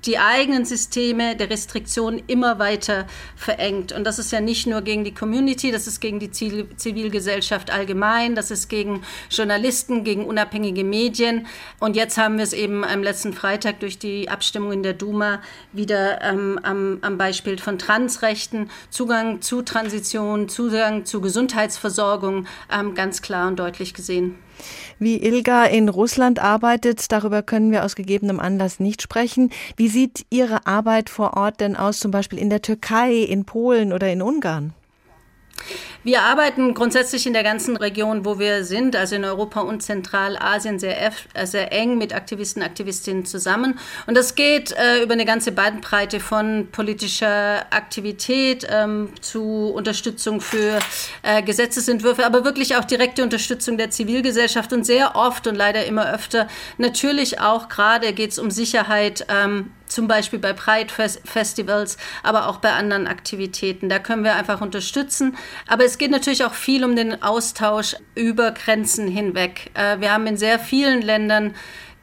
die 0.06 0.20
eigenen 0.20 0.66
Systeme 0.66 1.36
der 1.36 1.50
Restriktion 1.50 2.22
immer 2.28 2.60
weiter 2.60 3.08
verengt. 3.36 3.92
Und 3.92 4.04
das 4.04 4.20
ist 4.20 4.32
ja 4.32 4.42
nicht 4.42 4.68
nur 4.68 4.82
gegen 4.82 5.04
die 5.04 5.14
Community, 5.14 5.72
das 5.72 5.88
ist 5.88 6.00
gegen 6.00 6.20
die 6.20 6.32
Zivilgesellschaft 6.32 7.72
allgemein, 7.72 8.36
das 8.36 8.52
ist 8.52 8.70
gegen 8.70 9.04
Journalisten, 9.30 10.04
gegen 10.04 10.26
unabhängige 10.26 10.84
Medien. 10.84 11.48
Und 11.80 11.96
jetzt 11.96 12.18
haben 12.18 12.38
wir 12.38 12.44
es 12.44 12.54
eben 12.54 12.84
am 12.84 13.04
letzten 13.04 13.34
Freitag 13.34 13.80
durch 13.80 13.98
die 13.98 14.30
Abstimmung 14.30 14.72
in 14.72 14.84
der 14.84 14.94
Duma 14.94 15.42
wieder 15.72 16.22
ähm, 16.22 16.60
am, 16.64 17.00
am 17.02 17.18
Beispiel 17.18 17.58
von 17.58 17.80
Transrechten, 17.80 18.70
Zugang 18.90 19.42
zu 19.42 19.62
Transition, 19.62 20.50
Zugang 20.50 21.06
zu 21.06 21.22
Gesundheitsversorgung 21.22 22.48
ähm, 22.72 22.94
ganz 22.96 23.22
klar 23.22 23.48
und 23.48 23.58
deutlich 23.58 23.94
gesehen. 23.94 24.36
Wie 25.04 25.18
Ilga 25.22 25.66
in 25.66 25.90
Russland 25.90 26.40
arbeitet, 26.40 27.12
darüber 27.12 27.44
können 27.44 27.72
wir 27.72 27.84
aus 27.84 27.98
gegebenem 27.98 28.40
Anlass 28.40 28.80
nicht 28.80 29.02
sprechen. 29.02 29.50
Wie 29.76 29.90
sieht 29.90 30.26
Ihre 30.30 30.66
Arbeit 30.66 31.10
vor 31.10 31.36
Ort 31.36 31.60
denn 31.60 31.76
aus, 31.76 32.00
zum 32.00 32.10
Beispiel 32.10 32.40
in 32.40 32.50
der 32.50 32.62
Türkei, 32.62 33.16
in 33.16 33.44
Polen 33.44 33.92
oder 33.92 34.10
in 34.10 34.22
Ungarn? 34.22 34.72
Wir 36.06 36.22
arbeiten 36.22 36.74
grundsätzlich 36.74 37.26
in 37.26 37.32
der 37.32 37.44
ganzen 37.44 37.78
Region, 37.78 38.26
wo 38.26 38.38
wir 38.38 38.66
sind, 38.66 38.96
also 38.96 39.16
in 39.16 39.24
Europa 39.24 39.62
und 39.62 39.82
Zentralasien, 39.82 40.78
sehr, 40.78 41.14
äh, 41.34 41.46
sehr 41.46 41.72
eng 41.72 41.98
mit 41.98 42.14
Aktivisten 42.14 42.62
und 42.62 42.68
Aktivistinnen 42.68 43.26
zusammen. 43.26 43.80
Und 44.06 44.18
das 44.18 44.36
geht 44.36 44.74
äh, 44.74 45.02
über 45.02 45.14
eine 45.14 45.24
ganze 45.24 45.54
Bandbreite 45.54 46.20
von 46.20 46.68
politischer 46.72 47.66
Aktivität 47.70 48.68
ähm, 48.70 49.10
zu 49.22 49.72
Unterstützung 49.74 50.42
für 50.42 50.80
äh, 51.22 51.42
Gesetzesentwürfe, 51.42 52.26
aber 52.26 52.44
wirklich 52.44 52.76
auch 52.76 52.84
direkte 52.84 53.24
Unterstützung 53.24 53.78
der 53.78 53.90
Zivilgesellschaft 53.90 54.74
und 54.74 54.86
sehr 54.86 55.16
oft 55.16 55.48
und 55.48 55.56
leider 55.56 55.86
immer 55.86 56.14
öfter 56.14 56.50
natürlich 56.78 57.40
auch 57.40 57.70
gerade 57.70 58.12
geht 58.12 58.32
es 58.32 58.40
um 58.40 58.52
Sicherheit 58.52 59.26
ähm, 59.30 59.72
zum 59.94 60.08
Beispiel 60.08 60.40
bei 60.40 60.54
Pride-Festivals, 60.54 61.98
aber 62.24 62.48
auch 62.48 62.58
bei 62.58 62.74
anderen 62.74 63.08
Aktivitäten. 63.08 63.90
Da 63.90 64.00
können 64.00 64.24
wir 64.24 64.36
einfach 64.36 64.62
unterstützen. 64.62 65.38
Aber 65.68 65.86
es 65.86 65.98
geht 65.98 66.12
natürlich 66.12 66.44
auch 66.44 66.54
viel 66.54 66.84
um 66.84 66.96
den 66.96 67.22
Austausch 67.22 67.96
über 68.16 68.52
Grenzen 68.52 69.08
hinweg. 69.08 69.72
Äh, 69.74 70.00
wir 70.00 70.12
haben 70.12 70.28
in 70.28 70.38
sehr 70.38 70.60
vielen 70.60 71.02
Ländern 71.02 71.54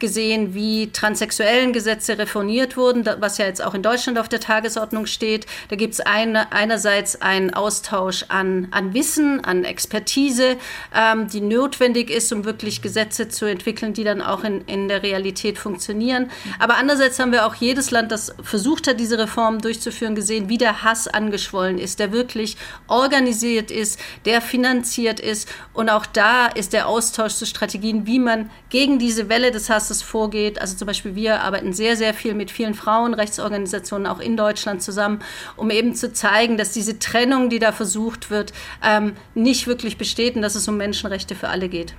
gesehen, 0.01 0.55
wie 0.55 0.91
transsexuellen 0.91 1.73
Gesetze 1.73 2.19
reformiert 2.19 2.77
wurden, 2.77 3.05
was 3.21 3.39
ja 3.39 3.47
jetzt 3.47 3.63
auch 3.63 3.75
in 3.75 3.83
Deutschland 3.83 4.19
auf 4.19 4.29
der 4.29 4.41
Tagesordnung 4.41 5.07
steht. 5.07 5.47
Da 5.69 5.77
gibt 5.77 5.95
es 5.95 6.01
eine, 6.01 6.53
einerseits 6.53 7.21
einen 7.21 7.55
Austausch 7.55 8.25
an, 8.29 8.69
an 8.71 8.95
Wissen, 8.95 9.45
an 9.45 9.65
Expertise, 9.65 10.57
ähm, 10.95 11.29
die 11.29 11.41
notwendig 11.41 12.11
ist, 12.11 12.33
um 12.33 12.45
wirklich 12.45 12.83
Gesetze 12.83 13.29
zu 13.29 13.45
entwickeln, 13.45 13.93
die 13.93 14.05
dann 14.05 14.23
auch 14.23 14.43
in, 14.43 14.63
in 14.63 14.89
der 14.89 15.03
Realität 15.03 15.59
funktionieren. 15.59 16.31
Aber 16.59 16.77
andererseits 16.77 17.19
haben 17.19 17.33
wir 17.33 17.47
auch 17.47 17.55
jedes 17.55 17.91
Land, 17.91 18.11
das 18.11 18.35
versucht 18.43 18.89
hat, 18.89 18.99
diese 18.99 19.19
Reformen 19.19 19.61
durchzuführen, 19.61 20.15
gesehen, 20.15 20.49
wie 20.49 20.59
der 20.59 20.83
Hass 20.83 21.07
angeschwollen 21.07 21.79
ist, 21.79 21.99
der 21.99 22.13
wirklich 22.13 22.57
organisiert 22.89 23.71
ist, 23.71 24.01
der 24.25 24.41
finanziert 24.41 25.21
ist. 25.21 25.49
Und 25.75 25.91
auch 25.91 26.07
da 26.07 26.47
ist 26.47 26.73
der 26.73 26.89
Austausch 26.89 27.35
zu 27.35 27.47
Strategien, 27.47 28.07
wie 28.07 28.19
man 28.19 28.51
gegen 28.71 28.99
diese 28.99 29.29
Welle 29.29 29.51
des 29.51 29.69
Hasses 29.69 29.90
es 29.91 30.03
vorgeht. 30.03 30.61
Also 30.61 30.77
zum 30.77 30.87
Beispiel 30.87 31.15
wir 31.15 31.41
arbeiten 31.43 31.73
sehr, 31.73 31.97
sehr 31.97 32.15
viel 32.15 32.35
mit 32.35 32.51
vielen 32.51 32.75
Frauenrechtsorganisationen 32.75 34.07
auch 34.07 34.21
in 34.21 34.37
Deutschland 34.37 34.83
zusammen, 34.83 35.21
um 35.57 35.71
eben 35.71 35.95
zu 35.95 36.13
zeigen, 36.13 36.57
dass 36.57 36.73
diese 36.73 36.99
Trennung, 36.99 37.51
die 37.51 37.59
da 37.59 37.73
versucht 37.73 38.31
wird, 38.31 38.53
ähm, 38.85 39.15
nicht 39.35 39.67
wirklich 39.67 39.99
besteht 39.99 40.37
und 40.37 40.43
dass 40.43 40.55
es 40.55 40.67
um 40.69 40.77
Menschenrechte 40.77 41.35
für 41.35 41.49
alle 41.49 41.69
geht. 41.69 41.95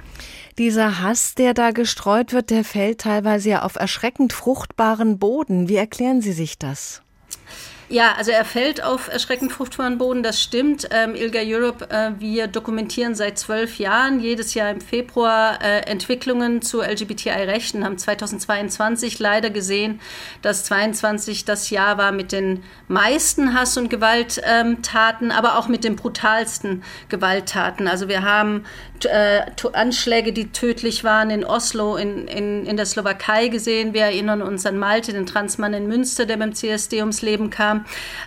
Dieser 0.57 1.01
Hass, 1.01 1.35
der 1.35 1.53
da 1.53 1.71
gestreut 1.71 2.33
wird, 2.33 2.49
der 2.49 2.63
fällt 2.63 3.01
teilweise 3.01 3.49
ja 3.49 3.61
auf 3.63 3.75
erschreckend 3.75 4.33
fruchtbaren 4.33 5.17
Boden. 5.17 5.69
Wie 5.69 5.77
erklären 5.77 6.21
Sie 6.21 6.33
sich 6.33 6.59
das? 6.59 7.01
Ja, 7.91 8.13
also 8.17 8.31
er 8.31 8.45
fällt 8.45 8.81
auf 8.81 9.09
erschreckend 9.09 9.51
fruchtbaren 9.51 9.97
Boden, 9.97 10.23
das 10.23 10.41
stimmt. 10.41 10.87
Ähm, 10.91 11.13
ILGA 11.13 11.41
Europe, 11.43 11.89
äh, 11.89 12.11
wir 12.19 12.47
dokumentieren 12.47 13.15
seit 13.15 13.37
zwölf 13.37 13.79
Jahren 13.79 14.21
jedes 14.21 14.53
Jahr 14.53 14.71
im 14.71 14.79
Februar 14.79 15.61
äh, 15.61 15.81
Entwicklungen 15.81 16.61
zu 16.61 16.81
LGBTI-Rechten, 16.81 17.83
haben 17.83 17.97
2022 17.97 19.19
leider 19.19 19.49
gesehen, 19.49 19.99
dass 20.41 20.63
22 20.63 21.43
das 21.43 21.69
Jahr 21.69 21.97
war 21.97 22.13
mit 22.13 22.31
den 22.31 22.63
meisten 22.87 23.53
Hass- 23.53 23.75
und 23.75 23.89
Gewalttaten, 23.89 25.25
ähm, 25.29 25.31
aber 25.31 25.57
auch 25.57 25.67
mit 25.67 25.83
den 25.83 25.97
brutalsten 25.97 26.83
Gewalttaten. 27.09 27.89
Also 27.89 28.07
wir 28.07 28.21
haben 28.21 28.63
äh, 29.05 29.41
Anschläge, 29.73 30.31
die 30.31 30.51
tödlich 30.51 31.03
waren 31.03 31.29
in 31.29 31.43
Oslo, 31.43 31.97
in, 31.97 32.27
in, 32.27 32.65
in 32.65 32.77
der 32.77 32.85
Slowakei 32.85 33.47
gesehen. 33.47 33.93
Wir 33.93 34.03
erinnern 34.03 34.41
uns 34.41 34.65
an 34.65 34.77
Malte, 34.77 35.11
den 35.11 35.25
Transmann 35.25 35.73
in 35.73 35.87
Münster, 35.87 36.25
der 36.25 36.37
beim 36.37 36.53
CSD 36.53 36.99
ums 36.99 37.21
Leben 37.21 37.49
kam. 37.49 37.80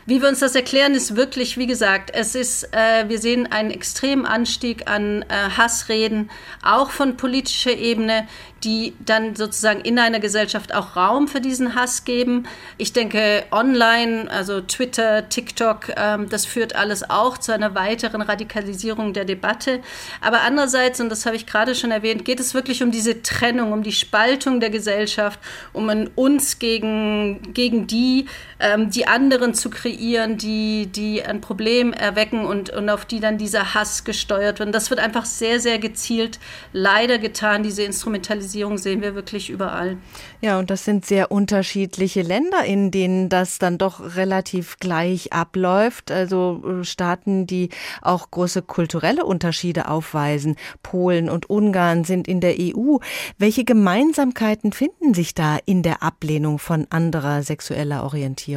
Wie 0.06 0.20
wir 0.20 0.28
uns 0.28 0.40
das 0.40 0.54
erklären, 0.54 0.94
ist 0.94 1.16
wirklich, 1.16 1.56
wie 1.56 1.66
gesagt, 1.66 2.10
es 2.12 2.34
ist, 2.34 2.72
äh, 2.72 3.08
wir 3.08 3.18
sehen 3.18 3.50
einen 3.50 3.70
extremen 3.70 4.26
Anstieg 4.26 4.88
an 4.90 5.22
äh, 5.22 5.50
Hassreden, 5.56 6.30
auch 6.62 6.90
von 6.90 7.16
politischer 7.16 7.76
Ebene, 7.76 8.26
die 8.64 8.94
dann 9.04 9.36
sozusagen 9.36 9.80
in 9.80 9.98
einer 9.98 10.20
Gesellschaft 10.20 10.74
auch 10.74 10.96
Raum 10.96 11.28
für 11.28 11.40
diesen 11.40 11.74
Hass 11.74 12.04
geben. 12.04 12.44
Ich 12.78 12.92
denke, 12.92 13.44
online, 13.50 14.30
also 14.30 14.60
Twitter, 14.60 15.28
TikTok, 15.28 15.90
ähm, 15.96 16.28
das 16.28 16.46
führt 16.46 16.74
alles 16.74 17.08
auch 17.08 17.36
zu 17.38 17.52
einer 17.52 17.74
weiteren 17.74 18.22
Radikalisierung 18.22 19.12
der 19.12 19.24
Debatte. 19.24 19.80
Aber 20.20 20.40
andererseits, 20.42 21.00
und 21.00 21.10
das 21.10 21.26
habe 21.26 21.36
ich 21.36 21.46
gerade 21.46 21.74
schon 21.74 21.90
erwähnt, 21.90 22.24
geht 22.24 22.40
es 22.40 22.54
wirklich 22.54 22.82
um 22.82 22.90
diese 22.90 23.22
Trennung, 23.22 23.72
um 23.72 23.82
die 23.82 23.92
Spaltung 23.92 24.60
der 24.60 24.70
Gesellschaft, 24.70 25.38
um 25.72 25.88
ein 25.90 26.08
uns 26.14 26.58
gegen, 26.58 27.52
gegen 27.52 27.86
die, 27.86 28.26
ähm, 28.64 28.90
die 28.90 29.06
anderen 29.06 29.52
zu 29.52 29.68
kreieren, 29.68 30.38
die, 30.38 30.86
die 30.86 31.22
ein 31.22 31.42
Problem 31.42 31.92
erwecken 31.92 32.46
und, 32.46 32.70
und 32.70 32.88
auf 32.88 33.04
die 33.04 33.20
dann 33.20 33.36
dieser 33.36 33.74
Hass 33.74 34.04
gesteuert 34.04 34.58
wird. 34.58 34.68
Und 34.68 34.72
das 34.72 34.88
wird 34.88 35.00
einfach 35.00 35.26
sehr, 35.26 35.60
sehr 35.60 35.78
gezielt 35.78 36.40
leider 36.72 37.18
getan, 37.18 37.62
diese 37.62 37.82
Instrumentalisierung 37.82 38.78
sehen 38.78 39.02
wir 39.02 39.14
wirklich 39.14 39.50
überall. 39.50 39.98
Ja, 40.40 40.58
und 40.58 40.70
das 40.70 40.84
sind 40.84 41.04
sehr 41.04 41.30
unterschiedliche 41.30 42.22
Länder, 42.22 42.64
in 42.64 42.90
denen 42.90 43.28
das 43.28 43.58
dann 43.58 43.76
doch 43.76 44.16
relativ 44.16 44.78
gleich 44.78 45.32
abläuft. 45.32 46.10
Also 46.10 46.62
äh, 46.80 46.84
Staaten, 46.84 47.46
die 47.46 47.68
auch 48.00 48.30
große 48.30 48.62
kulturelle 48.62 49.24
Unterschiede 49.24 49.88
aufweisen. 49.88 50.56
Polen 50.82 51.28
und 51.28 51.50
Ungarn 51.50 52.04
sind 52.04 52.26
in 52.26 52.40
der 52.40 52.54
EU. 52.58 52.96
Welche 53.36 53.64
Gemeinsamkeiten 53.64 54.72
finden 54.72 55.12
sich 55.12 55.34
da 55.34 55.58
in 55.66 55.82
der 55.82 56.02
Ablehnung 56.02 56.58
von 56.58 56.86
anderer 56.88 57.42
sexueller 57.42 58.04
Orientierung? 58.04 58.53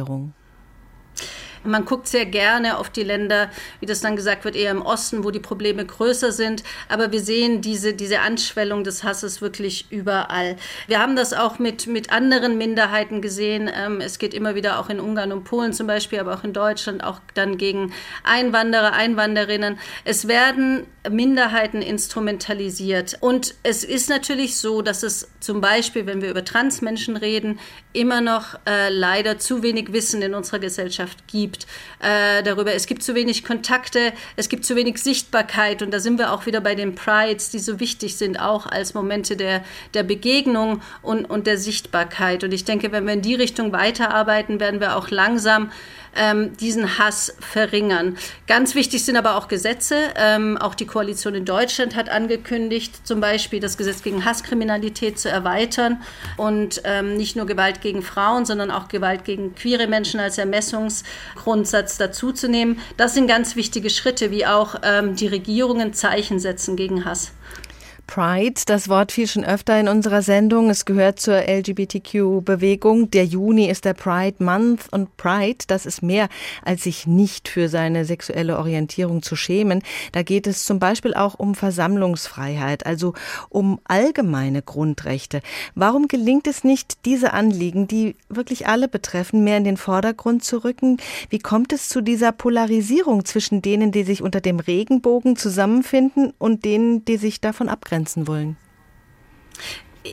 Man 1.64 1.84
guckt 1.84 2.08
sehr 2.08 2.26
gerne 2.26 2.78
auf 2.78 2.90
die 2.90 3.02
Länder, 3.02 3.50
wie 3.80 3.86
das 3.86 4.00
dann 4.00 4.16
gesagt 4.16 4.44
wird, 4.44 4.56
eher 4.56 4.70
im 4.70 4.82
Osten, 4.82 5.24
wo 5.24 5.30
die 5.30 5.40
Probleme 5.40 5.84
größer 5.84 6.32
sind. 6.32 6.62
Aber 6.88 7.12
wir 7.12 7.20
sehen 7.20 7.60
diese, 7.60 7.94
diese 7.94 8.20
Anschwellung 8.20 8.84
des 8.84 9.04
Hasses 9.04 9.40
wirklich 9.40 9.86
überall. 9.90 10.56
Wir 10.86 11.00
haben 11.00 11.16
das 11.16 11.32
auch 11.32 11.58
mit, 11.58 11.86
mit 11.86 12.12
anderen 12.12 12.58
Minderheiten 12.58 13.20
gesehen. 13.20 13.70
Ähm, 13.72 14.00
es 14.00 14.18
geht 14.18 14.34
immer 14.34 14.54
wieder 14.54 14.78
auch 14.78 14.88
in 14.88 15.00
Ungarn 15.00 15.32
und 15.32 15.44
Polen 15.44 15.72
zum 15.72 15.86
Beispiel, 15.86 16.20
aber 16.20 16.34
auch 16.34 16.44
in 16.44 16.52
Deutschland, 16.52 17.02
auch 17.02 17.20
dann 17.34 17.58
gegen 17.58 17.92
Einwanderer, 18.24 18.92
Einwanderinnen. 18.92 19.78
Es 20.04 20.28
werden 20.28 20.86
Minderheiten 21.10 21.82
instrumentalisiert. 21.82 23.16
Und 23.20 23.54
es 23.62 23.84
ist 23.84 24.08
natürlich 24.08 24.56
so, 24.56 24.82
dass 24.82 25.02
es 25.02 25.28
zum 25.40 25.60
Beispiel, 25.60 26.06
wenn 26.06 26.22
wir 26.22 26.30
über 26.30 26.44
Transmenschen 26.44 27.16
reden, 27.16 27.58
immer 27.92 28.20
noch 28.20 28.54
äh, 28.66 28.90
leider 28.90 29.38
zu 29.38 29.62
wenig 29.62 29.92
Wissen 29.92 30.22
in 30.22 30.34
unserer 30.34 30.58
Gesellschaft 30.58 31.26
gibt 31.26 31.66
äh, 32.00 32.42
darüber. 32.42 32.74
Es 32.74 32.86
gibt 32.86 33.02
zu 33.02 33.14
wenig 33.14 33.44
Kontakte, 33.44 34.12
es 34.36 34.48
gibt 34.48 34.64
zu 34.64 34.76
wenig 34.76 34.98
Sichtbarkeit 34.98 35.82
und 35.82 35.92
da 35.92 36.00
sind 36.00 36.18
wir 36.18 36.32
auch 36.32 36.46
wieder 36.46 36.60
bei 36.60 36.74
den 36.74 36.94
Prides, 36.94 37.50
die 37.50 37.58
so 37.58 37.80
wichtig 37.80 38.16
sind, 38.16 38.38
auch 38.38 38.66
als 38.66 38.94
Momente 38.94 39.36
der, 39.36 39.64
der 39.94 40.02
Begegnung 40.02 40.82
und, 41.02 41.24
und 41.24 41.46
der 41.46 41.58
Sichtbarkeit. 41.58 42.44
Und 42.44 42.52
ich 42.52 42.64
denke, 42.64 42.92
wenn 42.92 43.06
wir 43.06 43.14
in 43.14 43.22
die 43.22 43.34
Richtung 43.34 43.72
weiterarbeiten, 43.72 44.60
werden 44.60 44.80
wir 44.80 44.96
auch 44.96 45.10
langsam 45.10 45.70
ähm, 46.18 46.56
diesen 46.56 46.98
Hass 46.98 47.34
verringern. 47.40 48.18
Ganz 48.46 48.74
wichtig 48.74 49.04
sind 49.04 49.16
aber 49.16 49.36
auch 49.36 49.48
Gesetze. 49.48 49.96
Ähm, 50.16 50.58
auch 50.58 50.74
die 50.74 50.86
Koalition 50.86 51.34
in 51.34 51.44
Deutschland 51.44 51.96
hat 51.96 52.08
angekündigt, 52.08 53.06
zum 53.06 53.20
Beispiel 53.20 53.60
das 53.60 53.76
Gesetz 53.76 54.02
gegen 54.02 54.24
Hasskriminalität 54.24 55.18
zu 55.18 55.28
erweitern 55.28 56.02
und 56.36 56.82
ähm, 56.84 57.16
nicht 57.16 57.36
nur 57.36 57.46
Gewalt 57.46 57.80
gegen 57.80 58.02
Frauen, 58.02 58.44
sondern 58.44 58.70
auch 58.70 58.88
Gewalt 58.88 59.24
gegen 59.24 59.54
queere 59.54 59.86
Menschen 59.86 60.20
als 60.20 60.38
Ermessungsgrundsatz 60.38 61.96
dazuzunehmen. 61.96 62.80
Das 62.96 63.14
sind 63.14 63.28
ganz 63.28 63.56
wichtige 63.56 63.90
Schritte, 63.90 64.30
wie 64.30 64.46
auch 64.46 64.76
ähm, 64.82 65.14
die 65.16 65.26
Regierungen 65.26 65.92
Zeichen 65.92 66.38
setzen 66.40 66.76
gegen 66.76 67.04
Hass. 67.04 67.32
Pride, 68.08 68.62
das 68.64 68.88
Wort 68.88 69.12
fiel 69.12 69.26
schon 69.26 69.44
öfter 69.44 69.78
in 69.78 69.86
unserer 69.86 70.22
Sendung. 70.22 70.70
Es 70.70 70.86
gehört 70.86 71.20
zur 71.20 71.42
LGBTQ-Bewegung. 71.46 73.10
Der 73.10 73.26
Juni 73.26 73.68
ist 73.68 73.84
der 73.84 73.92
Pride 73.92 74.42
Month 74.42 74.90
und 74.90 75.14
Pride, 75.18 75.58
das 75.66 75.84
ist 75.84 76.02
mehr, 76.02 76.30
als 76.64 76.84
sich 76.84 77.06
nicht 77.06 77.48
für 77.48 77.68
seine 77.68 78.06
sexuelle 78.06 78.56
Orientierung 78.56 79.22
zu 79.22 79.36
schämen. 79.36 79.82
Da 80.12 80.22
geht 80.22 80.46
es 80.46 80.64
zum 80.64 80.78
Beispiel 80.78 81.12
auch 81.12 81.34
um 81.34 81.54
Versammlungsfreiheit, 81.54 82.86
also 82.86 83.12
um 83.50 83.78
allgemeine 83.84 84.62
Grundrechte. 84.62 85.42
Warum 85.74 86.08
gelingt 86.08 86.46
es 86.46 86.64
nicht, 86.64 87.04
diese 87.04 87.34
Anliegen, 87.34 87.88
die 87.88 88.16
wirklich 88.30 88.66
alle 88.66 88.88
betreffen, 88.88 89.44
mehr 89.44 89.58
in 89.58 89.64
den 89.64 89.76
Vordergrund 89.76 90.42
zu 90.42 90.64
rücken? 90.64 90.96
Wie 91.28 91.40
kommt 91.40 91.74
es 91.74 91.90
zu 91.90 92.00
dieser 92.00 92.32
Polarisierung 92.32 93.26
zwischen 93.26 93.60
denen, 93.60 93.92
die 93.92 94.04
sich 94.04 94.22
unter 94.22 94.40
dem 94.40 94.60
Regenbogen 94.60 95.36
zusammenfinden 95.36 96.32
und 96.38 96.64
denen, 96.64 97.04
die 97.04 97.18
sich 97.18 97.42
davon 97.42 97.68
abgrenzen? 97.68 97.97
Abgrenzen 97.98 98.26
wollen? 98.28 98.56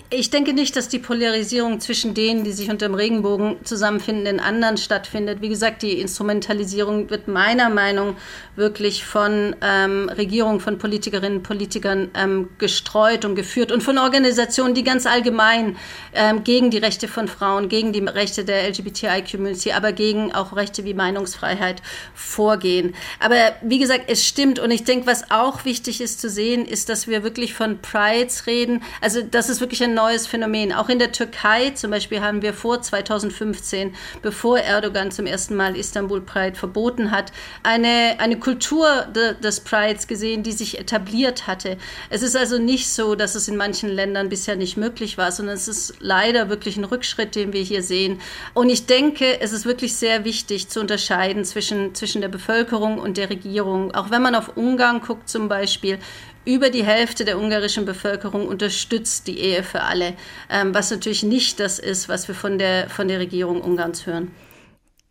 Ich 0.10 0.30
denke 0.30 0.54
nicht, 0.54 0.76
dass 0.76 0.90
die 0.90 1.00
Polarisierung 1.00 1.80
zwischen 1.80 2.14
denen, 2.14 2.44
die 2.44 2.52
sich 2.52 2.70
unter 2.70 2.88
dem 2.88 2.96
Regenbogen 2.96 3.64
zusammenfinden, 3.64 4.26
in 4.26 4.40
anderen 4.40 4.78
stattfindet. 4.78 5.42
Wie 5.42 5.50
gesagt, 5.50 5.84
die 5.84 6.00
Instrumentalisierung 6.02 7.10
wird 7.10 7.28
meiner 7.28 7.70
Meinung 7.70 8.10
nach 8.10 8.46
wirklich 8.56 9.04
von 9.04 9.56
ähm, 9.62 10.10
Regierungen, 10.10 10.60
von 10.60 10.78
Politikerinnen 10.78 11.38
und 11.38 11.44
Politikern 11.44 12.10
ähm, 12.14 12.50
gestreut 12.58 13.26
und 13.26 13.36
geführt 13.36 13.72
und 13.72 13.82
von 13.82 13.98
Organisationen, 13.98 14.74
die 14.74 14.84
ganz 14.84 15.06
allgemein 15.06 15.76
ähm, 16.14 16.44
gegen 16.44 16.72
die 16.72 16.78
Rechte 16.78 17.08
von 17.08 17.28
Frauen, 17.28 17.70
gegen 17.70 17.92
die 17.92 18.00
Rechte 18.00 18.46
der 18.46 18.68
LGBTI-Community, 18.70 19.74
aber 19.74 19.92
gegen 19.92 20.34
auch 20.34 20.56
Rechte 20.56 20.86
wie 20.86 20.94
Meinungsfreiheit 20.94 21.82
vorgehen. 22.14 22.96
Aber 23.20 23.36
wie 23.62 23.80
gesagt, 23.80 24.06
es 24.08 24.26
stimmt 24.26 24.60
und 24.60 24.72
ich 24.72 24.84
denke, 24.84 25.08
was 25.08 25.32
auch 25.32 25.66
wichtig 25.66 26.00
ist 26.00 26.22
zu 26.22 26.30
sehen, 26.30 26.66
ist, 26.66 26.90
dass 26.90 27.08
wir 27.08 27.24
wirklich 27.24 27.54
von 27.54 27.80
Prides 27.80 28.48
reden. 28.48 28.84
Also 29.02 29.22
das 29.22 29.50
ist 29.50 29.60
wirklich 29.60 29.75
ein 29.82 29.94
neues 29.94 30.28
Phänomen. 30.28 30.74
Auch 30.74 30.90
in 30.90 31.00
der 31.00 31.12
Türkei 31.12 31.72
zum 31.72 31.92
Beispiel 31.92 32.22
haben 32.22 32.42
wir 32.42 32.54
vor 32.54 32.82
2015, 32.82 33.96
bevor 34.22 34.60
Erdogan 34.60 35.12
zum 35.12 35.26
ersten 35.26 35.56
Mal 35.56 35.76
Istanbul 35.76 36.22
Pride 36.22 36.56
verboten 36.56 37.12
hat, 37.12 37.32
eine, 37.64 38.16
eine 38.20 38.38
Kultur 38.40 39.08
de, 39.16 39.36
des 39.40 39.60
Prides 39.60 40.08
gesehen, 40.08 40.44
die 40.44 40.52
sich 40.52 40.80
etabliert 40.80 41.48
hatte. 41.48 41.78
Es 42.10 42.22
ist 42.22 42.36
also 42.36 42.58
nicht 42.58 42.90
so, 42.90 43.16
dass 43.16 43.36
es 43.36 43.48
in 43.48 43.58
manchen 43.58 43.90
Ländern 43.90 44.30
bisher 44.30 44.56
nicht 44.56 44.78
möglich 44.78 45.18
war, 45.18 45.32
sondern 45.32 45.56
es 45.56 45.68
ist 45.68 45.96
leider 46.00 46.50
wirklich 46.50 46.78
ein 46.78 46.84
Rückschritt, 46.84 47.36
den 47.36 47.54
wir 47.54 47.62
hier 47.62 47.84
sehen. 47.84 48.20
Und 48.54 48.70
ich 48.70 48.86
denke, 48.86 49.42
es 49.42 49.52
ist 49.52 49.66
wirklich 49.66 49.96
sehr 49.96 50.26
wichtig 50.26 50.70
zu 50.70 50.80
unterscheiden 50.80 51.46
zwischen, 51.46 51.96
zwischen 51.96 52.22
der 52.22 52.30
Bevölkerung 52.30 53.00
und 53.00 53.18
der 53.18 53.30
Regierung. 53.30 53.94
Auch 53.94 54.12
wenn 54.12 54.22
man 54.22 54.36
auf 54.36 54.56
Ungarn 54.56 55.02
guckt 55.02 55.30
zum 55.30 55.48
Beispiel, 55.48 56.00
über 56.46 56.70
die 56.70 56.86
Hälfte 56.86 57.26
der 57.26 57.38
ungarischen 57.38 57.86
Bevölkerung 57.86 58.48
unterstützt 58.48 59.28
die 59.28 59.40
Ehe 59.40 59.64
für 59.64 59.82
alle, 59.82 60.14
ähm, 60.50 60.74
was 60.74 60.92
natürlich 60.92 61.24
nicht 61.24 61.60
das 61.60 61.80
ist, 61.80 62.08
was 62.08 62.28
wir 62.28 62.36
von 62.36 62.58
der, 62.58 62.90
von 62.90 63.08
der 63.08 63.20
Regierung 63.20 63.62
Ungarns 63.62 64.06
hören. 64.06 64.32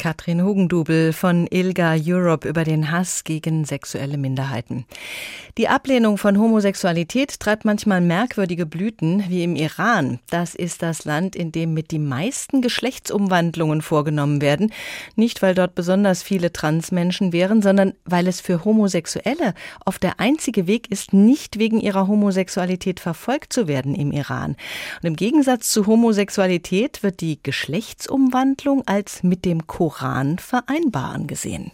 Katrin 0.05 0.43
Hugendubel 0.45 1.15
von 1.15 1.47
ILGA 1.47 1.95
Europe 1.95 2.47
über 2.47 2.65
den 2.65 2.91
Hass 2.91 3.25
gegen 3.25 3.65
sexuelle 3.65 4.19
Minderheiten. 4.19 4.85
Die 5.57 5.69
Ablehnung 5.69 6.19
von 6.19 6.39
Homosexualität 6.39 7.41
treibt 7.41 7.65
manchmal 7.65 8.03
merkwürdige 8.03 8.67
Blüten, 8.67 9.25
wie 9.29 9.43
im 9.43 9.57
Iran. 9.57 10.19
Das 10.29 10.55
ist 10.55 10.83
das 10.83 11.07
Land, 11.07 11.35
in 11.35 11.53
dem 11.53 11.73
mit 11.73 11.91
die 11.91 11.99
meisten 11.99 12.61
Geschlechtsumwandlungen 12.61 13.81
vorgenommen 13.81 14.43
werden. 14.43 14.75
Nicht, 15.17 15.41
weil 15.41 15.55
dort 15.55 15.75
besonders 15.75 16.23
viele 16.23 16.53
Transmenschen 16.53 17.33
wären, 17.33 17.63
sondern 17.63 17.95
weil 18.05 18.29
es 18.29 18.43
für 18.43 18.63
Homosexuelle 18.63 19.55
oft 19.87 20.03
der 20.03 20.21
einzige 20.21 20.67
Weg 20.67 20.91
ist, 20.91 21.15
nicht 21.15 21.59
wegen 21.59 21.81
ihrer 21.81 22.09
Homosexualität 22.09 23.01
verfolgt 23.01 23.55
zu 23.55 23.69
werden 23.69 23.95
im 23.95 24.13
Iran. 24.13 24.55
Und 25.01 25.09
im 25.09 25.17
Gegensatz 25.17 25.71
zu 25.71 25.87
Homosexualität 25.87 27.03
wird 27.03 27.23
die 27.23 27.39
Geschlechtsumwandlung 27.43 28.83
als 28.87 29.23
mit 29.23 29.47
dem 29.47 29.67
Koran 29.67 29.93
vereinbar 30.38 31.14
angesehen. 31.14 31.72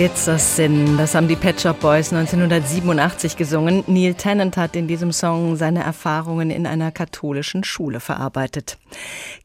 It's 0.00 0.28
a 0.28 0.38
Sin. 0.38 0.96
Das 0.96 1.16
haben 1.16 1.26
die 1.26 1.34
Pet 1.34 1.60
Shop 1.60 1.80
Boys 1.80 2.12
1987 2.12 3.36
gesungen. 3.36 3.82
Neil 3.88 4.14
Tennant 4.14 4.56
hat 4.56 4.76
in 4.76 4.86
diesem 4.86 5.10
Song 5.10 5.56
seine 5.56 5.82
Erfahrungen 5.82 6.52
in 6.52 6.68
einer 6.68 6.92
katholischen 6.92 7.64
Schule 7.64 7.98
verarbeitet. 7.98 8.78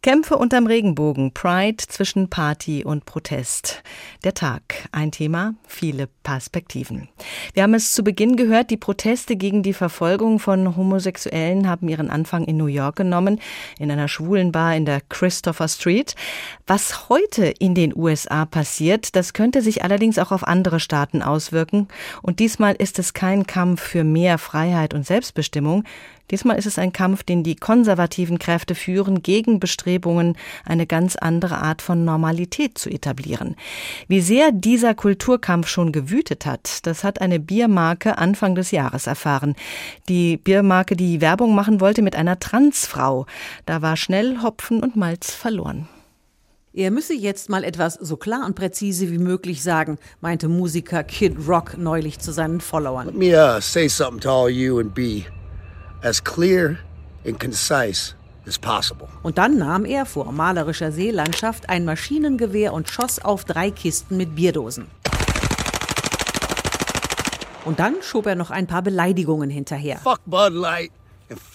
Kämpfe 0.01 0.37
unterm 0.37 0.67
Regenbogen, 0.67 1.33
Pride 1.33 1.77
zwischen 1.87 2.29
Party 2.29 2.83
und 2.83 3.05
Protest. 3.05 3.83
Der 4.23 4.33
Tag, 4.33 4.89
ein 4.91 5.11
Thema, 5.11 5.55
viele 5.67 6.07
Perspektiven. 6.23 7.07
Wir 7.53 7.63
haben 7.63 7.73
es 7.73 7.93
zu 7.93 8.03
Beginn 8.03 8.35
gehört, 8.35 8.69
die 8.69 8.77
Proteste 8.77 9.35
gegen 9.35 9.63
die 9.63 9.73
Verfolgung 9.73 10.39
von 10.39 10.75
Homosexuellen 10.75 11.69
haben 11.69 11.87
ihren 11.87 12.09
Anfang 12.09 12.43
in 12.45 12.57
New 12.57 12.67
York 12.67 12.97
genommen, 12.97 13.39
in 13.79 13.91
einer 13.91 14.07
schwulen 14.07 14.51
Bar 14.51 14.75
in 14.75 14.85
der 14.85 15.01
Christopher 15.01 15.67
Street. 15.67 16.15
Was 16.67 17.09
heute 17.09 17.45
in 17.45 17.75
den 17.75 17.95
USA 17.95 18.45
passiert, 18.45 19.15
das 19.15 19.33
könnte 19.33 19.61
sich 19.61 19.83
allerdings 19.83 20.19
auch 20.19 20.31
auf 20.31 20.47
andere 20.47 20.79
Staaten 20.79 21.21
auswirken. 21.21 21.87
Und 22.21 22.39
diesmal 22.39 22.75
ist 22.75 22.99
es 22.99 23.13
kein 23.13 23.47
Kampf 23.47 23.81
für 23.81 24.03
mehr 24.03 24.37
Freiheit 24.37 24.93
und 24.93 25.05
Selbstbestimmung. 25.05 25.83
Diesmal 26.33 26.57
ist 26.57 26.65
es 26.65 26.79
ein 26.79 26.91
Kampf, 26.91 27.21
den 27.21 27.43
die 27.43 27.55
konservativen 27.55 28.39
Kräfte 28.39 28.73
führen, 28.73 29.21
gegen 29.21 29.59
Bestrebungen, 29.59 30.35
eine 30.65 30.87
ganz 30.87 31.15
andere 31.15 31.59
Art 31.59 31.83
von 31.83 32.05
Normalität 32.05 32.75
zu 32.75 32.89
etablieren. 32.89 33.55
Wie 34.07 34.19
sehr 34.19 34.51
dieser 34.51 34.95
Kulturkampf 34.95 35.67
schon 35.67 35.91
gewütet 35.91 36.47
hat, 36.47 36.87
das 36.87 37.03
hat 37.03 37.21
eine 37.21 37.39
Biermarke 37.39 38.17
Anfang 38.17 38.55
des 38.55 38.71
Jahres 38.71 39.05
erfahren. 39.05 39.53
Die 40.09 40.37
Biermarke, 40.37 40.95
die 40.95 41.21
Werbung 41.21 41.53
machen 41.53 41.79
wollte 41.79 42.01
mit 42.01 42.15
einer 42.15 42.39
Transfrau. 42.39 43.27
Da 43.67 43.83
war 43.83 43.95
schnell 43.95 44.41
Hopfen 44.41 44.81
und 44.81 44.95
Malz 44.95 45.29
verloren. 45.35 45.87
Er 46.73 46.89
müsse 46.89 47.13
jetzt 47.13 47.51
mal 47.51 47.63
etwas 47.63 47.93
so 47.93 48.17
klar 48.17 48.43
und 48.47 48.55
präzise 48.55 49.11
wie 49.11 49.19
möglich 49.19 49.61
sagen, 49.61 49.99
meinte 50.19 50.47
Musiker 50.47 51.03
Kid 51.03 51.47
Rock 51.47 51.77
neulich 51.77 52.17
zu 52.17 52.31
seinen 52.31 52.59
Followern. 52.59 53.05
Let 53.05 53.15
me 53.15 53.35
uh, 53.35 53.61
say 53.61 53.87
something 53.87 54.21
to 54.21 54.31
all 54.31 54.49
you 54.49 54.79
and 54.79 54.95
be 54.95 55.25
as 56.03 56.23
clear 56.23 56.77
and 57.25 57.39
concise 57.39 58.15
as 58.45 58.59
possible. 58.59 59.07
Und 59.23 59.37
dann 59.37 59.57
nahm 59.57 59.85
er 59.85 60.05
vor 60.05 60.31
malerischer 60.31 60.91
Seelandschaft 60.91 61.69
ein 61.69 61.85
Maschinengewehr 61.85 62.73
und 62.73 62.89
schoss 62.89 63.19
auf 63.19 63.45
drei 63.45 63.71
Kisten 63.71 64.17
mit 64.17 64.35
Bierdosen. 64.35 64.87
Und 67.65 67.79
dann 67.79 67.95
schob 68.01 68.25
er 68.25 68.35
noch 68.35 68.51
ein 68.51 68.67
paar 68.67 68.81
Beleidigungen 68.81 69.49
hinterher. 69.49 69.97
Fuck 69.99 70.19
Bud 70.25 70.51
Light. 70.51 70.91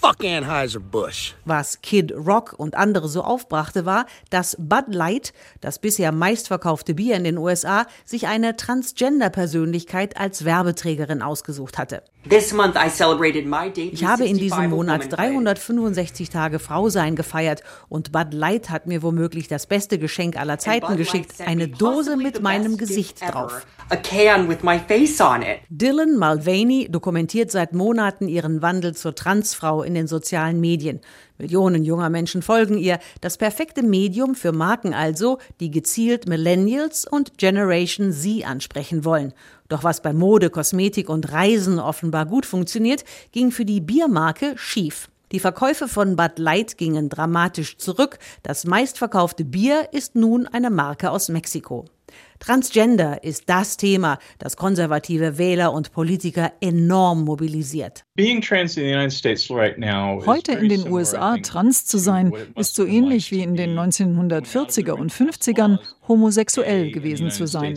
Fuck 0.01 0.25
Anheuser-Busch. 0.25 1.35
Was 1.45 1.83
Kid 1.83 2.13
Rock 2.13 2.55
und 2.57 2.75
andere 2.75 3.09
so 3.09 3.23
aufbrachte, 3.23 3.85
war, 3.85 4.07
dass 4.31 4.57
Bud 4.59 4.87
Light, 4.89 5.33
das 5.61 5.79
bisher 5.79 6.11
meistverkaufte 6.11 6.95
Bier 6.95 7.17
in 7.17 7.25
den 7.25 7.39
USA, 7.39 7.87
sich 8.05 8.27
eine 8.27 8.57
Transgender-Persönlichkeit 8.57 10.17
als 10.17 10.45
Werbeträgerin 10.45 11.23
ausgesucht 11.23 11.77
hatte. 11.79 12.03
Ich 13.93 14.05
habe 14.05 14.25
in 14.27 14.37
diesem 14.39 14.71
Monat 14.71 15.13
365 15.13 16.31
Tage 16.31 16.59
Frausein 16.59 17.17
gefeiert 17.17 17.63
und 17.89 18.13
Bud 18.13 18.33
Light 18.33 18.71
hat 18.71 18.87
mir 18.87 19.03
womöglich 19.03 19.49
das 19.49 19.67
beste 19.67 19.99
Geschenk 19.99 20.37
aller 20.39 20.59
Zeiten 20.59 20.97
geschickt, 20.97 21.35
eine 21.45 21.69
Dose 21.69 22.17
mit 22.17 22.43
meinem 22.43 22.77
Gesicht 22.77 23.21
drauf. 23.23 23.67
Dylan 25.71 26.19
Mulvaney 26.19 26.89
dokumentiert 26.91 27.51
seit 27.51 27.73
Monaten 27.73 28.29
ihren 28.29 28.61
Wandel 28.61 28.95
zur 28.95 29.15
Transfrau 29.15 29.83
in 29.83 29.95
den 29.95 30.07
sozialen 30.07 30.61
Medien. 30.61 31.01
Millionen 31.39 31.85
junger 31.85 32.11
Menschen 32.11 32.43
folgen 32.43 32.79
ihr. 32.79 32.99
Das 33.21 33.37
perfekte 33.37 33.83
Medium 33.83 34.35
für 34.35 34.53
Marken 34.53 34.93
also, 34.93 35.39
die 35.61 35.71
gezielt 35.71 36.29
Millennials 36.29 37.07
und 37.07 37.39
Generation 37.39 38.13
Z 38.13 38.45
ansprechen 38.45 39.05
wollen. 39.05 39.33
Doch 39.69 39.85
was 39.85 40.03
bei 40.03 40.13
Mode, 40.13 40.51
Kosmetik 40.51 41.09
und 41.09 41.33
Reisen 41.33 41.79
offenbar 41.79 42.27
gut 42.27 42.47
funktioniert, 42.47 43.05
ging 43.33 43.51
für 43.51 43.65
die 43.65 43.81
Biermarke 43.81 44.55
schief. 44.57 45.09
Die 45.31 45.41
Verkäufe 45.41 45.89
von 45.89 46.17
Bud 46.17 46.39
Light 46.39 46.79
gingen 46.79 47.11
dramatisch 47.11 47.77
zurück. 47.77 48.19
Das 48.43 48.65
meistverkaufte 48.65 49.45
Bier 49.45 49.91
ist 49.93 50.15
nun 50.15 50.47
eine 50.47 50.71
Marke 50.71 51.11
aus 51.11 51.29
Mexiko. 51.29 51.85
Transgender 52.39 53.25
ist 53.25 53.45
das 53.47 53.77
Thema, 53.77 54.19
das 54.39 54.57
konservative 54.57 55.39
Wähler 55.39 55.73
und 55.73 55.93
Politiker 55.93 56.53
enorm 56.61 57.25
mobilisiert. 57.25 58.05
Heute 60.27 60.53
in 60.53 60.69
den 60.69 60.91
USA 60.91 61.37
trans 61.39 61.87
zu 61.87 61.99
sein, 61.99 62.33
ist 62.57 62.75
so 62.75 62.85
ähnlich 62.85 63.31
wie 63.31 63.43
in 63.43 63.57
den 63.57 63.79
1940er 63.79 64.93
und 64.93 65.13
50ern 65.13 65.79
homosexuell 66.09 66.91
gewesen 66.91 67.31
zu 67.31 67.47
sein. 67.47 67.77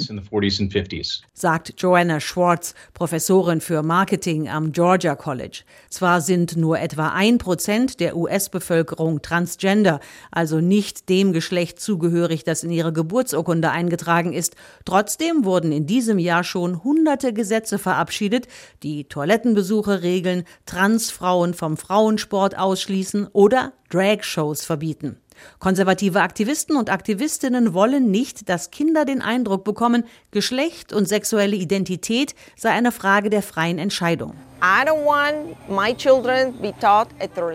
Sagt 1.34 1.74
Joanna 1.78 2.20
Schwartz, 2.20 2.74
Professorin 2.94 3.62
für 3.62 3.84
Marketing 3.84 4.50
am 4.50 4.72
Georgia 4.72 5.16
College. 5.16 5.64
Zwar 5.90 6.22
sind 6.22 6.56
nur 6.56 6.80
etwa 6.80 7.10
ein 7.10 7.38
Prozent 7.38 8.00
der 8.00 8.16
US-Bevölkerung 8.16 9.22
transgender, 9.22 10.00
also 10.32 10.60
nicht 10.60 11.10
dem 11.10 11.34
Geschlecht 11.34 11.80
zugehörig, 11.80 12.44
das 12.44 12.64
in 12.64 12.72
ihre 12.72 12.94
Geburtsurkunde 12.94 13.70
eingetragen 13.70 14.34
ist. 14.34 14.51
Trotzdem 14.86 15.46
wurden 15.46 15.72
in 15.72 15.86
diesem 15.86 16.20
Jahr 16.20 16.44
schon 16.44 16.84
hunderte 16.84 17.34
Gesetze 17.34 17.80
verabschiedet, 17.80 18.48
die 18.84 19.06
Toilettenbesuche 19.06 20.02
regeln, 20.02 20.44
Transfrauen 20.66 21.54
vom 21.54 21.78
Frauensport 21.78 22.58
ausschließen 22.58 23.28
oder 23.34 23.74
Drag-Shows 23.90 24.64
verbieten. 24.64 25.18
Konservative 25.60 26.22
Aktivisten 26.22 26.76
und 26.76 26.90
Aktivistinnen 26.90 27.74
wollen 27.74 28.12
nicht, 28.12 28.50
dass 28.50 28.72
Kinder 28.72 29.06
den 29.06 29.22
Eindruck 29.22 29.64
bekommen, 29.64 30.04
Geschlecht 30.32 30.94
und 30.94 31.08
sexuelle 31.08 31.56
Identität 31.56 32.36
sei 32.56 32.70
eine 32.70 32.92
Frage 32.92 33.30
der 33.30 33.42
freien 33.42 33.78
Entscheidung. 33.78 34.34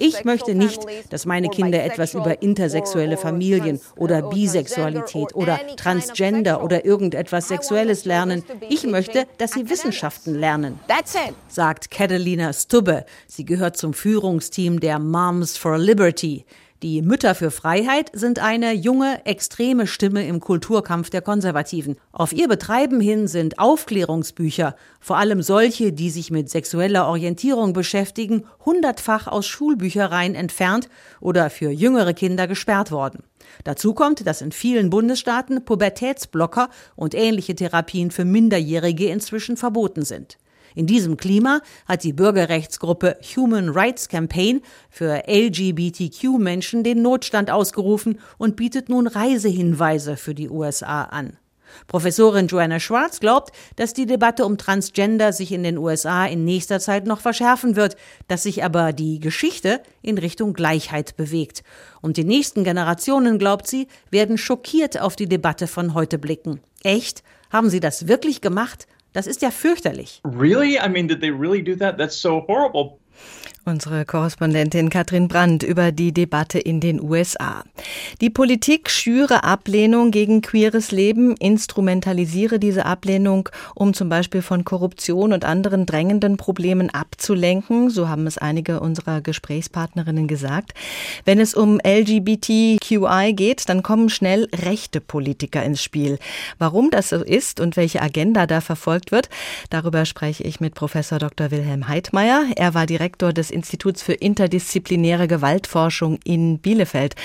Ich 0.00 0.24
möchte 0.24 0.54
nicht, 0.54 0.82
dass 1.10 1.24
meine 1.24 1.48
Kinder 1.48 1.84
etwas 1.84 2.14
über 2.14 2.42
intersexuelle 2.42 3.16
Familien 3.16 3.80
oder 3.94 4.22
Bisexualität 4.22 5.34
oder 5.34 5.60
Transgender 5.76 6.64
oder 6.64 6.84
irgendetwas 6.84 7.46
Sexuelles 7.46 8.06
lernen. 8.06 8.42
Ich 8.68 8.84
möchte, 8.84 9.26
dass 9.38 9.52
sie 9.52 9.70
Wissenschaften 9.70 10.34
lernen, 10.34 10.80
sagt 11.46 11.92
Catalina 11.92 12.52
Stubbe. 12.52 13.06
Sie 13.28 13.44
gehört 13.44 13.76
zum 13.76 13.94
Führungsteam 13.94 14.80
der 14.80 14.98
Moms 14.98 15.56
for 15.56 15.78
Liberty. 15.78 16.44
Die 16.82 17.00
Mütter 17.00 17.34
für 17.34 17.50
Freiheit 17.50 18.10
sind 18.12 18.38
eine 18.38 18.74
junge, 18.74 19.24
extreme 19.24 19.86
Stimme 19.86 20.26
im 20.26 20.40
Kulturkampf 20.40 21.08
der 21.08 21.22
Konservativen. 21.22 21.96
Auf 22.12 22.34
ihr 22.34 22.48
Betreiben 22.48 23.00
hin 23.00 23.28
sind 23.28 23.58
Aufklärungsbücher, 23.58 24.76
vor 25.00 25.16
allem 25.16 25.40
solche, 25.40 25.94
die 25.94 26.10
sich 26.10 26.30
mit 26.30 26.50
sexueller 26.50 27.08
Orientierung 27.08 27.72
beschäftigen, 27.72 28.44
hundertfach 28.66 29.26
aus 29.26 29.46
Schulbüchereien 29.46 30.34
entfernt 30.34 30.90
oder 31.22 31.48
für 31.48 31.70
jüngere 31.70 32.12
Kinder 32.12 32.46
gesperrt 32.46 32.90
worden. 32.90 33.22
Dazu 33.64 33.94
kommt, 33.94 34.26
dass 34.26 34.42
in 34.42 34.52
vielen 34.52 34.90
Bundesstaaten 34.90 35.64
Pubertätsblocker 35.64 36.68
und 36.94 37.14
ähnliche 37.14 37.54
Therapien 37.54 38.10
für 38.10 38.26
Minderjährige 38.26 39.06
inzwischen 39.06 39.56
verboten 39.56 40.04
sind. 40.04 40.36
In 40.76 40.86
diesem 40.86 41.16
Klima 41.16 41.62
hat 41.86 42.04
die 42.04 42.12
Bürgerrechtsgruppe 42.12 43.16
Human 43.34 43.70
Rights 43.70 44.08
Campaign 44.10 44.60
für 44.90 45.22
LGBTQ-Menschen 45.26 46.84
den 46.84 47.00
Notstand 47.00 47.50
ausgerufen 47.50 48.20
und 48.36 48.56
bietet 48.56 48.90
nun 48.90 49.06
Reisehinweise 49.06 50.18
für 50.18 50.34
die 50.34 50.50
USA 50.50 51.04
an. 51.04 51.38
Professorin 51.86 52.46
Joanna 52.46 52.78
Schwartz 52.78 53.20
glaubt, 53.20 53.52
dass 53.76 53.94
die 53.94 54.04
Debatte 54.04 54.44
um 54.44 54.58
Transgender 54.58 55.32
sich 55.32 55.50
in 55.50 55.62
den 55.62 55.78
USA 55.78 56.26
in 56.26 56.44
nächster 56.44 56.78
Zeit 56.78 57.06
noch 57.06 57.20
verschärfen 57.20 57.74
wird, 57.74 57.96
dass 58.28 58.42
sich 58.42 58.62
aber 58.62 58.92
die 58.92 59.18
Geschichte 59.18 59.80
in 60.02 60.18
Richtung 60.18 60.52
Gleichheit 60.52 61.16
bewegt. 61.16 61.62
Und 62.02 62.18
die 62.18 62.24
nächsten 62.24 62.64
Generationen, 62.64 63.38
glaubt 63.38 63.66
sie, 63.66 63.88
werden 64.10 64.36
schockiert 64.36 65.00
auf 65.00 65.16
die 65.16 65.28
Debatte 65.28 65.66
von 65.66 65.94
heute 65.94 66.18
blicken. 66.18 66.60
Echt? 66.82 67.22
Haben 67.50 67.70
sie 67.70 67.80
das 67.80 68.08
wirklich 68.08 68.42
gemacht? 68.42 68.86
Das 69.16 69.26
ist 69.26 69.40
ja 69.40 69.50
fürchterlich. 69.50 70.20
Really? 70.24 70.76
I 70.76 70.90
mean, 70.90 71.08
did 71.08 71.22
they 71.22 71.30
really 71.30 71.62
do 71.62 71.74
that? 71.76 71.96
That's 71.96 72.20
so 72.20 72.44
horrible. 72.46 72.98
Unsere 73.68 74.04
Korrespondentin 74.04 74.90
Katrin 74.90 75.26
Brandt 75.26 75.64
über 75.64 75.90
die 75.90 76.12
Debatte 76.12 76.60
in 76.60 76.78
den 76.78 77.02
USA. 77.02 77.64
Die 78.20 78.30
Politik 78.30 78.88
schüre 78.88 79.42
Ablehnung 79.42 80.12
gegen 80.12 80.40
queeres 80.40 80.92
Leben, 80.92 81.34
instrumentalisiere 81.34 82.60
diese 82.60 82.86
Ablehnung, 82.86 83.48
um 83.74 83.92
zum 83.92 84.08
Beispiel 84.08 84.40
von 84.40 84.64
Korruption 84.64 85.32
und 85.32 85.44
anderen 85.44 85.84
drängenden 85.84 86.36
Problemen 86.36 86.90
abzulenken. 86.90 87.90
So 87.90 88.08
haben 88.08 88.28
es 88.28 88.38
einige 88.38 88.78
unserer 88.78 89.20
Gesprächspartnerinnen 89.20 90.28
gesagt. 90.28 90.72
Wenn 91.24 91.40
es 91.40 91.52
um 91.52 91.80
LGBTQI 91.84 93.32
geht, 93.34 93.68
dann 93.68 93.82
kommen 93.82 94.10
schnell 94.10 94.48
rechte 94.54 95.00
Politiker 95.00 95.64
ins 95.64 95.82
Spiel. 95.82 96.20
Warum 96.58 96.92
das 96.92 97.08
so 97.08 97.16
ist 97.16 97.58
und 97.58 97.76
welche 97.76 98.00
Agenda 98.00 98.46
da 98.46 98.60
verfolgt 98.60 99.10
wird, 99.10 99.28
darüber 99.70 100.04
spreche 100.04 100.44
ich 100.44 100.60
mit 100.60 100.76
Professor 100.76 101.18
Dr. 101.18 101.50
Wilhelm 101.50 101.88
Heidmeier. 101.88 102.44
Er 102.54 102.72
war 102.72 102.86
Direktor 102.86 103.32
des 103.32 103.55
Instituts 103.56 104.02
für 104.02 104.12
interdisziplinäre 104.12 105.26
Gewaltforschung 105.26 106.18
in 106.24 106.58
Bielefeld. 106.58 107.16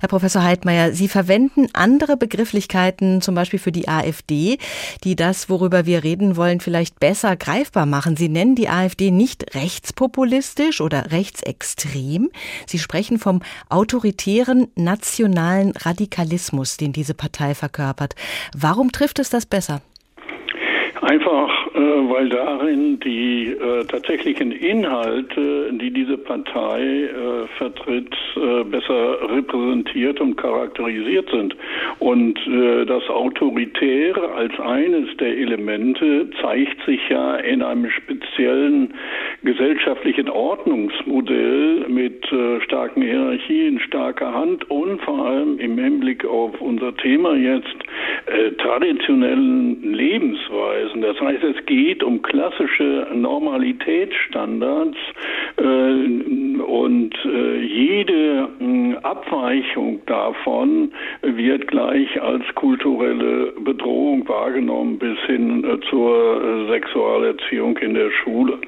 Herr 0.00 0.08
Professor 0.08 0.42
Heidmeier, 0.42 0.92
Sie 0.92 1.08
verwenden 1.08 1.66
andere 1.74 2.16
Begrifflichkeiten, 2.16 3.20
zum 3.20 3.34
Beispiel 3.34 3.58
für 3.58 3.72
die 3.72 3.88
AfD, 3.88 4.58
die 5.04 5.16
das, 5.16 5.50
worüber 5.50 5.84
wir 5.84 6.04
reden 6.04 6.36
wollen, 6.36 6.60
vielleicht 6.60 7.00
besser 7.00 7.36
greifbar 7.36 7.86
machen. 7.86 8.16
Sie 8.16 8.28
nennen 8.28 8.54
die 8.54 8.68
AfD 8.68 9.10
nicht 9.10 9.54
rechtspopulistisch 9.54 10.80
oder 10.80 11.10
rechtsextrem. 11.10 12.30
Sie 12.66 12.78
sprechen 12.78 13.18
vom 13.18 13.42
autoritären 13.68 14.68
nationalen 14.76 15.72
Radikalismus, 15.76 16.76
den 16.76 16.92
diese 16.92 17.14
Partei 17.14 17.54
verkörpert. 17.54 18.14
Warum 18.56 18.92
trifft 18.92 19.18
es 19.18 19.30
das 19.30 19.44
besser? 19.44 19.82
Einfach, 21.02 21.48
weil 21.74 22.28
darin 22.28 22.98
die 23.00 23.52
äh, 23.52 23.84
tatsächlichen 23.84 24.52
Inhalte, 24.52 25.72
die 25.72 25.90
diese 25.90 26.18
Partei 26.18 26.80
äh, 26.82 27.46
vertritt, 27.58 28.14
äh, 28.36 28.64
besser 28.64 29.18
repräsentiert 29.30 30.20
und 30.20 30.36
charakterisiert 30.36 31.30
sind. 31.30 31.56
Und 31.98 32.38
äh, 32.46 32.84
das 32.84 33.08
Autoritäre 33.08 34.32
als 34.32 34.58
eines 34.58 35.16
der 35.18 35.36
Elemente 35.36 36.28
zeigt 36.40 36.84
sich 36.86 37.00
ja 37.08 37.36
in 37.36 37.62
einem 37.62 37.88
speziellen 37.90 38.94
gesellschaftlichen 39.42 40.28
Ordnungsmodell 40.28 41.86
mit 41.88 42.30
äh, 42.32 42.60
starken 42.62 43.02
Hierarchien, 43.02 43.80
starker 43.80 44.34
Hand 44.34 44.68
und 44.70 45.00
vor 45.02 45.26
allem 45.26 45.58
im 45.58 45.78
Hinblick 45.78 46.24
auf 46.24 46.60
unser 46.60 46.96
Thema 46.96 47.34
jetzt 47.36 47.66
traditionellen 48.58 49.82
Lebensweisen. 49.82 51.00
Das 51.02 51.18
heißt, 51.20 51.42
es 51.42 51.59
geht 51.66 52.02
um 52.02 52.22
klassische 52.22 53.06
Normalitätsstandards 53.14 54.96
äh, 55.56 56.60
und 56.60 57.14
äh, 57.24 57.60
jede 57.60 58.48
äh, 58.60 58.96
Abweichung 59.02 60.00
davon 60.06 60.92
wird 61.22 61.66
gleich 61.68 62.20
als 62.20 62.42
kulturelle 62.54 63.52
Bedrohung 63.60 64.28
wahrgenommen 64.28 64.98
bis 64.98 65.18
hin 65.26 65.64
äh, 65.64 65.80
zur 65.88 66.42
äh, 66.42 66.68
Sexualerziehung 66.68 67.76
in 67.78 67.94
der 67.94 68.10
Schule. 68.10 68.58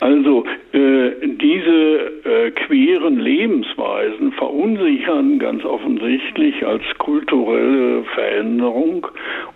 Also 0.00 0.44
äh, 0.72 1.10
diese 1.22 2.50
queeren 2.66 3.18
Lebensweisen 3.18 4.32
verunsichern 4.32 5.38
ganz 5.38 5.64
offensichtlich 5.64 6.64
als 6.66 6.82
kulturelle 6.98 8.02
Veränderung 8.14 9.06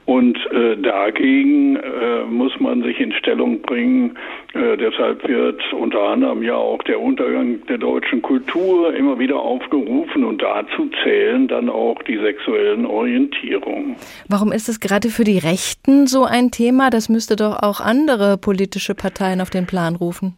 und 0.05 0.39
dagegen 0.83 1.77
äh, 1.77 2.25
muss 2.29 2.59
man 2.61 2.68
sich 2.83 3.01
in 3.01 3.13
Stellung 3.13 3.63
bringen. 3.63 4.17
Äh, 4.55 4.77
deshalb 4.77 5.27
wird 5.27 5.61
unter 5.73 6.01
anderem 6.01 6.43
ja 6.43 6.55
auch 6.55 6.83
der 6.83 7.01
Untergang 7.01 7.65
der 7.67 7.79
deutschen 7.79 8.23
Kultur 8.23 8.95
immer 8.95 9.19
wieder 9.19 9.37
aufgerufen 9.37 10.25
und 10.25 10.43
dazu 10.43 10.91
zählen 11.03 11.49
dann 11.49 11.69
auch 11.69 12.03
die 12.03 12.19
sexuellen 12.19 12.87
Orientierungen. 12.87 13.97
Warum 14.29 14.53
ist 14.53 14.69
es 14.69 14.81
gerade 14.81 15.09
für 15.09 15.25
die 15.25 15.39
Rechten 15.39 16.07
so 16.07 16.25
ein 16.25 16.51
Thema? 16.51 16.91
Das 16.91 17.09
müsste 17.09 17.37
doch 17.37 17.63
auch 17.63 17.81
andere 17.81 18.39
politische 18.39 18.95
Parteien 18.95 19.41
auf 19.41 19.51
den 19.51 19.67
Plan 19.67 19.97
rufen. 19.97 20.37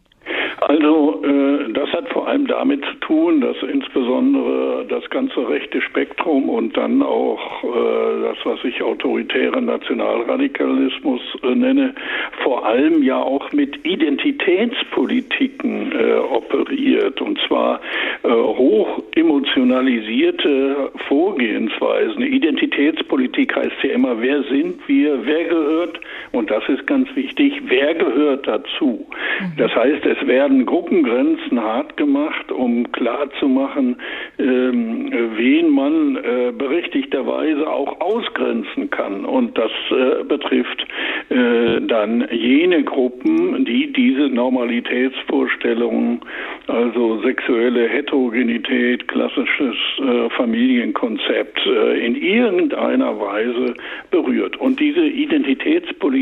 Also 0.71 1.21
äh, 1.25 1.73
das 1.73 1.91
hat 1.91 2.07
vor 2.13 2.29
allem 2.29 2.47
damit 2.47 2.85
zu 2.85 2.93
tun, 3.01 3.41
dass 3.41 3.57
insbesondere 3.61 4.85
das 4.87 5.03
ganze 5.09 5.49
rechte 5.49 5.81
Spektrum 5.81 6.47
und 6.47 6.77
dann 6.77 7.01
auch 7.01 7.61
äh, 7.65 8.21
das, 8.21 8.37
was 8.45 8.63
ich 8.63 8.81
autoritären 8.81 9.65
Nationalradikalismus 9.65 11.19
äh, 11.43 11.55
nenne, 11.55 11.93
vor 12.41 12.65
allem 12.65 13.03
ja 13.03 13.21
auch 13.21 13.51
mit 13.51 13.85
Identitätspolitiken 13.85 15.91
äh, 15.91 16.19
operiert 16.19 17.19
und 17.19 17.37
zwar 17.49 17.81
äh, 18.23 18.29
hoch 18.29 19.03
emotionalisierte 19.15 20.89
Vorgehensweisen. 21.09 22.21
Identitätspolitik 22.21 23.57
heißt 23.57 23.75
ja 23.83 23.89
immer, 23.89 24.21
wer 24.21 24.41
sind 24.43 24.87
wir, 24.87 25.25
wer 25.25 25.43
gehört, 25.49 25.99
und 26.31 26.49
das 26.49 26.63
ist 26.69 26.87
ganz 26.87 27.13
wichtig, 27.15 27.53
wer 27.65 27.93
gehört 27.93 28.47
dazu. 28.47 29.05
Mhm. 29.39 29.57
Das 29.57 29.75
heißt, 29.75 30.05
es 30.05 30.27
werden 30.27 30.65
Gruppengrenzen 30.65 31.61
hart 31.61 31.97
gemacht, 31.97 32.51
um 32.51 32.89
klarzumachen, 32.93 33.97
ähm, 34.39 35.11
wen 35.35 35.69
man 35.69 36.15
äh, 36.15 36.51
berechtigterweise 36.57 37.69
auch 37.69 37.99
ausgrenzen 37.99 38.89
kann. 38.89 39.25
Und 39.25 39.57
das 39.57 39.71
äh, 39.91 40.23
betrifft 40.23 40.87
äh, 41.29 41.81
dann 41.81 42.25
jene 42.31 42.83
Gruppen, 42.83 43.65
die 43.65 43.91
diese 43.91 44.29
Normalitätsvorstellungen, 44.29 46.21
also 46.67 47.21
sexuelle 47.23 47.89
Heterogenität, 47.89 49.07
klassisches 49.09 49.75
äh, 49.99 50.29
Familienkonzept, 50.29 51.59
äh, 51.65 52.05
in 52.05 52.15
irgendeiner 52.15 53.19
Weise 53.19 53.73
berührt. 54.11 54.55
Und 54.57 54.79
diese 54.79 55.05
Identitätspolitik 55.05 56.20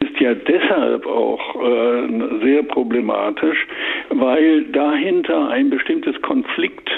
ist 0.00 0.20
ja 0.20 0.34
deshalb 0.34 1.06
auch 1.06 1.56
äh, 1.62 2.08
sehr 2.42 2.62
problematisch, 2.62 3.66
weil 4.10 4.64
dahinter 4.64 5.48
ein 5.50 5.70
bestimmtes 5.70 6.20
Konflikt 6.22 6.90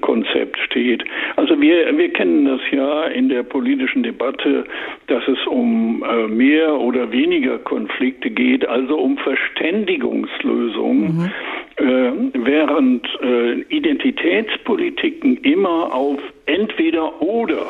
Konzept 0.00 0.58
steht. 0.58 1.04
Also 1.36 1.60
wir, 1.60 1.96
wir 1.96 2.12
kennen 2.12 2.46
das 2.46 2.60
ja 2.72 3.04
in 3.04 3.28
der 3.28 3.44
politischen 3.44 4.02
Debatte, 4.02 4.64
dass 5.06 5.22
es 5.28 5.38
um 5.46 6.02
äh, 6.02 6.26
mehr 6.26 6.74
oder 6.80 7.12
weniger 7.12 7.58
Konflikte 7.58 8.30
geht, 8.30 8.66
also 8.66 8.98
um 8.98 9.16
Verständigungslösungen, 9.18 11.16
mhm. 11.16 11.30
äh, 11.76 12.12
während 12.44 13.06
äh, 13.22 13.60
Identitätspolitiken 13.68 15.36
immer 15.38 15.94
auf 15.94 16.18
entweder 16.46 17.22
oder 17.22 17.66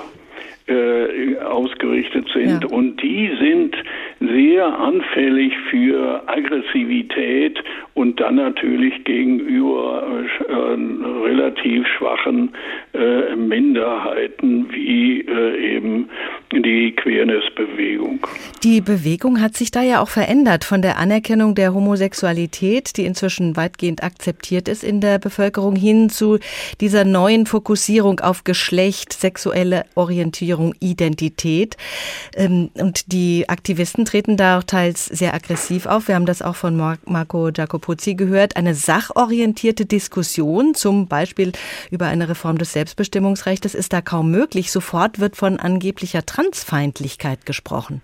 äh, 0.67 1.39
ausgerichtet 1.39 2.27
sind. 2.33 2.63
Ja. 2.63 2.69
Und 2.71 3.03
die 3.03 3.31
sind 3.39 3.77
sehr 4.21 4.67
anfällig 4.79 5.53
für 5.71 6.23
Aggressivität 6.27 7.59
und 7.95 8.21
dann 8.21 8.37
natürlich 8.37 9.05
gegenüber 9.05 10.25
äh, 10.49 10.53
relativ 11.25 11.87
schwachen 11.99 12.51
äh, 12.93 13.37
Minderheiten 13.37 14.73
wie 14.73 15.21
äh, 15.21 15.77
eben 15.77 16.09
die 16.53 16.93
Queerness-Bewegung. 16.93 18.27
Die 18.63 18.81
Bewegung 18.81 19.41
hat 19.41 19.57
sich 19.57 19.71
da 19.71 19.83
ja 19.83 20.01
auch 20.01 20.09
verändert 20.09 20.65
von 20.65 20.83
der 20.83 20.99
Anerkennung 20.99 21.55
der 21.55 21.75
Homosexualität, 21.75 22.97
die 22.97 23.05
inzwischen 23.05 23.57
weitgehend 23.57 24.03
akzeptiert 24.03 24.69
ist 24.69 24.85
in 24.85 25.01
der 25.01 25.19
Bevölkerung, 25.19 25.77
hin 25.77 26.09
zu 26.09 26.39
dieser 26.81 27.05
neuen 27.05 27.47
Fokussierung 27.47 28.21
auf 28.21 28.45
Geschlecht, 28.45 29.13
sexuelle 29.13 29.85
Orientierung, 29.95 30.54
Identität. 30.81 31.77
Ähm, 32.37 32.71
und 32.79 33.13
die 33.13 33.45
Aktivisten 33.49 34.05
treten 34.05 34.37
da 34.37 34.59
auch 34.59 34.63
teils 34.63 35.07
sehr 35.07 35.35
aggressiv 35.35 35.87
auf. 35.87 36.09
Wir 36.09 36.15
haben 36.15 36.27
das 36.27 36.43
auch 36.43 36.57
von 36.57 36.77
Marco 36.77 37.51
Giacopuzzi 37.53 38.15
gehört. 38.15 38.57
Eine 38.57 38.75
sachorientierte 38.75 39.87
Diskussion, 39.87 40.75
zum 40.75 41.09
Beispiel 41.09 41.53
über 41.91 42.07
eine 42.07 42.29
Reform 42.29 42.59
des 42.59 42.73
Selbstbestimmungsrechts, 42.73 43.75
ist 43.75 43.93
da 43.93 44.01
kaum 44.01 44.31
möglich. 44.31 44.71
Sofort 44.71 45.21
wird 45.21 45.37
von 45.37 45.59
angeblicher 45.59 46.25
Transfeindlichkeit 46.25 47.47
gesprochen. 47.47 48.03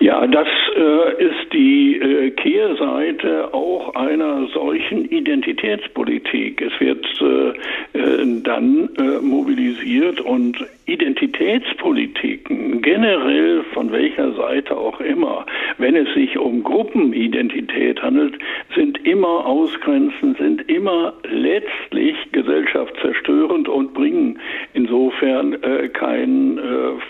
Ja, 0.00 0.26
das 0.26 0.48
äh, 0.76 1.24
ist 1.24 1.52
die 1.52 1.96
äh, 1.96 2.30
Kehrseite 2.32 3.54
auch 3.54 3.94
einer 3.94 4.48
solchen 4.48 5.08
Identitätspolitik. 5.08 6.60
Es 6.60 6.78
wird 6.80 7.06
äh, 7.22 7.98
äh 7.98 8.42
dann 8.42 8.90
äh, 8.98 9.20
mobilisiert 9.22 10.20
und 10.20 10.56
Identitätspolitiken 10.86 12.82
generell 12.82 13.62
von 13.72 13.90
welcher 13.92 14.32
Seite 14.34 14.76
auch 14.76 15.00
immer, 15.00 15.46
wenn 15.78 15.96
es 15.96 16.12
sich 16.14 16.38
um 16.38 16.62
Gruppenidentität 16.62 18.02
handelt, 18.02 18.38
sind 18.74 19.06
immer 19.06 19.46
ausgrenzend, 19.46 20.38
sind 20.38 20.68
immer 20.70 21.14
letztlich 21.24 22.16
gesellschaftszerstörend 22.32 23.68
und 23.68 23.94
bringen 23.94 24.38
insofern 24.74 25.54
äh, 25.62 25.88
keinen 25.88 26.58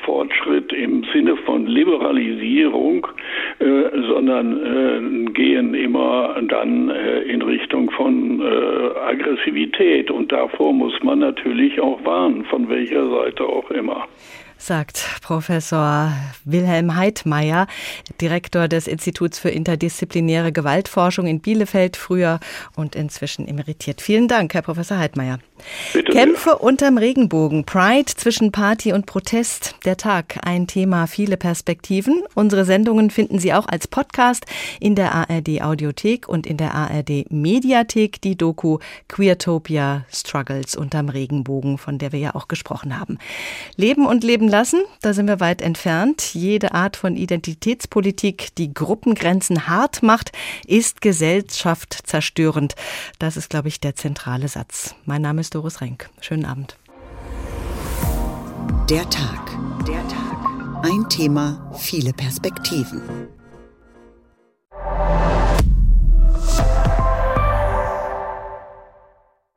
Fortschritt 0.04 0.72
im 0.72 1.04
Sinne 1.12 1.36
von 1.38 1.66
Liberalisierung 1.66 3.06
äh, 3.58 3.84
sondern 4.08 5.26
äh, 5.26 5.30
gehen 5.30 5.74
immer 5.74 6.36
dann 6.48 6.90
äh, 6.90 7.22
in 7.22 7.40
Richtung 7.42 7.90
von 7.92 8.40
äh, 8.40 8.98
Aggressivität. 8.98 10.10
Und 10.10 10.32
davor 10.32 10.72
muss 10.72 10.92
man 11.02 11.20
natürlich 11.20 11.80
auch 11.80 12.04
warnen, 12.04 12.44
von 12.46 12.68
welcher 12.68 13.08
Seite 13.08 13.44
auch 13.44 13.63
immer. 13.70 14.08
Sagt 14.59 15.20
Professor 15.22 16.12
Wilhelm 16.44 16.96
Heidmeier, 16.96 17.66
Direktor 18.20 18.68
des 18.68 18.86
Instituts 18.86 19.38
für 19.38 19.50
interdisziplinäre 19.50 20.52
Gewaltforschung 20.52 21.26
in 21.26 21.40
Bielefeld, 21.40 21.96
früher 21.96 22.40
und 22.76 22.96
inzwischen 22.96 23.46
emeritiert. 23.46 24.00
Vielen 24.00 24.28
Dank, 24.28 24.55
Herr 24.55 24.62
Professor 24.62 24.98
Heidmeier. 24.98 25.38
Bitte 25.92 26.12
Kämpfe 26.12 26.50
sehr. 26.50 26.62
unterm 26.62 26.98
Regenbogen, 26.98 27.64
Pride 27.64 28.07
zwischen 28.07 28.52
Party 28.52 28.92
und 28.92 29.07
Protest, 29.07 29.76
der 29.84 29.96
Tag, 29.96 30.38
ein 30.42 30.66
Thema, 30.66 31.07
viele 31.07 31.36
Perspektiven. 31.36 32.22
Unsere 32.34 32.64
Sendungen 32.64 33.11
finden 33.11 33.38
Sie 33.38 33.52
auch 33.52 33.66
als 33.66 33.86
Podcast 33.86 34.46
in 34.80 34.94
der 34.94 35.14
ARD 35.14 35.62
Audiothek 35.62 36.28
und 36.28 36.46
in 36.46 36.57
der 36.57 36.74
ARD 36.74 37.30
Mediathek, 37.30 38.20
die 38.20 38.36
Doku 38.36 38.78
Queertopia 39.09 40.05
Struggles 40.12 40.76
unterm 40.76 41.09
Regenbogen, 41.09 41.78
von 41.78 41.98
der 41.98 42.12
wir 42.12 42.18
ja 42.18 42.34
auch 42.34 42.48
gesprochen 42.48 42.98
haben. 42.98 43.18
Leben 43.76 44.07
und 44.07 44.24
Leben 44.24 44.43
lassen, 44.49 44.82
da 45.01 45.12
sind 45.12 45.26
wir 45.26 45.40
weit 45.40 45.62
entfernt. 45.62 46.34
Jede 46.34 46.74
Art 46.74 46.97
von 46.97 47.16
Identitätspolitik, 47.16 48.55
die 48.57 48.72
Gruppengrenzen 48.72 49.68
hart 49.68 50.03
macht, 50.03 50.32
ist 50.66 51.01
gesellschaftszerstörend. 51.01 52.74
Das 53.18 53.36
ist, 53.36 53.51
glaube 53.51 53.68
ich, 53.68 53.80
der 53.80 53.95
zentrale 53.95 54.49
Satz. 54.49 54.95
Mein 55.05 55.22
Name 55.22 55.40
ist 55.40 55.55
Doris 55.55 55.80
Renk. 55.80 56.11
Schönen 56.20 56.45
Abend. 56.45 56.76
Der 58.90 59.09
Tag. 59.11 59.51
Der 59.86 60.07
Tag. 60.09 60.24
Ein 60.82 61.09
Thema, 61.09 61.70
viele 61.78 62.12
Perspektiven. 62.12 63.03